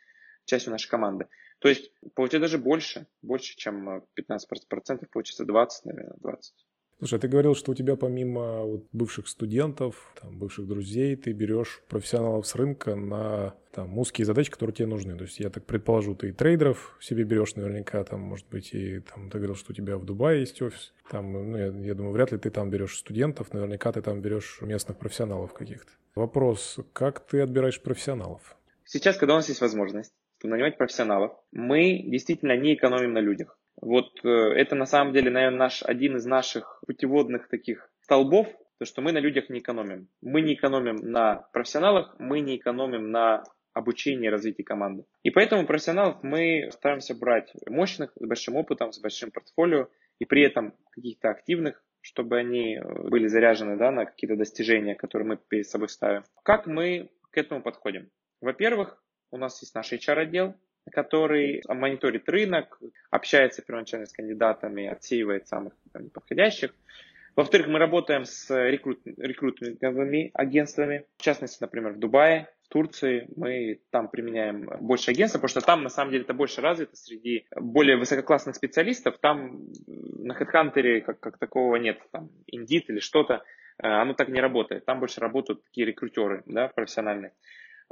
частью 0.44 0.72
нашей 0.74 0.90
команды. 0.90 1.28
То 1.64 1.70
есть, 1.70 1.94
получается 2.14 2.42
даже 2.42 2.58
больше, 2.58 3.08
больше, 3.22 3.56
чем 3.56 4.04
15%, 4.18 5.06
э, 5.06 5.06
получится 5.10 5.46
20, 5.46 5.86
наверное, 5.86 6.18
20. 6.20 6.54
Слушай, 6.98 7.16
а 7.16 7.20
ты 7.20 7.30
говорил, 7.30 7.56
что 7.56 7.72
у 7.72 7.74
тебя 7.74 7.96
помимо 7.96 8.64
вот 8.64 8.88
бывших 8.92 9.30
студентов, 9.30 10.14
там, 10.22 10.38
бывших 10.38 10.68
друзей, 10.68 11.16
ты 11.16 11.32
берешь 11.32 11.82
профессионалов 11.88 12.46
с 12.48 12.56
рынка 12.56 12.96
на 12.96 13.56
там, 13.72 13.98
узкие 13.98 14.26
задачи, 14.26 14.52
которые 14.52 14.76
тебе 14.76 14.88
нужны. 14.88 15.16
То 15.16 15.24
есть 15.24 15.40
я 15.40 15.50
так 15.50 15.66
предположу, 15.66 16.16
ты 16.16 16.30
и 16.30 16.32
трейдеров 16.34 16.98
себе 17.00 17.24
берешь 17.24 17.56
наверняка, 17.56 18.04
там, 18.04 18.20
может 18.20 18.48
быть, 18.50 18.74
и 18.74 19.00
там, 19.00 19.30
ты 19.30 19.38
говорил, 19.38 19.56
что 19.56 19.72
у 19.72 19.74
тебя 19.74 19.98
в 19.98 20.04
Дубае 20.04 20.42
есть 20.42 20.62
офис. 20.62 20.94
Там, 21.10 21.32
ну, 21.32 21.58
я, 21.58 21.68
я 21.68 21.94
думаю, 21.94 22.12
вряд 22.12 22.34
ли 22.34 22.40
ты 22.40 22.50
там 22.50 22.72
берешь 22.72 22.98
студентов, 22.98 23.54
наверняка 23.54 23.94
ты 23.94 24.02
там 24.02 24.22
берешь 24.22 24.60
местных 24.60 24.98
профессионалов 24.98 25.54
каких-то. 25.54 25.94
Вопрос, 26.14 26.78
как 26.92 27.26
ты 27.26 27.40
отбираешь 27.40 27.82
профессионалов? 27.82 28.58
Сейчас, 28.84 29.16
когда 29.16 29.36
у 29.36 29.38
нас 29.38 29.48
есть 29.48 29.62
возможность 29.62 30.12
нанимать 30.48 30.78
профессионалов, 30.78 31.38
мы 31.52 32.00
действительно 32.04 32.56
не 32.58 32.76
экономим 32.76 33.14
на 33.14 33.20
людях. 33.20 33.58
Вот 33.82 34.24
э, 34.24 34.28
это 34.28 34.76
на 34.76 34.86
самом 34.86 35.14
деле, 35.14 35.30
наверное, 35.32 35.60
наш, 35.60 35.84
один 35.84 36.18
из 36.18 36.26
наших 36.26 36.82
путеводных 36.86 37.50
таких 37.50 37.90
столбов, 38.02 38.48
то, 38.80 38.86
что 38.86 39.02
мы 39.02 39.12
на 39.12 39.20
людях 39.20 39.50
не 39.50 39.60
экономим. 39.60 40.10
Мы 40.22 40.42
не 40.42 40.56
экономим 40.56 40.98
на 40.98 41.48
профессионалах, 41.54 42.16
мы 42.20 42.40
не 42.40 42.58
экономим 42.58 43.12
на 43.12 43.44
обучении 43.74 44.28
и 44.28 44.30
развитии 44.30 44.62
команды. 44.62 45.06
И 45.24 45.32
поэтому 45.32 45.66
профессионалов 45.66 46.22
мы 46.22 46.70
стараемся 46.72 47.16
брать 47.16 47.52
мощных, 47.68 48.12
с 48.16 48.26
большим 48.26 48.56
опытом, 48.56 48.92
с 48.92 49.00
большим 49.00 49.32
портфолио, 49.32 49.88
и 50.20 50.26
при 50.26 50.44
этом 50.44 50.76
каких-то 50.92 51.30
активных, 51.30 51.84
чтобы 52.02 52.38
они 52.38 52.76
э, 52.76 53.10
были 53.10 53.28
заряжены 53.28 53.78
да, 53.78 53.92
на 53.92 54.06
какие-то 54.06 54.36
достижения, 54.36 54.96
которые 54.96 55.28
мы 55.28 55.38
перед 55.38 55.68
собой 55.68 55.90
ставим. 55.90 56.24
Как 56.44 56.68
мы 56.68 57.10
к 57.32 57.38
этому 57.38 57.62
подходим? 57.62 58.10
Во-первых, 58.42 59.02
у 59.34 59.38
нас 59.38 59.60
есть 59.62 59.74
наш 59.74 59.92
HR-отдел, 59.92 60.56
который 60.92 61.64
мониторит 61.68 62.30
рынок, 62.30 62.80
общается 63.10 63.64
первоначально 63.64 64.06
с 64.06 64.14
кандидатами, 64.14 64.86
отсеивает 64.86 65.48
самых 65.48 65.74
там, 65.92 66.04
неподходящих. 66.04 66.74
Во-вторых, 67.36 67.68
мы 67.68 67.80
работаем 67.80 68.26
с 68.26 68.54
рекрут, 68.54 69.00
рекрутинговыми 69.06 70.30
агентствами, 70.36 71.06
в 71.18 71.24
частности, 71.24 71.58
например, 71.62 71.94
в 71.94 72.00
Дубае, 72.00 72.48
в 72.66 72.68
Турции. 72.68 73.28
Мы 73.36 73.82
там 73.90 74.08
применяем 74.08 74.70
больше 74.82 75.10
агентств, 75.10 75.38
потому 75.38 75.50
что 75.50 75.62
там 75.62 75.82
на 75.82 75.90
самом 75.90 76.12
деле 76.12 76.26
это 76.26 76.36
больше 76.36 76.62
развито 76.62 76.96
среди 76.96 77.48
более 77.56 77.98
высококлассных 77.98 78.56
специалистов. 78.56 79.18
Там 79.18 79.66
на 79.88 80.34
HeadHunter 80.34 81.02
как, 81.02 81.20
как 81.20 81.40
такого 81.40 81.78
нет, 81.78 81.98
там 82.12 82.30
Indeed 82.54 82.84
или 82.90 83.00
что-то, 83.00 83.44
э, 83.80 83.88
оно 83.88 84.14
так 84.14 84.28
не 84.28 84.40
работает. 84.40 84.86
Там 84.86 85.00
больше 85.00 85.20
работают 85.20 85.64
такие 85.64 85.88
рекрутеры 85.88 86.44
да, 86.46 86.68
профессиональные. 86.68 87.32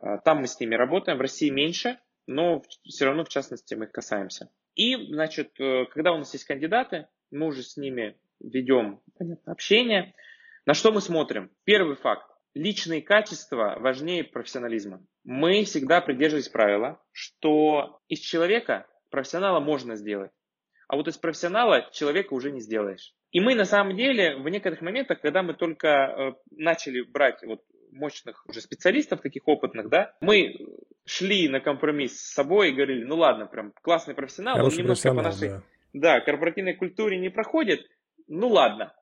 Э, 0.01 0.17
там 0.23 0.39
мы 0.39 0.47
с 0.47 0.59
ними 0.59 0.75
работаем, 0.75 1.17
в 1.17 1.21
России 1.21 1.49
меньше, 1.49 1.99
но 2.27 2.61
все 2.83 3.05
равно, 3.05 3.23
в 3.23 3.29
частности, 3.29 3.73
мы 3.75 3.85
их 3.85 3.91
касаемся. 3.91 4.49
И, 4.75 4.95
значит, 5.13 5.59
э, 5.59 5.85
когда 5.91 6.13
у 6.13 6.17
нас 6.17 6.33
есть 6.33 6.45
кандидаты, 6.45 7.07
мы 7.31 7.47
уже 7.47 7.63
с 7.63 7.77
ними 7.77 8.17
ведем 8.39 9.01
понятно, 9.17 9.51
общение. 9.51 10.13
На 10.65 10.73
что 10.73 10.91
мы 10.91 11.01
смотрим? 11.01 11.51
Первый 11.63 11.95
факт. 11.95 12.27
личные 12.53 13.01
качества 13.01 13.77
важнее 13.79 14.25
профессионализма. 14.25 15.01
Мы 15.23 15.63
всегда 15.63 16.01
придерживались 16.01 16.49
правила, 16.49 17.01
что 17.13 18.01
из 18.09 18.19
человека 18.19 18.87
профессионала 19.09 19.61
можно 19.61 19.95
сделать, 19.95 20.31
а 20.89 20.97
вот 20.97 21.07
из 21.07 21.17
профессионала 21.17 21.89
человека 21.93 22.33
уже 22.33 22.51
не 22.51 22.59
сделаешь. 22.59 23.13
И 23.31 23.39
мы 23.39 23.55
на 23.55 23.63
самом 23.63 23.95
деле 23.95 24.35
в 24.35 24.49
некоторых 24.49 24.81
моментах, 24.81 25.21
когда 25.21 25.41
мы 25.41 25.53
только 25.53 25.87
э, 25.87 26.33
начали 26.51 27.01
брать 27.01 27.41
вот 27.43 27.61
мощных 27.91 28.45
уже 28.47 28.61
специалистов, 28.61 29.21
таких 29.21 29.47
опытных, 29.47 29.89
да, 29.89 30.15
мы 30.21 30.55
шли 31.05 31.47
на 31.49 31.59
компромисс 31.59 32.19
с 32.19 32.33
собой 32.33 32.69
и 32.69 32.73
говорили, 32.73 33.03
ну 33.03 33.17
ладно, 33.17 33.45
прям 33.45 33.73
классный 33.81 34.15
профессионал, 34.15 34.55
Хороший 34.55 34.75
он 34.75 34.81
немножко 34.81 35.13
по 35.13 35.21
нашей 35.21 35.49
да. 35.49 35.63
Да, 35.93 36.21
корпоративной 36.21 36.73
культуре 36.73 37.19
не 37.19 37.29
проходит, 37.29 37.85
ну 38.27 38.47
ладно, 38.47 38.93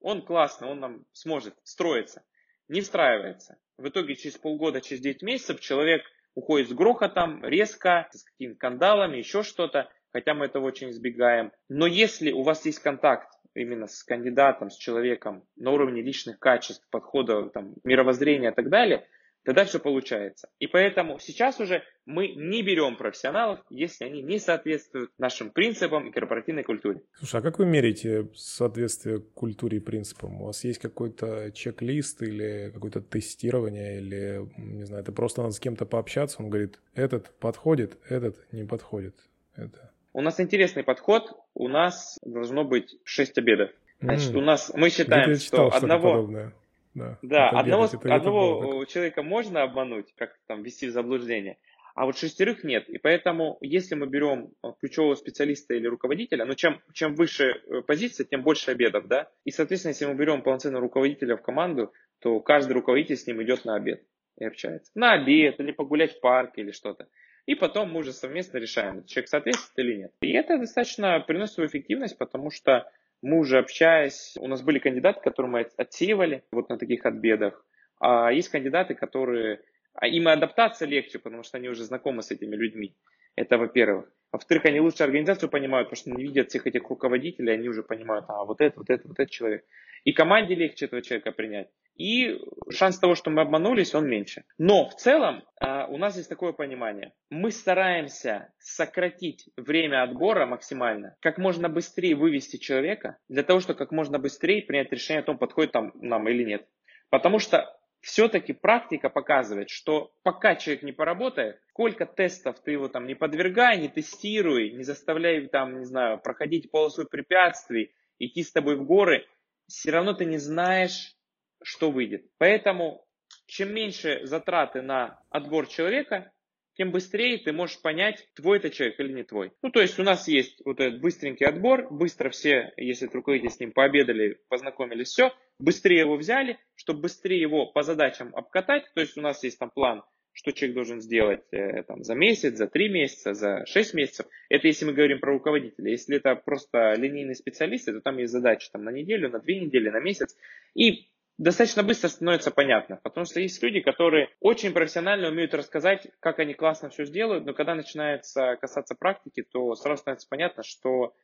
он 0.00 0.22
классно, 0.22 0.68
он 0.68 0.80
нам 0.80 1.06
сможет 1.12 1.54
строиться. 1.62 2.22
Не 2.68 2.80
встраивается. 2.80 3.58
В 3.78 3.88
итоге 3.88 4.16
через 4.16 4.36
полгода, 4.36 4.80
через 4.80 5.00
9 5.00 5.22
месяцев 5.22 5.60
человек 5.60 6.02
уходит 6.34 6.68
с 6.68 6.72
грохотом, 6.72 7.44
резко, 7.44 8.08
с 8.12 8.24
какими-то 8.24 8.56
скандалами, 8.56 9.18
еще 9.18 9.42
что-то, 9.42 9.90
хотя 10.12 10.34
мы 10.34 10.46
этого 10.46 10.64
очень 10.66 10.90
избегаем. 10.90 11.52
Но 11.68 11.86
если 11.86 12.32
у 12.32 12.42
вас 12.42 12.64
есть 12.66 12.80
контакт 12.80 13.30
именно 13.56 13.86
с 13.86 14.02
кандидатом, 14.02 14.70
с 14.70 14.76
человеком 14.76 15.44
на 15.56 15.70
уровне 15.70 16.02
личных 16.02 16.38
качеств, 16.38 16.86
подхода, 16.90 17.48
там, 17.50 17.74
мировоззрения 17.84 18.50
и 18.50 18.54
так 18.54 18.68
далее, 18.68 19.06
тогда 19.44 19.64
все 19.64 19.78
получается. 19.78 20.48
И 20.58 20.66
поэтому 20.66 21.18
сейчас 21.18 21.60
уже 21.60 21.82
мы 22.04 22.28
не 22.28 22.62
берем 22.62 22.96
профессионалов, 22.96 23.60
если 23.70 24.04
они 24.04 24.20
не 24.20 24.38
соответствуют 24.38 25.12
нашим 25.18 25.50
принципам 25.50 26.08
и 26.08 26.12
корпоративной 26.12 26.64
культуре. 26.64 27.00
Слушай, 27.14 27.40
а 27.40 27.42
как 27.42 27.58
вы 27.58 27.66
меряете 27.66 28.28
соответствие 28.34 29.20
культуре 29.20 29.78
и 29.78 29.80
принципам? 29.80 30.42
У 30.42 30.46
вас 30.46 30.64
есть 30.64 30.80
какой-то 30.80 31.52
чек-лист 31.52 32.22
или 32.22 32.70
какое-то 32.74 33.00
тестирование, 33.00 33.98
или, 33.98 34.48
не 34.56 34.84
знаю, 34.84 35.02
это 35.02 35.12
просто 35.12 35.42
надо 35.42 35.54
с 35.54 35.60
кем-то 35.60 35.86
пообщаться, 35.86 36.42
он 36.42 36.50
говорит, 36.50 36.80
этот 36.94 37.32
подходит, 37.38 37.98
этот 38.08 38.36
не 38.52 38.64
подходит. 38.64 39.14
Это... 39.54 39.92
У 40.16 40.22
нас 40.22 40.40
интересный 40.40 40.82
подход, 40.82 41.30
у 41.52 41.68
нас 41.68 42.18
должно 42.24 42.64
быть 42.64 42.96
6 43.04 43.36
обедов. 43.36 43.70
Значит, 44.00 44.34
у 44.34 44.40
нас, 44.40 44.72
мы 44.74 44.88
считаем, 44.88 45.36
читал, 45.36 45.68
что 45.68 45.76
одного... 45.76 46.12
Подобное. 46.12 46.52
Да, 46.94 47.18
да 47.20 47.50
одного, 47.50 47.84
это, 47.84 48.14
одного 48.14 48.82
это 48.82 48.90
человека 48.90 49.22
можно 49.22 49.62
обмануть, 49.62 50.14
как 50.16 50.38
там 50.46 50.62
ввести 50.62 50.86
в 50.86 50.92
заблуждение, 50.92 51.58
а 51.94 52.06
вот 52.06 52.16
шестерых 52.16 52.64
нет. 52.64 52.88
И 52.88 52.96
поэтому, 52.96 53.58
если 53.60 53.94
мы 53.94 54.06
берем 54.06 54.52
э, 54.62 54.68
ключевого 54.80 55.16
специалиста 55.16 55.74
или 55.74 55.86
руководителя, 55.86 56.46
ну 56.46 56.54
чем, 56.54 56.80
чем 56.94 57.14
выше 57.14 57.44
э, 57.66 57.82
позиция, 57.82 58.24
тем 58.24 58.42
больше 58.42 58.70
обедов, 58.70 59.08
да. 59.08 59.28
И, 59.44 59.50
соответственно, 59.50 59.90
если 59.90 60.06
мы 60.06 60.14
берем 60.14 60.40
полноценного 60.40 60.80
руководителя 60.80 61.36
в 61.36 61.42
команду, 61.42 61.92
то 62.20 62.40
каждый 62.40 62.72
руководитель 62.72 63.18
с 63.18 63.26
ним 63.26 63.42
идет 63.42 63.66
на 63.66 63.76
обед 63.76 64.02
и 64.38 64.46
общается. 64.46 64.90
На 64.94 65.12
обед 65.12 65.60
или 65.60 65.72
погулять 65.72 66.16
в 66.16 66.20
парке 66.20 66.62
или 66.62 66.70
что-то. 66.70 67.06
И 67.46 67.54
потом 67.54 67.92
мы 67.92 68.00
уже 68.00 68.12
совместно 68.12 68.58
решаем, 68.58 69.04
человек 69.04 69.28
соответствует 69.28 69.78
или 69.78 69.96
нет. 69.96 70.12
И 70.20 70.32
это 70.32 70.58
достаточно 70.58 71.20
приносит 71.20 71.60
эффективность, 71.60 72.18
потому 72.18 72.50
что 72.50 72.90
мы 73.22 73.38
уже 73.38 73.58
общаясь, 73.58 74.36
у 74.38 74.48
нас 74.48 74.62
были 74.62 74.78
кандидаты, 74.78 75.20
которые 75.20 75.50
мы 75.50 75.66
отсеивали 75.76 76.42
вот 76.50 76.68
на 76.68 76.76
таких 76.76 77.06
отбедах, 77.06 77.64
а 77.98 78.30
есть 78.32 78.48
кандидаты, 78.48 78.94
которые, 78.94 79.60
а 79.94 80.08
им 80.08 80.28
адаптация 80.28 80.88
легче, 80.88 81.18
потому 81.18 81.44
что 81.44 81.56
они 81.56 81.68
уже 81.68 81.84
знакомы 81.84 82.22
с 82.22 82.30
этими 82.30 82.56
людьми. 82.56 82.94
Это 83.36 83.58
во-первых. 83.58 84.10
Во-вторых, 84.32 84.64
они 84.64 84.80
лучше 84.80 85.04
организацию 85.04 85.48
понимают, 85.48 85.88
потому 85.88 86.00
что 86.00 86.10
они 86.10 86.24
видят 86.24 86.48
всех 86.48 86.66
этих 86.66 86.88
руководителей, 86.90 87.52
они 87.52 87.68
уже 87.68 87.82
понимают, 87.82 88.26
а 88.28 88.44
вот 88.44 88.60
это, 88.60 88.78
вот 88.78 88.90
это, 88.90 89.06
вот 89.06 89.18
этот 89.18 89.30
человек. 89.30 89.64
И 90.04 90.12
команде 90.12 90.54
легче 90.54 90.86
этого 90.86 91.00
человека 91.00 91.32
принять. 91.32 91.68
И 91.96 92.38
шанс 92.70 92.98
того, 92.98 93.14
что 93.14 93.30
мы 93.30 93.42
обманулись, 93.42 93.94
он 93.94 94.06
меньше. 94.06 94.44
Но 94.58 94.88
в 94.88 94.94
целом 94.96 95.44
а, 95.60 95.86
у 95.86 95.96
нас 95.96 96.16
есть 96.16 96.28
такое 96.28 96.52
понимание. 96.52 97.14
Мы 97.30 97.50
стараемся 97.50 98.52
сократить 98.58 99.48
время 99.56 100.02
отбора 100.02 100.46
максимально, 100.46 101.16
как 101.20 101.38
можно 101.38 101.68
быстрее 101.68 102.14
вывести 102.14 102.58
человека, 102.58 103.16
для 103.28 103.42
того, 103.42 103.60
чтобы 103.60 103.78
как 103.78 103.92
можно 103.92 104.18
быстрее 104.18 104.62
принять 104.62 104.92
решение 104.92 105.22
о 105.22 105.24
том, 105.24 105.38
подходит 105.38 105.72
там 105.72 105.92
нам 105.94 106.28
или 106.28 106.44
нет. 106.44 106.68
Потому 107.08 107.38
что 107.38 107.74
все-таки 108.00 108.52
практика 108.52 109.08
показывает, 109.08 109.70
что 109.70 110.12
пока 110.22 110.54
человек 110.54 110.82
не 110.82 110.92
поработает, 110.92 111.60
сколько 111.70 112.04
тестов 112.04 112.60
ты 112.62 112.72
его 112.72 112.88
там 112.88 113.06
не 113.06 113.14
подвергай, 113.14 113.80
не 113.80 113.88
тестируй, 113.88 114.70
не 114.70 114.84
заставляй 114.84 115.46
там, 115.48 115.78
не 115.78 115.84
знаю, 115.86 116.18
проходить 116.18 116.70
полосу 116.70 117.06
препятствий, 117.06 117.92
идти 118.18 118.42
с 118.42 118.52
тобой 118.52 118.76
в 118.76 118.84
горы, 118.84 119.26
все 119.66 119.90
равно 119.90 120.12
ты 120.12 120.24
не 120.24 120.38
знаешь, 120.38 121.16
что 121.62 121.90
выйдет. 121.90 122.26
Поэтому 122.38 123.06
чем 123.46 123.74
меньше 123.74 124.20
затраты 124.24 124.82
на 124.82 125.20
отбор 125.30 125.66
человека, 125.66 126.32
тем 126.76 126.90
быстрее 126.90 127.38
ты 127.38 127.52
можешь 127.52 127.80
понять, 127.80 128.28
твой 128.34 128.58
это 128.58 128.70
человек 128.70 129.00
или 129.00 129.12
не 129.12 129.22
твой. 129.22 129.52
Ну, 129.62 129.70
то 129.70 129.80
есть 129.80 129.98
у 129.98 130.02
нас 130.02 130.28
есть 130.28 130.60
вот 130.64 130.78
этот 130.78 131.00
быстренький 131.00 131.46
отбор, 131.46 131.88
быстро 131.90 132.30
все, 132.30 132.72
если 132.76 133.06
руководитель 133.06 133.50
с 133.50 133.60
ним 133.60 133.72
пообедали, 133.72 134.40
познакомились, 134.48 135.08
все, 135.08 135.32
быстрее 135.58 136.00
его 136.00 136.16
взяли, 136.16 136.58
чтобы 136.74 137.02
быстрее 137.02 137.40
его 137.40 137.66
по 137.66 137.82
задачам 137.82 138.34
обкатать. 138.34 138.84
То 138.94 139.00
есть 139.00 139.16
у 139.16 139.22
нас 139.22 139.42
есть 139.42 139.58
там 139.58 139.70
план, 139.70 140.02
что 140.32 140.52
человек 140.52 140.74
должен 140.74 141.00
сделать 141.00 141.44
э, 141.50 141.82
там, 141.84 142.04
за 142.04 142.14
месяц, 142.14 142.58
за 142.58 142.66
три 142.66 142.90
месяца, 142.90 143.32
за 143.32 143.64
шесть 143.64 143.94
месяцев. 143.94 144.26
Это 144.50 144.66
если 144.66 144.84
мы 144.84 144.92
говорим 144.92 145.18
про 145.18 145.32
руководителя. 145.32 145.90
Если 145.90 146.16
это 146.16 146.36
просто 146.36 146.92
линейный 146.92 147.34
специалист, 147.34 147.86
то 147.86 148.00
там 148.02 148.18
есть 148.18 148.32
задачи 148.32 148.68
там, 148.70 148.84
на 148.84 148.90
неделю, 148.90 149.30
на 149.30 149.38
две 149.38 149.58
недели, 149.60 149.88
на 149.88 150.00
месяц. 150.00 150.36
И 150.74 151.08
достаточно 151.38 151.82
быстро 151.82 152.08
становится 152.08 152.50
понятно, 152.50 152.98
потому 153.02 153.26
что 153.26 153.40
есть 153.40 153.62
люди, 153.62 153.80
которые 153.80 154.28
очень 154.40 154.72
профессионально 154.72 155.28
умеют 155.28 155.54
рассказать, 155.54 156.08
как 156.20 156.38
они 156.38 156.54
классно 156.54 156.88
все 156.88 157.04
сделают, 157.04 157.44
но 157.44 157.54
когда 157.54 157.74
начинается 157.74 158.56
касаться 158.60 158.94
практики, 158.94 159.42
то 159.42 159.74
сразу 159.74 160.00
становится 160.00 160.28
понятно, 160.28 160.62
что 160.62 161.14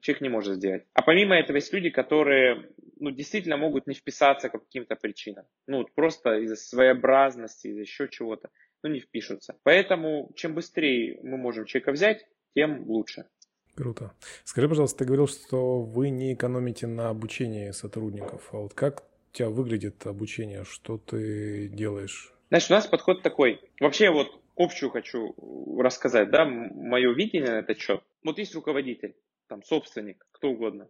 человек 0.00 0.20
не 0.20 0.28
может 0.28 0.56
сделать. 0.56 0.84
А 0.94 1.02
помимо 1.02 1.36
этого 1.36 1.56
есть 1.56 1.72
люди, 1.72 1.90
которые 1.90 2.70
ну, 2.98 3.10
действительно 3.10 3.56
могут 3.56 3.86
не 3.86 3.94
вписаться 3.94 4.48
по 4.48 4.58
каким-то 4.58 4.96
причинам. 4.96 5.44
Ну, 5.66 5.84
просто 5.94 6.38
из-за 6.38 6.56
своеобразности, 6.56 7.68
из-за 7.68 7.80
еще 7.80 8.08
чего-то, 8.08 8.50
ну, 8.82 8.90
не 8.90 9.00
впишутся. 9.00 9.56
Поэтому, 9.64 10.30
чем 10.36 10.54
быстрее 10.54 11.18
мы 11.22 11.36
можем 11.36 11.66
человека 11.66 11.92
взять, 11.92 12.26
тем 12.54 12.88
лучше. 12.88 13.26
Круто. 13.74 14.12
Скажи, 14.44 14.68
пожалуйста, 14.68 14.98
ты 14.98 15.04
говорил, 15.06 15.26
что 15.26 15.80
вы 15.80 16.10
не 16.10 16.34
экономите 16.34 16.86
на 16.86 17.08
обучении 17.08 17.70
сотрудников. 17.70 18.50
А 18.52 18.58
вот 18.58 18.74
как 18.74 19.04
тебя 19.32 19.48
выглядит 19.48 20.06
обучение? 20.06 20.64
Что 20.64 20.98
ты 20.98 21.68
делаешь? 21.68 22.32
Знаешь, 22.48 22.70
у 22.70 22.74
нас 22.74 22.86
подход 22.86 23.22
такой. 23.22 23.60
Вообще 23.80 24.10
вот 24.10 24.40
общую 24.56 24.90
хочу 24.90 25.34
рассказать, 25.80 26.30
да, 26.30 26.44
мое 26.44 27.12
видение 27.14 27.50
на 27.50 27.58
этот 27.60 27.78
счет. 27.78 28.02
Вот 28.22 28.38
есть 28.38 28.54
руководитель, 28.54 29.16
там, 29.48 29.62
собственник, 29.62 30.26
кто 30.32 30.50
угодно. 30.50 30.88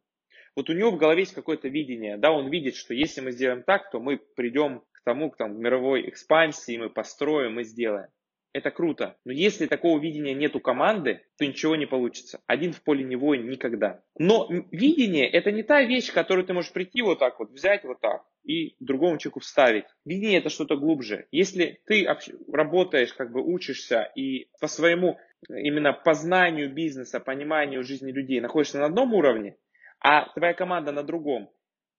Вот 0.54 0.68
у 0.68 0.74
него 0.74 0.90
в 0.90 0.98
голове 0.98 1.20
есть 1.20 1.34
какое-то 1.34 1.68
видение, 1.68 2.18
да, 2.18 2.30
он 2.30 2.50
видит, 2.50 2.76
что 2.76 2.92
если 2.92 3.20
мы 3.20 3.32
сделаем 3.32 3.62
так, 3.62 3.90
то 3.90 4.00
мы 4.00 4.18
придем 4.18 4.82
к 4.92 5.02
тому, 5.04 5.30
к 5.30 5.36
там, 5.36 5.58
мировой 5.58 6.08
экспансии, 6.08 6.76
мы 6.76 6.90
построим, 6.90 7.54
мы 7.54 7.64
сделаем. 7.64 8.08
Это 8.52 8.70
круто. 8.70 9.16
Но 9.24 9.32
если 9.32 9.66
такого 9.66 9.98
видения 9.98 10.34
нет 10.34 10.54
у 10.54 10.60
команды, 10.60 11.22
то 11.38 11.46
ничего 11.46 11.74
не 11.74 11.86
получится. 11.86 12.40
Один 12.46 12.72
в 12.72 12.82
поле 12.82 13.02
не 13.02 13.16
воин 13.16 13.48
никогда. 13.48 14.02
Но 14.18 14.46
видение 14.70 15.28
это 15.28 15.50
не 15.50 15.62
та 15.62 15.82
вещь, 15.82 16.12
которую 16.12 16.44
ты 16.46 16.52
можешь 16.52 16.72
прийти 16.72 17.00
вот 17.00 17.18
так 17.18 17.38
вот, 17.38 17.50
взять 17.50 17.84
вот 17.84 18.00
так 18.00 18.24
и 18.44 18.76
другому 18.80 19.16
человеку 19.18 19.40
вставить. 19.40 19.84
Видение 20.04 20.38
это 20.38 20.50
что-то 20.50 20.76
глубже. 20.76 21.26
Если 21.30 21.80
ты 21.86 22.06
работаешь, 22.52 23.14
как 23.14 23.32
бы 23.32 23.42
учишься 23.42 24.10
и 24.14 24.48
по 24.60 24.66
своему 24.66 25.18
именно 25.48 25.92
познанию 25.92 26.72
бизнеса, 26.72 27.20
пониманию 27.20 27.82
жизни 27.84 28.12
людей 28.12 28.40
находишься 28.40 28.78
на 28.78 28.86
одном 28.86 29.14
уровне, 29.14 29.56
а 30.00 30.28
твоя 30.34 30.52
команда 30.52 30.92
на 30.92 31.02
другом, 31.02 31.50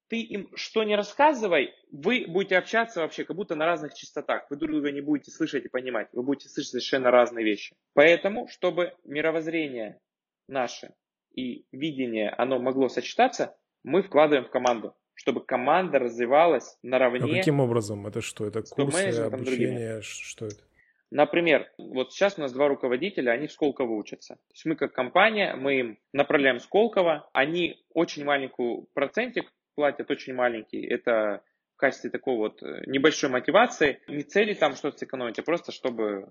ты 0.07 0.21
им 0.21 0.49
что 0.55 0.83
не 0.83 0.95
рассказывай, 0.95 1.73
вы 1.91 2.25
будете 2.27 2.57
общаться 2.57 3.01
вообще 3.01 3.23
как 3.23 3.35
будто 3.35 3.55
на 3.55 3.65
разных 3.65 3.93
частотах. 3.93 4.45
Вы 4.49 4.57
друг 4.57 4.71
друга 4.71 4.91
не 4.91 5.01
будете 5.01 5.31
слышать 5.31 5.65
и 5.65 5.69
понимать. 5.69 6.09
Вы 6.11 6.23
будете 6.23 6.49
слышать 6.49 6.71
совершенно 6.71 7.11
разные 7.11 7.45
вещи. 7.45 7.75
Поэтому, 7.93 8.47
чтобы 8.47 8.93
мировоззрение 9.03 9.99
наше 10.47 10.93
и 11.35 11.65
видение, 11.71 12.29
оно 12.29 12.59
могло 12.59 12.89
сочетаться, 12.89 13.55
мы 13.83 14.03
вкладываем 14.03 14.45
в 14.45 14.51
команду 14.51 14.95
чтобы 15.15 15.45
команда 15.45 15.99
развивалась 15.99 16.77
наравне. 16.81 17.35
А 17.35 17.37
каким 17.37 17.59
образом? 17.59 18.07
Это 18.07 18.21
что? 18.21 18.47
Это 18.47 18.63
курсы, 18.63 19.09
обучение? 19.09 20.01
Что 20.01 20.47
это? 20.47 20.63
Например, 21.11 21.71
вот 21.77 22.11
сейчас 22.11 22.39
у 22.39 22.41
нас 22.41 22.51
два 22.53 22.67
руководителя, 22.67 23.31
они 23.31 23.45
в 23.45 23.51
Сколково 23.51 23.91
учатся. 23.91 24.33
То 24.33 24.53
есть 24.53 24.65
мы 24.65 24.75
как 24.75 24.93
компания, 24.93 25.55
мы 25.55 25.79
им 25.79 25.99
направляем 26.11 26.59
Сколково, 26.59 27.29
они 27.33 27.85
очень 27.93 28.23
маленький 28.23 28.87
процентик 28.95 29.53
платят, 29.75 30.09
очень 30.11 30.33
маленький. 30.33 30.85
Это 30.85 31.43
в 31.75 31.77
качестве 31.77 32.09
такой 32.09 32.37
вот 32.37 32.61
э, 32.63 32.83
небольшой 32.87 33.29
мотивации. 33.29 33.99
Не 34.07 34.23
цели 34.23 34.53
там 34.53 34.75
что-то 34.75 34.97
сэкономить, 34.97 35.39
а 35.39 35.43
просто 35.43 35.71
чтобы 35.71 36.29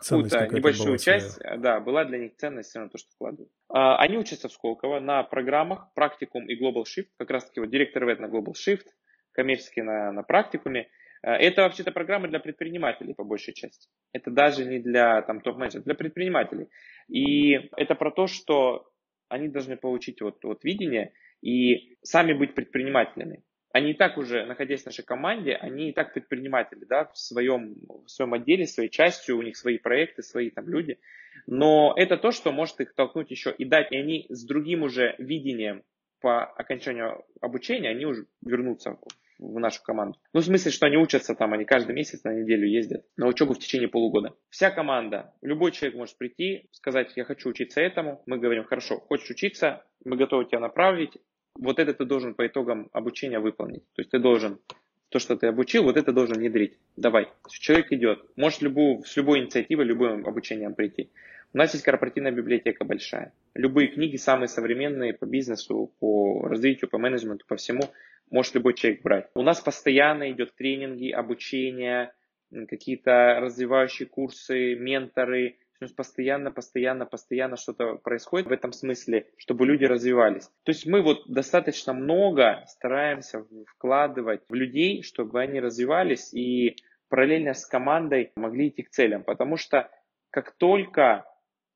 какую-то 0.00 0.48
небольшую 0.48 0.98
часть, 0.98 1.32
своя. 1.32 1.56
да, 1.56 1.80
была 1.80 2.04
для 2.04 2.18
них 2.18 2.34
ценность, 2.36 2.74
равно 2.74 2.90
то, 2.90 2.98
что 2.98 3.10
вкладывают. 3.12 3.50
А, 3.68 3.98
они 3.98 4.16
учатся 4.16 4.48
в 4.48 4.52
Сколково 4.52 5.00
на 5.00 5.22
программах 5.22 5.92
практикум 5.94 6.48
и 6.48 6.58
Global 6.60 6.84
Shift, 6.84 7.08
как 7.18 7.30
раз 7.30 7.44
таки 7.44 7.60
вот 7.60 7.70
директор 7.70 8.04
ВЭД 8.04 8.20
на 8.20 8.26
Global 8.26 8.54
Shift, 8.54 8.86
коммерческий 9.32 9.82
на, 9.82 10.10
на 10.12 10.22
практикуме. 10.22 10.88
Э, 11.22 11.32
это 11.32 11.62
вообще-то 11.62 11.92
программа 11.92 12.28
для 12.28 12.40
предпринимателей 12.40 13.14
по 13.14 13.24
большей 13.24 13.54
части. 13.54 13.88
Это 14.12 14.30
даже 14.30 14.64
не 14.64 14.78
для 14.78 15.22
там, 15.22 15.40
топ-менеджеров, 15.40 15.84
для 15.84 15.94
предпринимателей. 15.94 16.68
И 17.08 17.52
это 17.76 17.94
про 17.94 18.10
то, 18.10 18.26
что 18.26 18.90
они 19.28 19.48
должны 19.48 19.76
получить 19.76 20.20
вот, 20.22 20.42
вот 20.44 20.64
видение 20.64 21.12
и 21.42 21.96
сами 22.02 22.32
быть 22.32 22.54
предпринимателями. 22.54 23.42
Они 23.72 23.92
и 23.92 23.94
так 23.94 24.18
уже, 24.18 24.44
находясь 24.46 24.82
в 24.82 24.86
нашей 24.86 25.04
команде, 25.04 25.54
они 25.54 25.90
и 25.90 25.92
так 25.92 26.12
предприниматели, 26.12 26.84
да, 26.84 27.04
в 27.04 27.16
своем, 27.16 27.76
в 28.04 28.08
своем 28.08 28.34
отделе, 28.34 28.66
своей 28.66 28.88
частью, 28.88 29.38
у 29.38 29.42
них 29.42 29.56
свои 29.56 29.78
проекты, 29.78 30.22
свои 30.22 30.50
там 30.50 30.68
люди. 30.68 30.98
Но 31.46 31.94
это 31.96 32.16
то, 32.16 32.32
что 32.32 32.50
может 32.50 32.80
их 32.80 32.94
толкнуть 32.94 33.30
еще 33.30 33.54
и 33.56 33.64
дать, 33.64 33.92
и 33.92 33.96
они 33.96 34.26
с 34.28 34.44
другим 34.44 34.82
уже 34.82 35.14
видением 35.18 35.84
по 36.20 36.44
окончанию 36.44 37.24
обучения, 37.40 37.90
они 37.90 38.06
уже 38.06 38.26
вернутся 38.44 38.98
в 39.38 39.58
нашу 39.58 39.82
команду. 39.82 40.18
Ну, 40.34 40.40
в 40.40 40.44
смысле, 40.44 40.70
что 40.70 40.86
они 40.86 40.96
учатся 40.96 41.34
там, 41.34 41.54
они 41.54 41.64
каждый 41.64 41.94
месяц 41.94 42.24
на 42.24 42.34
неделю 42.34 42.68
ездят 42.68 43.06
на 43.16 43.26
учебу 43.26 43.54
в 43.54 43.58
течение 43.58 43.88
полугода. 43.88 44.34
Вся 44.50 44.70
команда, 44.70 45.32
любой 45.40 45.72
человек 45.72 45.96
может 45.96 46.18
прийти, 46.18 46.68
сказать, 46.72 47.12
я 47.16 47.24
хочу 47.24 47.48
учиться 47.48 47.80
этому. 47.80 48.22
Мы 48.26 48.38
говорим, 48.38 48.64
хорошо, 48.64 48.98
хочешь 48.98 49.30
учиться, 49.30 49.86
мы 50.04 50.16
готовы 50.16 50.44
тебя 50.44 50.60
направить. 50.60 51.16
Вот 51.56 51.78
это 51.78 51.94
ты 51.94 52.04
должен 52.04 52.34
по 52.34 52.46
итогам 52.46 52.88
обучения 52.92 53.38
выполнить. 53.38 53.82
То 53.94 54.02
есть 54.02 54.10
ты 54.10 54.18
должен 54.18 54.58
то, 55.10 55.18
что 55.18 55.36
ты 55.36 55.48
обучил, 55.48 55.82
вот 55.84 55.96
это 55.96 56.12
должен 56.12 56.36
внедрить. 56.36 56.78
Давай. 56.96 57.28
Человек 57.48 57.92
идет. 57.92 58.24
Может 58.36 58.62
любую, 58.62 59.02
с 59.04 59.16
любой 59.16 59.40
инициативой, 59.40 59.84
любым 59.84 60.26
обучением 60.26 60.74
прийти. 60.74 61.10
У 61.52 61.58
нас 61.58 61.72
есть 61.72 61.84
корпоративная 61.84 62.30
библиотека 62.30 62.84
большая. 62.84 63.32
Любые 63.54 63.88
книги, 63.88 64.16
самые 64.16 64.46
современные 64.46 65.12
по 65.12 65.26
бизнесу, 65.26 65.92
по 65.98 66.46
развитию, 66.46 66.88
по 66.88 66.98
менеджменту, 66.98 67.44
по 67.48 67.56
всему, 67.56 67.82
может 68.30 68.54
любой 68.54 68.74
человек 68.74 69.02
брать. 69.02 69.28
У 69.34 69.42
нас 69.42 69.60
постоянно 69.60 70.30
идет 70.30 70.54
тренинги, 70.54 71.10
обучение, 71.10 72.12
какие-то 72.68 73.40
развивающие 73.40 74.06
курсы, 74.06 74.76
менторы. 74.76 75.56
То 75.80 75.84
есть 75.86 75.96
постоянно, 75.96 76.50
постоянно, 76.52 77.06
постоянно 77.06 77.56
что-то 77.56 77.94
происходит 77.94 78.48
в 78.48 78.52
этом 78.52 78.70
смысле, 78.70 79.26
чтобы 79.38 79.64
люди 79.64 79.86
развивались. 79.86 80.50
То 80.64 80.72
есть 80.72 80.84
мы 80.84 81.00
вот 81.00 81.26
достаточно 81.26 81.94
много 81.94 82.62
стараемся 82.66 83.46
вкладывать 83.66 84.42
в 84.46 84.52
людей, 84.54 85.02
чтобы 85.02 85.40
они 85.40 85.58
развивались 85.58 86.34
и 86.34 86.76
параллельно 87.08 87.54
с 87.54 87.64
командой 87.64 88.30
могли 88.36 88.68
идти 88.68 88.82
к 88.82 88.90
целям. 88.90 89.24
Потому 89.24 89.56
что 89.56 89.90
как 90.28 90.52
только 90.52 91.24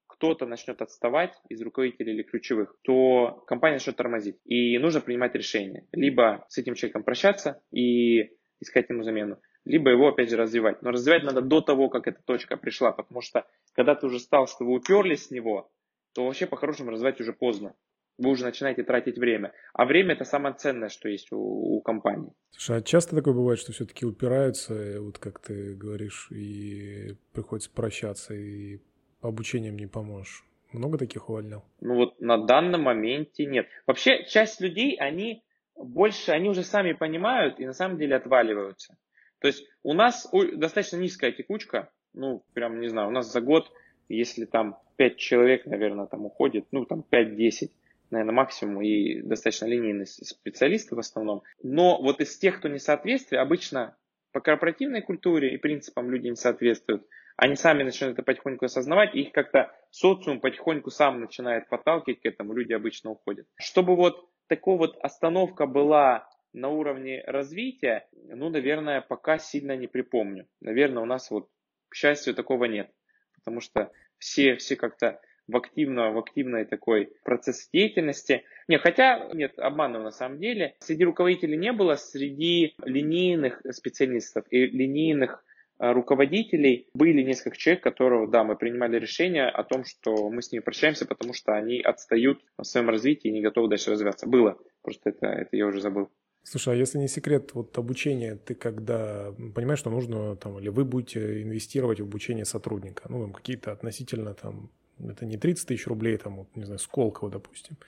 кто-то 0.06 0.44
начнет 0.44 0.82
отставать 0.82 1.32
из 1.48 1.62
руководителей 1.62 2.12
или 2.12 2.22
ключевых, 2.24 2.76
то 2.82 3.42
компания 3.46 3.76
начнет 3.76 3.96
тормозить. 3.96 4.36
И 4.44 4.76
нужно 4.76 5.00
принимать 5.00 5.34
решение. 5.34 5.86
Либо 5.92 6.44
с 6.48 6.58
этим 6.58 6.74
человеком 6.74 7.04
прощаться 7.04 7.62
и 7.72 8.36
искать 8.60 8.90
ему 8.90 9.02
замену, 9.02 9.40
либо 9.64 9.90
его 9.90 10.09
опять 10.09 10.31
же 10.31 10.37
развивать. 10.37 10.83
Но 10.83 10.90
развивать 10.90 11.24
надо 11.24 11.40
до 11.40 11.61
того, 11.61 11.88
как 11.88 12.07
эта 12.07 12.22
точка 12.22 12.57
пришла, 12.57 12.92
потому 12.92 13.20
что 13.20 13.46
когда 13.72 13.94
ты 13.94 14.07
уже 14.07 14.18
стал, 14.18 14.46
что 14.46 14.64
вы 14.64 14.74
уперлись 14.74 15.27
с 15.27 15.31
него, 15.31 15.70
то 16.14 16.24
вообще 16.24 16.46
по-хорошему 16.46 16.90
развивать 16.90 17.20
уже 17.20 17.33
поздно. 17.33 17.74
Вы 18.16 18.31
уже 18.31 18.44
начинаете 18.44 18.85
тратить 18.85 19.18
время. 19.18 19.53
А 19.72 19.87
время 19.87 20.14
это 20.14 20.24
самое 20.24 20.55
ценное, 20.55 20.88
что 20.88 21.09
есть 21.09 21.33
у, 21.33 21.38
у 21.38 21.81
компании. 21.81 22.33
Слушай, 22.53 22.79
а 22.79 22.83
часто 22.83 23.16
такое 23.16 23.35
бывает, 23.35 23.59
что 23.59 23.72
все-таки 23.72 24.07
упираются, 24.07 25.00
вот 25.00 25.18
как 25.18 25.40
ты 25.40 25.74
говоришь, 25.74 26.29
и 26.31 27.16
приходится 27.33 27.70
прощаться, 27.70 28.35
и 28.35 28.79
обучением 29.20 29.77
не 29.77 29.88
поможешь. 29.88 30.44
Много 30.72 30.98
таких 30.98 31.29
увольнял? 31.29 31.64
Ну 31.81 31.94
вот 31.94 32.20
на 32.20 32.38
данном 32.38 32.83
моменте 32.83 33.46
нет. 33.46 33.66
Вообще 33.87 34.24
часть 34.27 34.61
людей, 34.61 34.96
они 34.96 35.44
больше, 35.77 36.31
они 36.31 36.48
уже 36.48 36.62
сами 36.62 36.92
понимают 36.92 37.59
и 37.59 37.66
на 37.66 37.72
самом 37.72 37.98
деле 37.98 38.16
отваливаются. 38.16 38.96
То 39.44 39.48
есть 39.48 39.68
у 39.83 39.92
нас 39.92 40.26
достаточно 40.54 40.96
низкая 40.96 41.30
текучка, 41.30 41.90
ну 42.14 42.42
прям 42.54 42.80
не 42.80 42.88
знаю, 42.88 43.09
у 43.09 43.11
нас 43.11 43.30
за 43.30 43.42
год, 43.42 43.70
если 44.09 44.46
там 44.46 44.78
5 44.96 45.18
человек, 45.18 45.66
наверное, 45.66 46.07
там 46.07 46.24
уходит, 46.24 46.64
ну 46.70 46.87
там 46.87 47.04
5-10, 47.12 47.68
наверное, 48.09 48.33
максимум, 48.33 48.80
и 48.80 49.20
достаточно 49.20 49.66
линейные 49.66 50.07
специалисты 50.07 50.96
в 50.96 50.98
основном. 50.98 51.42
Но 51.62 52.00
вот 52.00 52.22
из 52.22 52.38
тех, 52.38 52.57
кто 52.59 52.68
не 52.68 52.78
соответствует, 52.78 53.42
обычно 53.42 53.94
по 54.33 54.40
корпоративной 54.40 55.02
культуре 55.02 55.52
и 55.52 55.59
принципам 55.59 56.11
люди 56.11 56.28
не 56.28 56.37
соответствуют, 56.37 57.07
они 57.37 57.57
сами 57.57 57.83
начинают 57.83 58.14
это 58.16 58.24
потихоньку 58.24 58.64
осознавать, 58.64 59.14
и 59.14 59.24
их 59.24 59.33
как-то 59.33 59.76
социум 59.90 60.40
потихоньку 60.40 60.88
сам 60.88 61.20
начинает 61.20 61.68
подталкивать 61.68 62.22
к 62.22 62.24
этому, 62.24 62.54
люди 62.54 62.72
обычно 62.72 63.11
уходят. 63.11 63.46
Чтобы 63.57 63.94
вот 63.94 64.26
такая 64.46 64.78
вот 64.78 64.96
остановка 65.02 65.66
была 65.66 66.30
на 66.54 66.68
уровне 66.68 67.22
развития, 67.26 68.08
ну, 68.12 68.48
наверное, 68.48 69.00
пока 69.00 69.38
сильно 69.38 69.76
не 69.76 69.86
припомню. 69.86 70.46
Наверное, 70.60 71.02
у 71.02 71.06
нас 71.06 71.30
вот, 71.30 71.48
к 71.88 71.94
счастью, 71.94 72.34
такого 72.34 72.64
нет. 72.64 72.90
Потому 73.34 73.60
что 73.60 73.92
все, 74.18 74.56
все 74.56 74.76
как-то 74.76 75.20
в, 75.46 75.56
активно, 75.56 76.12
в 76.12 76.18
активной 76.18 76.64
такой 76.64 77.12
процесс 77.24 77.68
деятельности. 77.72 78.44
Не, 78.68 78.78
хотя, 78.78 79.28
нет, 79.34 79.58
обманываю 79.58 80.04
на 80.04 80.10
самом 80.10 80.38
деле. 80.38 80.76
Среди 80.80 81.04
руководителей 81.04 81.56
не 81.56 81.72
было, 81.72 81.96
среди 81.96 82.74
линейных 82.84 83.60
специалистов 83.70 84.46
и 84.50 84.66
линейных 84.66 85.44
Э, 85.78 85.92
руководителей 85.92 86.88
были 86.94 87.22
несколько 87.22 87.56
человек, 87.56 87.82
которые, 87.82 88.28
да, 88.28 88.44
мы 88.44 88.56
принимали 88.56 88.98
решение 88.98 89.48
о 89.48 89.64
том, 89.64 89.84
что 89.84 90.30
мы 90.30 90.40
с 90.40 90.52
ними 90.52 90.62
прощаемся, 90.62 91.06
потому 91.06 91.34
что 91.34 91.52
они 91.52 91.80
отстают 91.80 92.40
в 92.56 92.64
своем 92.64 92.88
развитии 92.88 93.28
и 93.28 93.32
не 93.32 93.42
готовы 93.42 93.68
дальше 93.68 93.90
развиваться. 93.90 94.28
Было, 94.28 94.56
просто 94.82 95.10
это, 95.10 95.26
это 95.26 95.56
я 95.56 95.66
уже 95.66 95.80
забыл. 95.80 96.10
Слушай, 96.44 96.74
а 96.74 96.76
если 96.76 96.98
не 96.98 97.09
секрет, 97.09 97.50
вот 97.54 97.76
обучение, 97.78 98.37
ты 98.37 98.54
когда 98.54 99.33
понимаешь, 99.54 99.78
что 99.78 99.90
нужно 99.90 100.37
там, 100.37 100.59
или 100.59 100.68
вы 100.68 100.85
будете 100.85 101.42
инвестировать 101.42 102.00
в 102.00 102.04
обучение 102.04 102.44
сотрудника, 102.44 103.04
ну, 103.09 103.22
там 103.22 103.33
какие-то 103.33 103.72
относительно 103.72 104.35
там, 104.35 104.70
это 104.98 105.24
не 105.24 105.38
30 105.38 105.66
тысяч 105.66 105.87
рублей, 105.87 106.18
там, 106.18 106.37
вот, 106.37 106.48
не 106.54 106.64
знаю, 106.64 106.78
Сколково, 106.78 107.30
допустим, 107.30 107.78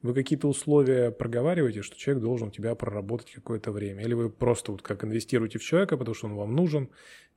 вы 0.00 0.14
какие-то 0.14 0.48
условия 0.48 1.10
проговариваете, 1.10 1.82
что 1.82 1.96
человек 1.96 2.22
должен 2.22 2.48
у 2.48 2.50
тебя 2.50 2.74
проработать 2.74 3.32
какое-то 3.32 3.70
время? 3.70 4.02
Или 4.02 4.14
вы 4.14 4.30
просто 4.30 4.72
вот 4.72 4.80
как 4.80 5.04
инвестируете 5.04 5.58
в 5.58 5.62
человека, 5.62 5.98
потому 5.98 6.14
что 6.14 6.26
он 6.26 6.36
вам 6.36 6.54
нужен, 6.54 6.88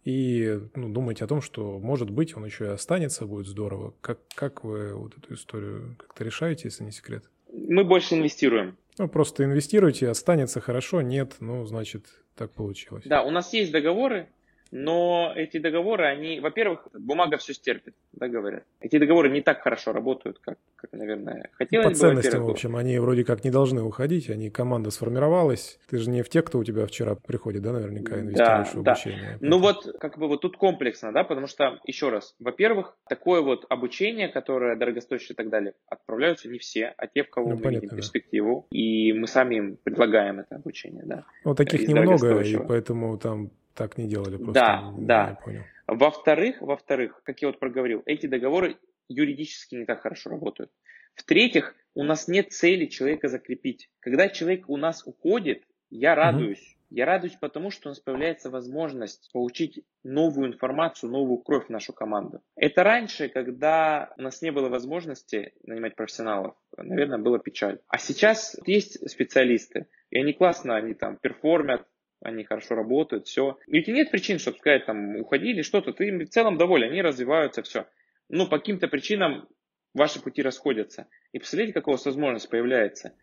и 0.06 0.60
ну, 0.76 0.88
думаете 0.90 1.26
о 1.26 1.28
том, 1.28 1.42
что, 1.42 1.78
может 1.80 2.10
быть, 2.10 2.38
он 2.38 2.46
еще 2.46 2.66
и 2.66 2.70
останется, 2.70 3.26
будет 3.26 3.48
здорово. 3.48 3.94
Как, 4.00 4.20
как 4.34 4.64
вы 4.64 4.94
вот 4.96 5.18
эту 5.18 5.34
историю 5.34 5.96
как-то 6.00 6.24
решаете, 6.24 6.64
если 6.66 6.86
не 6.86 6.92
секрет? 6.92 7.26
Мы 7.52 7.84
больше 7.84 8.16
инвестируем. 8.16 8.78
Ну, 9.00 9.08
просто 9.08 9.46
инвестируете, 9.46 10.10
останется 10.10 10.60
хорошо, 10.60 11.02
нет, 11.02 11.38
ну, 11.40 11.66
значит, 11.66 12.08
так 12.36 12.52
получилось. 12.52 13.06
Да, 13.06 13.24
у 13.24 13.32
нас 13.32 13.54
есть 13.54 13.72
договоры, 13.72 14.28
но 14.72 15.34
эти 15.36 15.58
договоры, 15.58 16.06
они, 16.06 16.40
во-первых, 16.40 16.88
бумага 16.94 17.38
все 17.38 17.54
стерпит, 17.54 17.96
да, 18.14 18.28
говорят. 18.28 18.64
Эти 18.80 18.98
договоры 18.98 19.30
не 19.30 19.42
так 19.42 19.62
хорошо 19.62 19.94
работают, 19.94 20.40
как, 20.40 20.58
как 20.76 20.92
наверное, 20.94 21.50
хотелось 21.54 21.86
По 21.86 21.90
бы. 21.90 21.94
По 21.94 22.00
ценностям, 22.00 22.44
в 22.44 22.50
общем, 22.50 22.76
они 22.76 23.00
вроде 23.00 23.24
как 23.24 23.44
не 23.44 23.52
должны 23.52 23.82
уходить, 23.82 24.30
они, 24.30 24.50
команда 24.50 24.92
сформировалась. 24.92 25.80
Ты 25.90 25.98
же 25.98 26.10
не 26.10 26.22
в 26.22 26.30
те, 26.30 26.42
кто 26.42 26.60
у 26.60 26.64
тебя 26.64 26.86
вчера 26.86 27.16
приходит, 27.16 27.64
да, 27.64 27.74
наверняка, 27.74 28.20
инвестируешь 28.20 28.68
да, 28.74 28.74
в 28.74 28.88
обучение. 28.88 29.38
Да. 29.40 29.48
Ну 29.48 29.60
вот, 29.60 29.96
как 30.00 30.18
бы 30.18 30.28
вот 30.28 30.42
тут 30.42 30.58
комплексно, 30.58 31.12
да, 31.12 31.24
потому 31.24 31.48
что, 31.48 31.80
еще 31.86 32.10
раз, 32.10 32.36
во-первых, 32.40 32.96
такое 33.08 33.42
вот 33.42 33.66
обучение, 33.70 34.28
которое 34.28 34.76
дорогостоящее 34.76 35.34
и 35.34 35.36
так 35.36 35.50
далее, 35.50 35.74
отправляются 35.88 36.48
не 36.48 36.60
все, 36.60 36.94
а 36.98 37.08
те, 37.08 37.24
в 37.24 37.30
кого 37.30 37.50
ну, 37.50 37.56
мы 37.56 37.62
понятно, 37.62 37.86
видим 37.86 37.98
перспективу, 37.98 38.68
да. 38.70 38.78
и 38.78 39.14
мы 39.14 39.28
сами 39.28 39.56
им 39.56 39.78
предлагаем 39.84 40.40
это 40.40 40.56
обучение, 40.56 41.04
да. 41.06 41.26
Вот 41.44 41.58
таких 41.58 41.88
немного, 41.88 42.42
и 42.42 42.58
поэтому 42.58 43.18
там 43.18 43.52
так 43.74 43.98
не 43.98 44.08
делали 44.08 44.38
просто. 44.38 44.54
Да, 44.54 44.94
не, 44.98 45.06
да. 45.06 45.30
Не 45.30 45.46
понял. 45.46 45.64
Во-вторых, 45.88 46.62
во-вторых, 46.62 47.22
как 47.24 47.42
я 47.42 47.48
вот 47.48 47.60
проговорил, 47.60 48.04
эти 48.06 48.28
договоры 48.28 48.78
юридически 49.08 49.76
не 49.76 49.86
так 49.86 50.02
хорошо 50.02 50.30
работают. 50.30 50.72
В-третьих, 51.16 51.76
у 51.96 52.04
нас 52.04 52.28
нет 52.28 52.52
цели 52.52 52.86
человека 52.86 53.28
закрепить. 53.28 53.90
Когда 54.00 54.30
человек 54.30 54.70
у 54.70 54.78
нас 54.78 55.06
уходит, 55.06 55.64
я 55.90 56.16
радуюсь. 56.16 56.62
Угу. 56.62 56.80
Я 56.92 57.06
радуюсь 57.06 57.36
потому, 57.36 57.70
что 57.70 57.90
у 57.90 57.92
нас 57.92 58.00
появляется 58.00 58.50
возможность 58.50 59.30
получить 59.32 59.84
новую 60.04 60.52
информацию, 60.52 61.12
новую 61.12 61.38
кровь 61.38 61.68
в 61.68 61.70
нашу 61.70 61.94
команду. 61.94 62.42
Это 62.56 62.84
раньше, 62.84 63.30
когда 63.30 64.12
у 64.18 64.22
нас 64.24 64.42
не 64.42 64.52
было 64.52 64.70
возможности 64.70 65.54
нанимать 65.64 65.96
профессионалов, 65.96 66.56
наверное, 66.78 67.20
было 67.20 67.38
печаль. 67.38 67.80
А 67.88 68.00
сейчас 68.00 68.58
есть 68.66 69.08
специалисты, 69.10 69.86
и 70.10 70.20
они 70.20 70.34
классно, 70.34 70.76
они 70.76 70.96
там 70.96 71.18
перформят, 71.18 71.86
они 72.22 72.44
хорошо 72.44 72.76
работают, 72.76 73.28
все. 73.28 73.58
И 73.68 73.80
у 73.80 73.84
тебя 73.84 73.96
нет 73.96 74.12
причин, 74.12 74.40
чтобы 74.40 74.58
сказать, 74.58 74.86
там, 74.86 75.16
уходили 75.18 75.62
что-то, 75.62 75.94
ты 75.94 76.26
в 76.26 76.30
целом 76.30 76.58
доволен, 76.58 76.92
они 76.92 77.02
развиваются, 77.02 77.64
все. 77.64 77.86
Но 78.28 78.48
по 78.48 78.60
каким-то 78.60 78.88
причинам 78.88 79.48
ваши 79.94 80.22
пути 80.22 80.42
расходятся. 80.42 81.08
И 81.32 81.40
посмотрите, 81.40 81.74
какая 81.74 81.92
у 81.92 81.96
вас 81.96 82.06
возможность 82.06 82.50
появляется. 82.50 83.14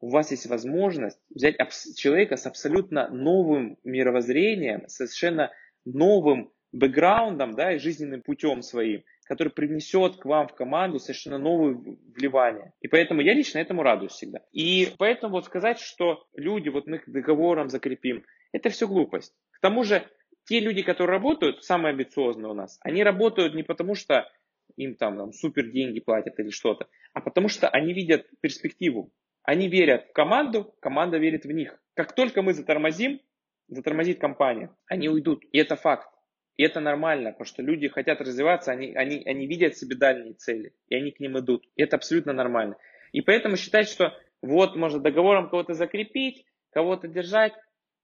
У 0.00 0.10
вас 0.10 0.30
есть 0.30 0.46
возможность 0.46 1.20
взять 1.28 1.56
человека 1.96 2.36
с 2.36 2.46
абсолютно 2.46 3.08
новым 3.10 3.78
мировоззрением, 3.84 4.88
совершенно 4.88 5.52
новым 5.84 6.50
бэкграундом, 6.72 7.54
да, 7.54 7.74
и 7.74 7.78
жизненным 7.78 8.22
путем 8.22 8.62
своим, 8.62 9.02
который 9.24 9.50
принесет 9.50 10.16
к 10.16 10.24
вам 10.24 10.48
в 10.48 10.54
команду 10.54 10.98
совершенно 10.98 11.38
новые 11.38 11.76
вливания. 12.16 12.72
И 12.80 12.88
поэтому 12.88 13.20
я 13.20 13.34
лично 13.34 13.58
этому 13.58 13.82
радуюсь 13.82 14.12
всегда. 14.12 14.40
И 14.52 14.88
поэтому 14.98 15.34
вот 15.34 15.44
сказать, 15.44 15.78
что 15.78 16.26
люди, 16.34 16.68
вот 16.68 16.86
мы 16.86 16.96
их 16.96 17.10
договором 17.10 17.68
закрепим, 17.68 18.24
Это 18.52 18.70
все 18.70 18.86
глупость. 18.86 19.34
К 19.50 19.60
тому 19.60 19.84
же, 19.84 20.06
те 20.44 20.60
люди, 20.60 20.82
которые 20.82 21.16
работают, 21.18 21.64
самые 21.64 21.90
амбициозные 21.90 22.50
у 22.50 22.54
нас, 22.54 22.78
они 22.82 23.02
работают 23.02 23.54
не 23.54 23.62
потому, 23.62 23.94
что 23.94 24.28
им 24.76 24.96
там, 24.96 25.16
там 25.16 25.32
супер 25.32 25.70
деньги 25.70 26.00
платят 26.00 26.38
или 26.38 26.50
что-то, 26.50 26.88
а 27.12 27.20
потому 27.20 27.48
что 27.48 27.68
они 27.68 27.92
видят 27.92 28.26
перспективу. 28.40 29.12
Они 29.42 29.68
верят 29.68 30.08
в 30.08 30.12
команду, 30.12 30.74
команда 30.80 31.18
верит 31.18 31.44
в 31.44 31.50
них. 31.50 31.80
Как 31.94 32.14
только 32.14 32.42
мы 32.42 32.52
затормозим, 32.52 33.20
затормозит 33.68 34.20
компания, 34.20 34.74
они 34.86 35.08
уйдут. 35.08 35.44
И 35.52 35.58
это 35.58 35.76
факт. 35.76 36.08
И 36.56 36.62
это 36.62 36.80
нормально, 36.80 37.30
потому 37.30 37.46
что 37.46 37.62
люди 37.62 37.88
хотят 37.88 38.20
развиваться, 38.20 38.70
они, 38.70 38.92
они, 38.94 39.22
они 39.24 39.46
видят 39.46 39.78
себе 39.78 39.96
дальние 39.96 40.34
цели, 40.34 40.74
и 40.88 40.94
они 40.94 41.10
к 41.10 41.18
ним 41.18 41.38
идут. 41.38 41.64
И 41.74 41.82
это 41.82 41.96
абсолютно 41.96 42.34
нормально. 42.34 42.76
И 43.12 43.22
поэтому 43.22 43.56
считать, 43.56 43.88
что 43.88 44.14
вот 44.42 44.76
можно 44.76 45.00
договором 45.00 45.48
кого-то 45.48 45.72
закрепить, 45.72 46.44
кого-то 46.70 47.08
держать, 47.08 47.54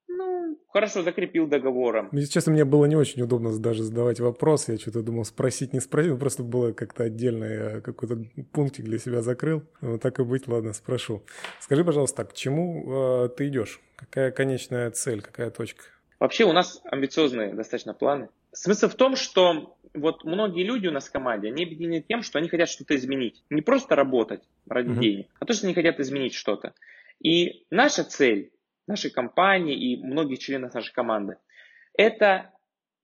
ну, 0.09 0.59
хорошо, 0.69 1.03
закрепил 1.03 1.47
договором. 1.47 2.09
Если 2.13 2.33
честно, 2.33 2.53
мне 2.53 2.65
было 2.65 2.87
не 2.87 2.97
очень 2.97 3.23
удобно 3.23 3.57
даже 3.59 3.83
задавать 3.83 4.21
вопрос. 4.21 4.69
Я 4.69 4.79
что-то 4.79 5.03
думал 5.03 5.25
спросить, 5.25 5.73
не 5.73 5.81
спросить. 5.81 6.19
Просто 6.19 6.43
было 6.43 6.73
как-то 6.73 7.05
отдельно. 7.05 7.45
Я 7.45 7.81
какой-то 7.81 8.25
пунктик 8.53 8.85
для 8.85 8.99
себя 8.99 9.23
закрыл. 9.23 9.63
Вот 9.81 10.01
так 10.01 10.19
и 10.19 10.25
быть, 10.25 10.47
ладно, 10.49 10.73
спрошу. 10.73 11.23
Скажи, 11.61 11.85
пожалуйста, 11.85 12.25
к 12.25 12.35
чему 12.35 13.25
э, 13.25 13.29
ты 13.31 13.49
идешь? 13.49 13.81
Какая 13.97 14.31
конечная 14.31 14.91
цель, 14.91 15.21
какая 15.21 15.51
точка? 15.51 15.85
Вообще 16.19 16.45
у 16.45 16.53
нас 16.53 16.81
амбициозные 16.85 17.53
достаточно 17.55 17.93
планы. 17.93 18.29
Смысл 18.53 18.89
в 18.89 18.95
том, 18.95 19.17
что 19.17 19.77
вот 19.93 20.25
многие 20.25 20.65
люди 20.65 20.87
у 20.87 20.93
нас 20.93 21.09
в 21.09 21.13
команде, 21.13 21.49
они 21.49 21.65
объединены 21.65 22.05
тем, 22.07 22.23
что 22.23 22.39
они 22.39 22.49
хотят 22.49 22.69
что-то 22.69 22.97
изменить. 22.97 23.43
Не 23.51 23.61
просто 23.61 23.97
работать 23.97 24.43
ради 24.67 24.91
uh-huh. 24.91 25.01
денег, 25.01 25.27
а 25.41 25.45
то, 25.45 25.53
что 25.53 25.67
они 25.67 25.75
хотят 25.75 26.01
изменить 26.01 26.35
что-то. 26.35 26.75
И 27.21 27.65
наша 27.71 28.05
цель 28.05 28.51
нашей 28.87 29.11
компании 29.11 29.93
и 29.93 30.03
многих 30.03 30.39
членов 30.39 30.75
нашей 30.75 30.93
команды, 30.93 31.39
это 31.95 32.53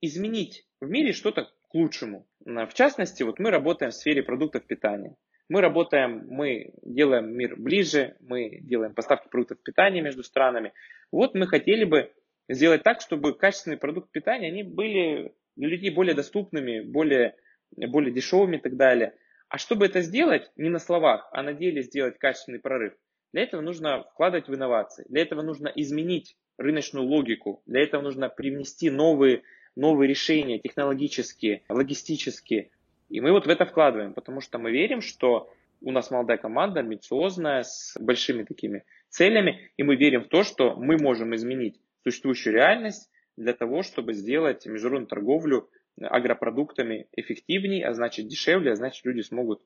изменить 0.01 0.67
в 0.81 0.89
мире 0.89 1.13
что-то 1.13 1.51
к 1.69 1.75
лучшему. 1.75 2.27
В 2.45 2.73
частности, 2.75 3.23
вот 3.23 3.39
мы 3.39 3.51
работаем 3.51 3.93
в 3.93 3.95
сфере 3.95 4.23
продуктов 4.23 4.65
питания. 4.67 5.17
Мы 5.49 5.61
работаем, 5.61 6.27
мы 6.29 6.73
делаем 6.83 7.37
мир 7.37 7.57
ближе, 7.57 8.17
мы 8.21 8.59
делаем 8.63 8.95
поставки 8.95 9.29
продуктов 9.29 9.63
питания 9.63 10.01
между 10.01 10.23
странами. 10.23 10.73
Вот 11.11 11.35
мы 11.35 11.47
хотели 11.47 11.85
бы 11.85 12.13
сделать 12.49 12.83
так, 12.83 13.01
чтобы 13.01 13.35
качественные 13.35 13.79
продукты 13.79 14.11
питания, 14.13 14.49
они 14.49 14.63
были 14.63 15.35
для 15.57 15.69
людей 15.69 15.91
более 15.91 16.15
доступными, 16.15 16.81
более, 16.81 17.37
более 17.77 18.13
дешевыми 18.13 18.57
и 18.57 18.61
так 18.61 18.77
далее. 18.77 19.15
А 19.49 19.59
чтобы 19.59 19.87
это 19.87 20.01
сделать, 20.01 20.51
не 20.57 20.71
на 20.71 20.79
словах, 20.79 21.29
а 21.33 21.43
на 21.43 21.53
деле 21.53 21.83
сделать 21.83 22.19
качественный 22.19 22.59
прорыв, 22.59 22.95
для 23.33 23.43
этого 23.43 23.61
нужно 23.61 24.05
вкладывать 24.05 24.49
в 24.49 24.55
инновации, 24.55 25.05
для 25.09 25.23
этого 25.23 25.43
нужно 25.43 25.69
изменить 25.75 26.37
рыночную 26.59 27.07
логику, 27.07 27.63
для 27.67 27.83
этого 27.83 28.03
нужно 28.03 28.29
привнести 28.29 28.91
новые, 28.91 29.43
новые 29.75 30.09
решения 30.09 30.59
технологические, 30.59 31.63
логистические. 31.69 32.71
И 33.09 33.21
мы 33.21 33.33
вот 33.33 33.47
в 33.47 33.51
это 33.51 33.65
вкладываем, 33.65 34.15
потому 34.15 34.41
что 34.41 34.59
мы 34.59 34.71
верим, 34.71 35.01
что 35.01 35.51
у 35.81 35.91
нас 35.91 36.11
молодая 36.11 36.39
команда, 36.39 36.81
амбициозная, 36.81 37.63
с 37.63 37.97
большими 37.99 38.45
такими 38.45 38.85
целями, 39.09 39.71
и 39.77 39.83
мы 39.83 39.97
верим 39.97 40.25
в 40.25 40.29
то, 40.29 40.45
что 40.45 40.75
мы 40.77 40.97
можем 40.97 41.35
изменить 41.35 41.81
существующую 42.03 42.55
реальность 42.55 43.11
для 43.37 43.53
того, 43.55 43.83
чтобы 43.83 44.13
сделать 44.13 44.67
международную 44.67 45.09
торговлю 45.09 45.69
агропродуктами 46.01 47.07
эффективнее, 47.13 47.87
а 47.87 47.95
значит 47.95 48.29
дешевле, 48.29 48.73
а 48.73 48.77
значит 48.77 49.05
люди 49.05 49.21
смогут 49.21 49.63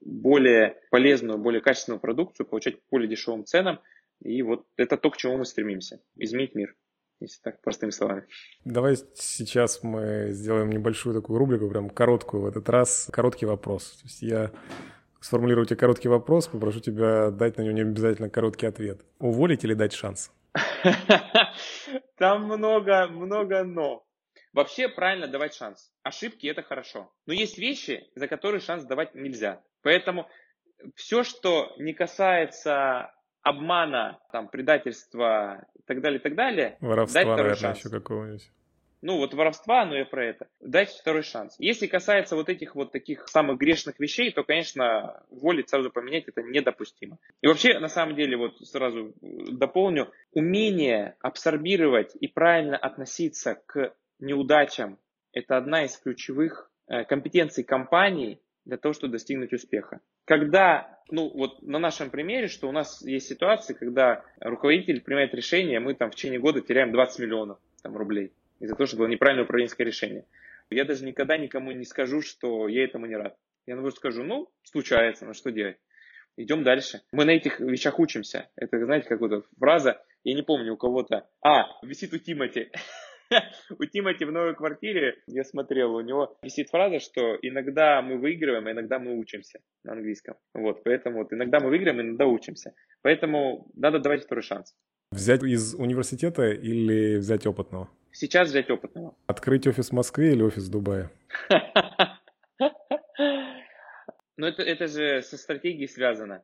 более 0.00 0.76
полезную, 0.90 1.38
более 1.38 1.60
качественную 1.60 2.00
продукцию 2.00 2.46
получать 2.46 2.76
по 2.76 2.82
более 2.92 3.08
дешевым 3.08 3.44
ценам. 3.44 3.80
И 4.20 4.42
вот 4.42 4.66
это 4.76 4.96
то, 4.96 5.10
к 5.10 5.16
чему 5.16 5.38
мы 5.38 5.44
стремимся. 5.44 6.00
Изменить 6.16 6.54
мир, 6.54 6.74
если 7.20 7.40
так 7.42 7.60
простыми 7.62 7.90
словами. 7.90 8.26
Давай 8.64 8.96
сейчас 9.14 9.82
мы 9.82 10.28
сделаем 10.30 10.70
небольшую 10.70 11.14
такую 11.14 11.38
рубрику, 11.38 11.68
прям 11.70 11.88
короткую 11.88 12.42
в 12.42 12.46
этот 12.46 12.68
раз. 12.68 13.08
Короткий 13.12 13.46
вопрос. 13.46 13.98
То 13.98 14.04
есть 14.04 14.22
я 14.22 14.50
сформулирую 15.20 15.66
тебе 15.66 15.76
короткий 15.76 16.08
вопрос, 16.08 16.48
попрошу 16.48 16.80
тебя 16.80 17.30
дать 17.30 17.56
на 17.56 17.62
него 17.62 17.72
не 17.72 17.82
обязательно 17.82 18.30
короткий 18.30 18.66
ответ. 18.66 19.00
Уволить 19.18 19.64
или 19.64 19.74
дать 19.74 19.92
шанс? 19.92 20.32
Там 22.16 22.44
много, 22.44 23.06
много 23.08 23.64
но. 23.64 24.04
Вообще 24.52 24.88
правильно 24.88 25.28
давать 25.28 25.54
шанс. 25.54 25.92
Ошибки 26.02 26.46
это 26.46 26.62
хорошо. 26.62 27.12
Но 27.26 27.32
есть 27.32 27.58
вещи, 27.58 28.08
за 28.14 28.26
которые 28.26 28.60
шанс 28.60 28.84
давать 28.84 29.14
нельзя. 29.14 29.62
Поэтому 29.82 30.28
все, 30.96 31.22
что 31.22 31.72
не 31.78 31.92
касается 31.92 33.12
обмана, 33.42 34.18
там, 34.32 34.48
предательства 34.48 35.66
и 35.78 35.82
так 35.86 36.00
далее, 36.00 36.18
и 36.18 36.22
так 36.22 36.34
далее, 36.34 36.76
Воровства, 36.80 37.20
дать 37.20 37.28
наверное, 37.28 37.54
шанс. 37.56 37.78
еще 37.78 37.90
какого-нибудь. 37.90 38.50
Ну, 39.02 39.16
вот 39.16 39.32
воровства, 39.32 39.86
но 39.86 39.96
я 39.96 40.04
про 40.04 40.26
это. 40.26 40.46
Дать 40.60 40.90
второй 40.90 41.22
шанс. 41.22 41.56
Если 41.58 41.86
касается 41.86 42.36
вот 42.36 42.50
этих 42.50 42.74
вот 42.74 42.92
таких 42.92 43.28
самых 43.28 43.56
грешных 43.56 43.98
вещей, 43.98 44.30
то, 44.30 44.44
конечно, 44.44 45.22
волить 45.30 45.70
сразу 45.70 45.90
поменять 45.90 46.28
это 46.28 46.42
недопустимо. 46.42 47.16
И 47.40 47.46
вообще, 47.46 47.78
на 47.78 47.88
самом 47.88 48.14
деле, 48.14 48.36
вот 48.36 48.58
сразу 48.60 49.14
дополню, 49.22 50.12
умение 50.32 51.16
абсорбировать 51.20 52.14
и 52.20 52.28
правильно 52.28 52.76
относиться 52.76 53.54
к 53.66 53.94
неудачам– 54.20 54.98
это 55.32 55.56
одна 55.56 55.84
из 55.84 55.96
ключевых 55.96 56.70
э, 56.88 57.04
компетенций 57.04 57.64
компании 57.64 58.40
для 58.64 58.76
того, 58.76 58.92
чтобы 58.92 59.12
достигнуть 59.12 59.52
успеха. 59.52 60.00
Когда, 60.24 61.00
ну 61.10 61.28
вот 61.28 61.62
на 61.62 61.78
нашем 61.78 62.10
примере, 62.10 62.48
что 62.48 62.68
у 62.68 62.72
нас 62.72 63.02
есть 63.02 63.28
ситуации, 63.28 63.74
когда 63.74 64.24
руководитель 64.40 65.00
принимает 65.00 65.34
решение, 65.34 65.80
мы 65.80 65.94
там 65.94 66.10
в 66.10 66.14
течение 66.14 66.38
года 66.38 66.60
теряем 66.60 66.92
20 66.92 67.20
миллионов 67.20 67.58
там, 67.82 67.96
рублей 67.96 68.32
из-за 68.60 68.76
того, 68.76 68.86
что 68.86 68.96
было 68.96 69.06
неправильное 69.06 69.44
управленческое 69.44 69.86
решение. 69.86 70.24
Я 70.70 70.84
даже 70.84 71.04
никогда 71.04 71.36
никому 71.36 71.72
не 71.72 71.84
скажу, 71.84 72.22
что 72.22 72.68
я 72.68 72.84
этому 72.84 73.06
не 73.06 73.16
рад. 73.16 73.36
Я 73.66 73.74
наоборот 73.74 73.96
скажу, 73.96 74.22
ну, 74.22 74.48
случается, 74.62 75.26
ну 75.26 75.34
что 75.34 75.50
делать. 75.50 75.78
Идем 76.36 76.62
дальше. 76.62 77.02
Мы 77.12 77.24
на 77.24 77.30
этих 77.30 77.60
вещах 77.60 77.98
учимся. 77.98 78.48
Это, 78.56 78.82
знаете, 78.84 79.08
какая-то 79.08 79.42
фраза, 79.58 80.02
я 80.22 80.34
не 80.34 80.42
помню 80.42 80.74
у 80.74 80.76
кого-то. 80.76 81.28
А, 81.42 81.64
висит 81.82 82.12
у 82.12 82.18
Тимати. 82.18 82.70
у 83.78 83.84
Тимати 83.84 84.24
в 84.24 84.32
новой 84.32 84.54
квартире, 84.54 85.16
я 85.26 85.44
смотрел, 85.44 85.94
у 85.94 86.00
него 86.00 86.36
висит 86.42 86.70
фраза, 86.70 87.00
что 87.00 87.36
иногда 87.42 88.02
мы 88.02 88.18
выигрываем, 88.18 88.66
а 88.66 88.72
иногда 88.72 88.98
мы 88.98 89.18
учимся 89.18 89.60
на 89.84 89.92
английском. 89.92 90.36
Вот, 90.54 90.82
поэтому 90.84 91.18
вот 91.18 91.32
иногда 91.32 91.60
мы 91.60 91.70
выиграем, 91.70 92.00
иногда 92.00 92.26
учимся. 92.26 92.74
Поэтому 93.02 93.70
надо 93.74 93.98
давать 93.98 94.24
второй 94.24 94.42
шанс. 94.42 94.74
Взять 95.12 95.42
из 95.42 95.74
университета 95.74 96.50
или 96.50 97.16
взять 97.16 97.46
опытного? 97.46 97.88
Сейчас 98.12 98.48
взять 98.48 98.70
опытного. 98.70 99.14
Открыть 99.26 99.66
офис 99.66 99.90
в 99.90 99.92
Москве 99.92 100.32
или 100.32 100.42
офис 100.42 100.64
в 100.64 100.70
Дубае? 100.70 101.10
Ну, 104.36 104.46
это, 104.46 104.62
это 104.62 104.86
же 104.86 105.20
со 105.20 105.36
стратегией 105.36 105.86
связано. 105.86 106.42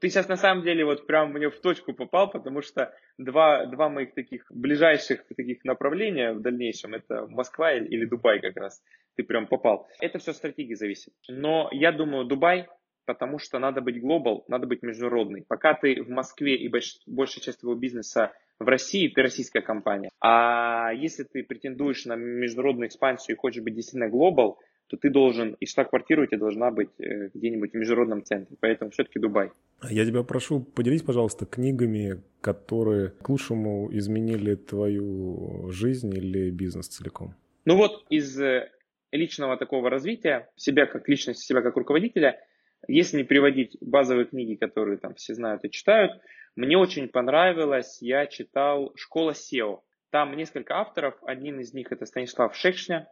Ты 0.00 0.08
сейчас 0.08 0.28
на 0.28 0.36
самом 0.36 0.64
деле 0.64 0.84
вот 0.84 1.06
прям 1.06 1.32
мне 1.32 1.50
в 1.50 1.60
точку 1.60 1.92
попал, 1.92 2.30
потому 2.30 2.62
что 2.62 2.92
два, 3.16 3.66
два 3.66 3.88
моих 3.88 4.12
таких 4.14 4.46
ближайших 4.50 5.24
таких 5.36 5.64
направления 5.64 6.32
в 6.32 6.40
дальнейшем 6.40 6.94
это 6.94 7.26
Москва 7.28 7.72
или 7.72 8.04
Дубай 8.04 8.40
как 8.40 8.56
раз. 8.56 8.82
Ты 9.16 9.22
прям 9.22 9.46
попал. 9.46 9.88
Это 10.00 10.18
все 10.18 10.32
стратегии 10.32 10.74
зависит. 10.74 11.12
Но 11.28 11.68
я 11.70 11.92
думаю 11.92 12.24
Дубай, 12.24 12.66
потому 13.06 13.38
что 13.38 13.58
надо 13.58 13.80
быть 13.80 14.00
глобал, 14.00 14.44
надо 14.48 14.66
быть 14.66 14.82
международный. 14.82 15.44
Пока 15.46 15.74
ты 15.74 16.02
в 16.02 16.10
Москве 16.10 16.56
и 16.56 16.68
больш, 16.68 16.98
большая 17.06 17.42
часть 17.42 17.60
твоего 17.60 17.78
бизнеса 17.78 18.32
в 18.58 18.66
России, 18.66 19.08
ты 19.08 19.22
российская 19.22 19.62
компания. 19.62 20.10
А 20.20 20.90
если 20.92 21.22
ты 21.22 21.44
претендуешь 21.44 22.04
на 22.04 22.16
международную 22.16 22.88
экспансию 22.88 23.36
и 23.36 23.38
хочешь 23.38 23.62
быть 23.62 23.74
действительно 23.74 24.08
глобал, 24.10 24.58
то 24.88 24.96
ты 24.96 25.10
должен, 25.10 25.54
и 25.60 25.66
штаб-квартира 25.66 26.22
у 26.22 26.26
тебя 26.26 26.38
должна 26.38 26.70
быть 26.70 26.90
э, 26.98 27.28
где-нибудь 27.34 27.72
в 27.72 27.74
международном 27.74 28.24
центре. 28.24 28.56
Поэтому 28.60 28.90
все-таки 28.90 29.18
Дубай. 29.18 29.52
Я 29.88 30.04
тебя 30.04 30.22
прошу, 30.22 30.60
поделись, 30.60 31.02
пожалуйста, 31.02 31.46
книгами, 31.46 32.22
которые 32.40 33.10
к 33.10 33.28
лучшему 33.28 33.88
изменили 33.92 34.54
твою 34.54 35.70
жизнь 35.70 36.14
или 36.16 36.50
бизнес 36.50 36.88
целиком. 36.88 37.34
Ну 37.66 37.76
вот 37.76 38.06
из 38.08 38.40
э, 38.40 38.70
личного 39.12 39.58
такого 39.58 39.90
развития, 39.90 40.48
себя 40.56 40.86
как 40.86 41.08
личности, 41.08 41.44
себя 41.44 41.60
как 41.60 41.76
руководителя, 41.76 42.40
если 42.86 43.18
не 43.18 43.24
приводить 43.24 43.76
базовые 43.80 44.26
книги, 44.26 44.54
которые 44.54 44.96
там 44.96 45.14
все 45.14 45.34
знают 45.34 45.64
и 45.64 45.70
читают, 45.70 46.12
мне 46.56 46.78
очень 46.78 47.08
понравилось, 47.08 47.98
я 48.00 48.26
читал 48.26 48.92
«Школа 48.96 49.32
SEO». 49.32 49.80
Там 50.10 50.34
несколько 50.34 50.76
авторов, 50.76 51.14
один 51.22 51.60
из 51.60 51.74
них 51.74 51.92
это 51.92 52.06
Станислав 52.06 52.56
Шекшня, 52.56 53.08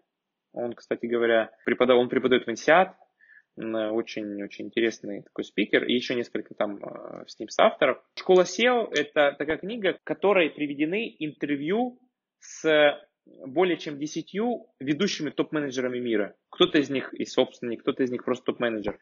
он, 0.57 0.73
кстати 0.73 1.07
говоря, 1.07 1.51
преподав... 1.65 1.99
он 1.99 2.09
преподает 2.09 2.47
в 2.47 2.51
ИНСИАД, 2.51 2.95
очень-очень 3.59 4.67
интересный 4.67 5.23
такой 5.23 5.45
спикер, 5.45 5.85
и 5.85 5.95
еще 5.95 6.15
несколько 6.15 6.55
там 6.55 6.77
э, 6.77 7.25
с 7.27 7.39
ним 7.39 7.49
соавторов. 7.49 8.03
«Школа 8.19 8.43
SEO»— 8.43 8.89
это 8.93 9.35
такая 9.39 9.57
книга, 9.57 9.95
в 9.95 10.05
которой 10.05 10.51
приведены 10.51 11.15
интервью 11.19 11.99
с 12.39 12.99
более 13.47 13.77
чем 13.77 13.99
десятью 13.99 14.67
ведущими 14.79 15.31
топ-менеджерами 15.31 15.99
мира. 15.99 16.35
Кто-то 16.51 16.79
из 16.79 16.91
них 16.91 17.13
и 17.15 17.25
собственник, 17.25 17.81
кто-то 17.81 18.03
из 18.03 18.11
них 18.11 18.25
просто 18.25 18.47
топ-менеджер. 18.47 18.99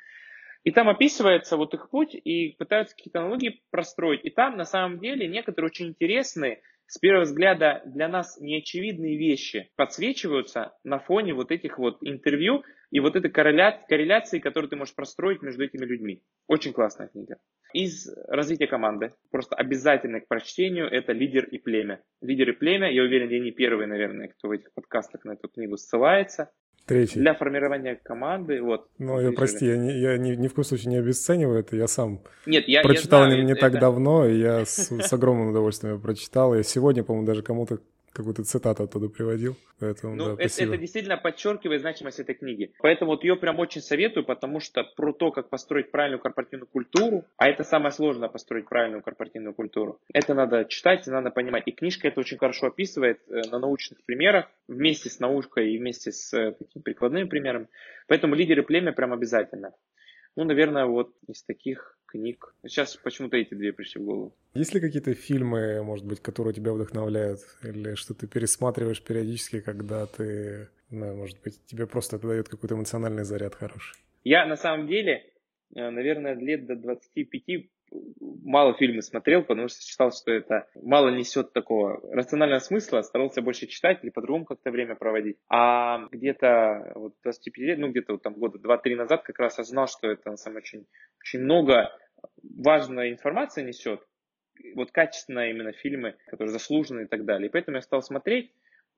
И 0.62 0.70
там 0.70 0.88
описывается 0.88 1.56
вот 1.56 1.74
их 1.74 1.90
путь 1.90 2.14
и 2.14 2.52
пытаются 2.56 2.96
какие-то 2.96 3.20
аналогии 3.20 3.62
простроить. 3.70 4.24
И 4.24 4.30
там 4.30 4.56
на 4.56 4.64
самом 4.64 4.98
деле 4.98 5.28
некоторые 5.28 5.68
очень 5.68 5.88
интересные 5.88 6.62
с 6.86 6.98
первого 6.98 7.24
взгляда 7.24 7.82
для 7.86 8.08
нас 8.08 8.38
неочевидные 8.40 9.16
вещи 9.16 9.70
подсвечиваются 9.76 10.72
на 10.84 10.98
фоне 10.98 11.34
вот 11.34 11.50
этих 11.50 11.78
вот 11.78 11.98
интервью 12.02 12.62
и 12.90 13.00
вот 13.00 13.16
этой 13.16 13.30
корреля... 13.30 13.84
корреляции, 13.88 14.38
которую 14.38 14.70
ты 14.70 14.76
можешь 14.76 14.94
простроить 14.94 15.42
между 15.42 15.64
этими 15.64 15.84
людьми. 15.84 16.22
Очень 16.46 16.72
классная 16.72 17.08
книга. 17.08 17.38
Из 17.72 18.08
развития 18.28 18.68
команды, 18.68 19.12
просто 19.32 19.56
обязательно 19.56 20.20
к 20.20 20.28
прочтению, 20.28 20.86
это 20.86 21.12
«Лидер 21.12 21.44
и 21.44 21.58
племя». 21.58 22.02
«Лидер 22.20 22.50
и 22.50 22.52
племя», 22.52 22.90
я 22.90 23.02
уверен, 23.02 23.30
я 23.30 23.40
не 23.40 23.50
первый, 23.50 23.86
наверное, 23.86 24.28
кто 24.28 24.48
в 24.48 24.52
этих 24.52 24.72
подкастах 24.74 25.24
на 25.24 25.32
эту 25.32 25.48
книгу 25.48 25.76
ссылается. 25.76 26.52
Третий. 26.86 27.18
Для 27.18 27.34
формирования 27.34 27.98
команды, 28.02 28.60
вот. 28.60 28.88
Ну, 28.98 29.18
я 29.18 29.32
прости, 29.32 29.66
я, 29.66 29.78
не, 29.78 29.98
я 29.98 30.18
ни, 30.18 30.34
ни 30.34 30.48
в 30.48 30.54
коем 30.54 30.64
случае 30.64 30.90
не 30.90 30.96
обесцениваю 30.98 31.60
это, 31.60 31.76
я 31.76 31.88
сам 31.88 32.20
Нет, 32.44 32.68
я, 32.68 32.82
прочитал 32.82 33.22
я 33.22 33.28
знаю, 33.28 33.44
не, 33.46 33.52
это... 33.52 33.60
так 33.62 33.78
давно, 33.80 34.26
и 34.26 34.38
я 34.38 34.66
с, 34.66 34.90
с 34.90 35.12
огромным 35.14 35.48
удовольствием 35.48 35.98
прочитал. 35.98 36.54
Я 36.54 36.62
сегодня, 36.62 37.02
по-моему, 37.02 37.26
даже 37.26 37.42
кому-то 37.42 37.78
какую-то 38.14 38.44
цитату 38.44 38.84
оттуда 38.84 39.08
приводил. 39.08 39.56
Поэтому, 39.80 40.14
ну, 40.14 40.24
да, 40.24 40.32
это, 40.34 40.48
спасибо. 40.48 40.74
это 40.74 40.80
действительно 40.80 41.16
подчеркивает 41.16 41.80
значимость 41.80 42.20
этой 42.20 42.34
книги. 42.34 42.72
Поэтому 42.78 43.10
вот 43.10 43.24
ее 43.24 43.36
прям 43.36 43.58
очень 43.58 43.82
советую, 43.82 44.24
потому 44.24 44.60
что 44.60 44.84
про 44.84 45.12
то, 45.12 45.32
как 45.32 45.50
построить 45.50 45.90
правильную 45.90 46.20
корпоративную 46.20 46.68
культуру, 46.68 47.24
а 47.36 47.48
это 47.48 47.64
самое 47.64 47.90
сложное 47.90 48.28
построить 48.28 48.68
правильную 48.68 49.02
корпоративную 49.02 49.52
культуру, 49.52 50.00
это 50.12 50.34
надо 50.34 50.64
читать, 50.64 51.06
надо 51.06 51.30
понимать. 51.30 51.64
И 51.66 51.72
книжка 51.72 52.08
это 52.08 52.20
очень 52.20 52.38
хорошо 52.38 52.68
описывает 52.68 53.20
э, 53.28 53.42
на 53.50 53.58
научных 53.58 54.02
примерах, 54.04 54.46
вместе 54.68 55.10
с 55.10 55.18
наукой 55.18 55.72
и 55.72 55.78
вместе 55.78 56.12
с 56.12 56.32
э, 56.32 56.52
таким 56.52 56.82
прикладными 56.82 57.28
примерами. 57.28 57.66
Поэтому 58.06 58.34
лидеры 58.34 58.62
племя 58.62 58.92
прям 58.92 59.12
обязательно. 59.12 59.74
Ну, 60.36 60.44
наверное, 60.44 60.86
вот 60.86 61.12
из 61.28 61.42
таких 61.42 61.96
книг. 62.14 62.54
Сейчас 62.62 62.96
почему-то 62.96 63.36
эти 63.36 63.54
две 63.54 63.72
пришли 63.72 64.00
в 64.00 64.04
голову. 64.04 64.32
Есть 64.54 64.74
ли 64.74 64.80
какие-то 64.80 65.14
фильмы, 65.14 65.82
может 65.82 66.06
быть, 66.06 66.20
которые 66.20 66.54
тебя 66.54 66.72
вдохновляют? 66.72 67.40
Или 67.62 67.94
что 67.96 68.14
ты 68.14 68.26
пересматриваешь 68.26 69.02
периодически, 69.02 69.60
когда 69.60 70.06
ты, 70.06 70.68
ну, 70.90 71.14
может 71.16 71.42
быть, 71.42 71.60
тебе 71.66 71.86
просто 71.86 72.16
это 72.16 72.28
дает 72.28 72.48
какой-то 72.48 72.74
эмоциональный 72.76 73.24
заряд 73.24 73.54
хороший? 73.54 73.96
Я 74.22 74.46
на 74.46 74.56
самом 74.56 74.86
деле, 74.86 75.24
э, 75.74 75.90
наверное, 75.90 76.34
лет 76.34 76.66
до 76.66 76.76
25 76.76 77.68
мало 78.20 78.74
фильмы 78.74 79.02
смотрел, 79.02 79.42
потому 79.42 79.68
что 79.68 79.82
считал, 79.82 80.12
что 80.12 80.32
это 80.32 80.66
мало 80.74 81.10
несет 81.10 81.52
такого 81.52 82.00
рационального 82.12 82.58
смысла, 82.60 83.02
старался 83.02 83.42
больше 83.42 83.66
читать 83.66 84.00
или 84.02 84.10
по-другому 84.10 84.44
как-то 84.44 84.70
время 84.70 84.94
проводить. 84.94 85.36
А 85.48 86.08
где-то 86.10 86.92
вот 86.94 87.14
25 87.22 87.58
лет, 87.58 87.78
ну 87.78 87.90
где-то 87.90 88.14
вот 88.14 88.22
там 88.22 88.34
года 88.34 88.58
2-3 88.58 88.96
назад 88.96 89.22
как 89.22 89.38
раз 89.38 89.58
осознал, 89.58 89.86
что 89.88 90.10
это 90.10 90.30
на 90.30 90.36
самом 90.36 90.56
деле 90.56 90.64
очень, 90.64 90.86
очень 91.20 91.40
много 91.40 91.90
важная 92.56 93.10
информация 93.10 93.64
несет, 93.64 94.00
вот 94.74 94.90
качественные 94.90 95.50
именно 95.50 95.72
фильмы, 95.72 96.16
которые 96.26 96.52
заслужены 96.52 97.02
и 97.02 97.06
так 97.06 97.24
далее. 97.24 97.48
И 97.48 97.52
поэтому 97.52 97.76
я 97.76 97.82
стал 97.82 98.02
смотреть 98.02 98.52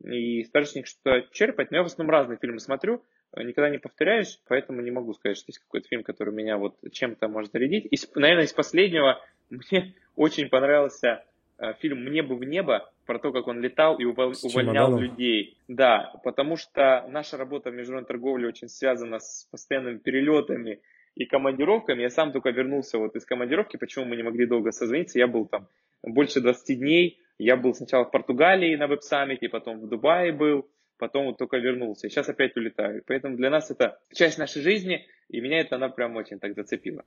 и 0.04 0.44
стараюсь 0.44 0.74
них 0.74 0.86
что-то 0.86 1.26
черпать, 1.32 1.70
но 1.70 1.78
я 1.78 1.82
в 1.82 1.86
основном 1.86 2.12
разные 2.12 2.38
фильмы 2.38 2.60
смотрю, 2.60 3.02
никогда 3.34 3.70
не 3.70 3.78
повторяюсь, 3.78 4.40
поэтому 4.48 4.82
не 4.82 4.90
могу 4.90 5.14
сказать, 5.14 5.36
что 5.36 5.46
есть 5.48 5.58
какой-то 5.60 5.88
фильм, 5.88 6.02
который 6.02 6.34
меня 6.34 6.58
вот 6.58 6.76
чем-то 6.92 7.28
может 7.28 7.52
зарядить. 7.52 7.86
И, 7.90 7.96
наверное, 8.14 8.44
из 8.44 8.52
последнего 8.52 9.20
мне 9.50 9.94
очень 10.14 10.48
понравился 10.48 11.24
э, 11.58 11.72
фильм 11.80 12.04
«Мне 12.04 12.22
бы 12.22 12.36
в 12.36 12.44
небо», 12.44 12.90
про 13.06 13.18
то, 13.20 13.32
как 13.32 13.46
он 13.46 13.60
летал 13.60 13.98
и 13.98 14.04
увольнял 14.04 14.98
людей. 14.98 15.56
Да, 15.68 16.12
потому 16.24 16.56
что 16.56 17.06
наша 17.08 17.36
работа 17.36 17.70
в 17.70 17.74
международной 17.74 18.08
торговле 18.08 18.48
очень 18.48 18.68
связана 18.68 19.20
с 19.20 19.48
постоянными 19.50 19.98
перелетами 19.98 20.80
и 21.16 21.24
командировками. 21.24 22.02
Я 22.02 22.10
сам 22.10 22.30
только 22.30 22.50
вернулся 22.50 22.98
вот 22.98 23.16
из 23.16 23.24
командировки, 23.24 23.78
почему 23.78 24.04
мы 24.04 24.16
не 24.16 24.22
могли 24.22 24.46
долго 24.46 24.70
созвониться. 24.70 25.18
Я 25.18 25.26
был 25.26 25.46
там 25.46 25.66
больше 26.02 26.40
20 26.40 26.78
дней. 26.78 27.18
Я 27.38 27.56
был 27.56 27.74
сначала 27.74 28.04
в 28.04 28.10
Португалии 28.10 28.76
на 28.76 28.86
веб-саммите, 28.86 29.48
потом 29.48 29.80
в 29.80 29.88
Дубае 29.88 30.32
был, 30.32 30.68
потом 30.98 31.26
вот 31.26 31.38
только 31.38 31.56
вернулся. 31.56 32.06
И 32.06 32.10
сейчас 32.10 32.28
опять 32.28 32.56
улетаю. 32.56 33.02
Поэтому 33.06 33.36
для 33.36 33.50
нас 33.50 33.70
это 33.70 33.98
часть 34.12 34.38
нашей 34.38 34.62
жизни, 34.62 35.06
и 35.28 35.40
меня 35.40 35.60
это 35.60 35.76
она 35.76 35.88
прям 35.88 36.16
очень 36.16 36.38
так 36.38 36.54
зацепила. 36.54 37.04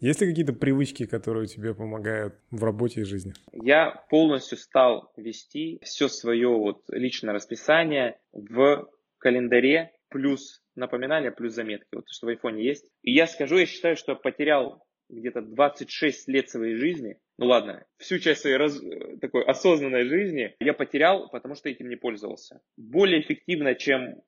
Есть 0.00 0.20
ли 0.20 0.28
какие-то 0.28 0.52
привычки, 0.52 1.06
которые 1.06 1.46
тебе 1.46 1.72
помогают 1.72 2.34
в 2.50 2.62
работе 2.64 3.00
и 3.00 3.04
жизни? 3.04 3.32
Я 3.52 4.04
полностью 4.10 4.58
стал 4.58 5.12
вести 5.16 5.78
все 5.82 6.08
свое 6.08 6.48
вот 6.48 6.82
личное 6.88 7.32
расписание 7.32 8.18
в 8.32 8.88
календаре 9.18 9.92
плюс 10.14 10.62
напоминания, 10.76 11.32
плюс 11.32 11.54
заметки. 11.54 11.88
Вот 11.92 12.04
что 12.08 12.26
в 12.26 12.28
айфоне 12.28 12.64
есть. 12.64 12.88
И 13.02 13.12
я 13.12 13.26
скажу, 13.26 13.56
я 13.56 13.66
считаю, 13.66 13.96
что 13.96 14.14
потерял 14.14 14.84
где-то 15.10 15.42
26 15.42 16.28
лет 16.28 16.48
своей 16.48 16.76
жизни, 16.76 17.18
ну 17.36 17.46
ладно, 17.46 17.84
всю 17.98 18.20
часть 18.20 18.42
своей 18.42 18.56
раз, 18.56 18.80
такой 19.20 19.44
осознанной 19.44 20.04
жизни 20.04 20.54
я 20.60 20.72
потерял, 20.72 21.28
потому 21.30 21.56
что 21.56 21.68
этим 21.68 21.88
не 21.88 21.96
пользовался. 21.96 22.60
Более 22.76 23.22
эффективно, 23.22 23.74
чем 23.74 24.22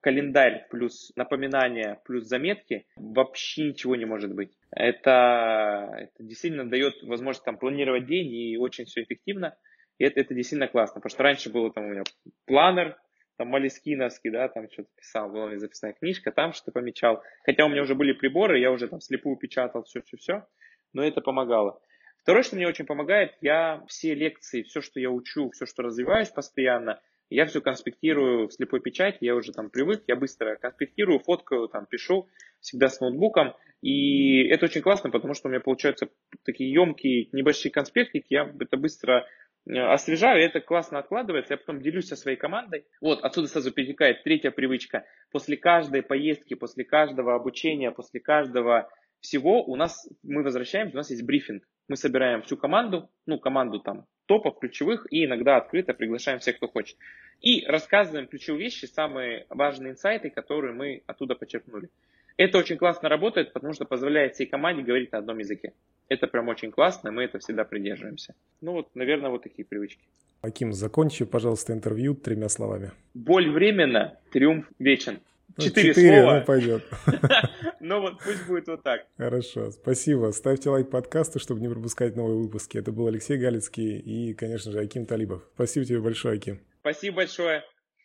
календарь 0.00 0.66
плюс 0.70 1.12
напоминания 1.16 2.00
плюс 2.06 2.24
заметки, 2.24 2.86
вообще 2.96 3.64
ничего 3.64 3.94
не 3.94 4.06
может 4.06 4.34
быть. 4.34 4.56
Это, 4.70 5.94
это 5.98 6.22
действительно 6.24 6.68
дает 6.68 7.02
возможность 7.02 7.44
там 7.44 7.58
планировать 7.58 8.06
день 8.06 8.32
и 8.32 8.56
очень 8.56 8.86
все 8.86 9.02
эффективно. 9.02 9.54
И 9.98 10.04
это, 10.04 10.18
это 10.20 10.34
действительно 10.34 10.68
классно, 10.68 11.00
потому 11.02 11.10
что 11.10 11.22
раньше 11.22 11.52
было 11.52 11.70
там 11.70 11.84
у 11.84 11.88
меня 11.88 12.04
планер, 12.46 12.96
там 13.36 13.48
Малискиновский, 13.48 14.30
да, 14.30 14.48
там 14.48 14.70
что-то 14.70 14.88
писал, 14.96 15.28
была 15.28 15.44
у 15.44 15.48
меня 15.48 15.58
записная 15.58 15.92
книжка, 15.92 16.32
там 16.32 16.52
что-то 16.52 16.72
помечал. 16.72 17.22
Хотя 17.44 17.64
у 17.64 17.68
меня 17.68 17.82
уже 17.82 17.94
были 17.94 18.12
приборы, 18.12 18.58
я 18.58 18.70
уже 18.70 18.88
там 18.88 19.00
слепую 19.00 19.36
печатал 19.36 19.84
все-все-все, 19.84 20.46
но 20.92 21.04
это 21.04 21.20
помогало. 21.20 21.80
Второе, 22.18 22.42
что 22.42 22.56
мне 22.56 22.66
очень 22.66 22.86
помогает, 22.86 23.36
я 23.40 23.84
все 23.88 24.14
лекции, 24.14 24.62
все, 24.62 24.80
что 24.80 24.98
я 24.98 25.10
учу, 25.10 25.50
все, 25.50 25.64
что 25.66 25.82
развиваюсь 25.82 26.30
постоянно, 26.30 27.00
я 27.30 27.46
все 27.46 27.60
конспектирую 27.60 28.48
в 28.48 28.52
слепой 28.52 28.80
печати, 28.80 29.18
я 29.20 29.34
уже 29.34 29.52
там 29.52 29.70
привык, 29.70 30.04
я 30.06 30.16
быстро 30.16 30.56
конспектирую, 30.56 31.18
фоткаю, 31.18 31.68
там 31.68 31.86
пишу, 31.86 32.28
всегда 32.60 32.88
с 32.88 33.00
ноутбуком. 33.00 33.54
И 33.82 34.44
это 34.48 34.66
очень 34.66 34.80
классно, 34.80 35.10
потому 35.10 35.34
что 35.34 35.48
у 35.48 35.50
меня 35.50 35.60
получаются 35.60 36.08
такие 36.44 36.72
емкие 36.72 37.28
небольшие 37.32 37.70
конспектики, 37.70 38.26
я 38.30 38.52
это 38.58 38.76
быстро 38.76 39.26
освежаю, 39.68 40.40
и 40.40 40.44
это 40.44 40.60
классно 40.60 40.98
откладывается, 40.98 41.54
я 41.54 41.58
потом 41.58 41.80
делюсь 41.80 42.08
со 42.08 42.16
своей 42.16 42.36
командой. 42.36 42.86
Вот, 43.00 43.24
отсюда 43.24 43.48
сразу 43.48 43.72
перетекает 43.72 44.22
третья 44.22 44.50
привычка. 44.50 45.04
После 45.32 45.56
каждой 45.56 46.02
поездки, 46.02 46.54
после 46.54 46.84
каждого 46.84 47.34
обучения, 47.34 47.90
после 47.90 48.20
каждого 48.20 48.88
всего 49.20 49.64
у 49.64 49.76
нас, 49.76 50.08
мы 50.22 50.42
возвращаемся, 50.42 50.94
у 50.94 50.98
нас 50.98 51.10
есть 51.10 51.24
брифинг. 51.24 51.64
Мы 51.88 51.96
собираем 51.96 52.42
всю 52.42 52.56
команду, 52.56 53.10
ну, 53.26 53.38
команду 53.38 53.80
там 53.80 54.06
топов, 54.26 54.58
ключевых, 54.58 55.06
и 55.10 55.24
иногда 55.24 55.56
открыто 55.56 55.94
приглашаем 55.94 56.40
всех, 56.40 56.56
кто 56.56 56.68
хочет. 56.68 56.96
И 57.40 57.64
рассказываем 57.66 58.26
ключевые 58.26 58.64
вещи, 58.64 58.86
самые 58.86 59.46
важные 59.48 59.92
инсайты, 59.92 60.30
которые 60.30 60.74
мы 60.74 61.02
оттуда 61.06 61.34
почерпнули. 61.34 61.90
Это 62.36 62.58
очень 62.58 62.76
классно 62.76 63.08
работает, 63.08 63.52
потому 63.52 63.72
что 63.72 63.86
позволяет 63.86 64.34
всей 64.34 64.46
команде 64.46 64.82
говорить 64.82 65.10
на 65.12 65.18
одном 65.18 65.38
языке. 65.38 65.72
Это 66.08 66.26
прям 66.26 66.48
очень 66.48 66.70
классно, 66.70 67.10
мы 67.10 67.24
это 67.24 67.38
всегда 67.38 67.64
придерживаемся. 67.64 68.34
Ну 68.60 68.72
вот, 68.72 68.94
наверное, 68.94 69.30
вот 69.30 69.42
такие 69.42 69.64
привычки. 69.64 70.02
Аким, 70.42 70.72
закончи, 70.72 71.24
пожалуйста, 71.24 71.72
интервью 71.72 72.14
тремя 72.14 72.48
словами. 72.48 72.92
Боль 73.14 73.50
временно, 73.50 74.18
триумф 74.32 74.66
вечен. 74.78 75.20
Ну, 75.56 75.64
четыре, 75.64 75.88
Четыре 75.88 76.20
слова. 76.22 76.38
ну 76.40 76.44
пойдет. 76.44 76.84
Ну 77.80 78.00
вот 78.00 78.18
пусть 78.18 78.46
будет 78.48 78.66
вот 78.66 78.82
так. 78.82 79.06
Хорошо, 79.16 79.70
спасибо. 79.70 80.32
Ставьте 80.32 80.70
лайк 80.70 80.90
подкасту, 80.90 81.38
чтобы 81.38 81.60
не 81.60 81.68
пропускать 81.68 82.16
новые 82.16 82.36
выпуски. 82.36 82.78
Это 82.78 82.90
был 82.90 83.06
Алексей 83.06 83.38
Галицкий 83.38 83.98
и, 83.98 84.34
конечно 84.34 84.72
же, 84.72 84.80
Аким 84.80 85.06
Талибов. 85.06 85.42
Спасибо 85.54 85.86
тебе 85.86 86.00
большое, 86.00 86.34
Аким. 86.34 86.60
Спасибо 86.80 87.16
большое. 87.18 87.62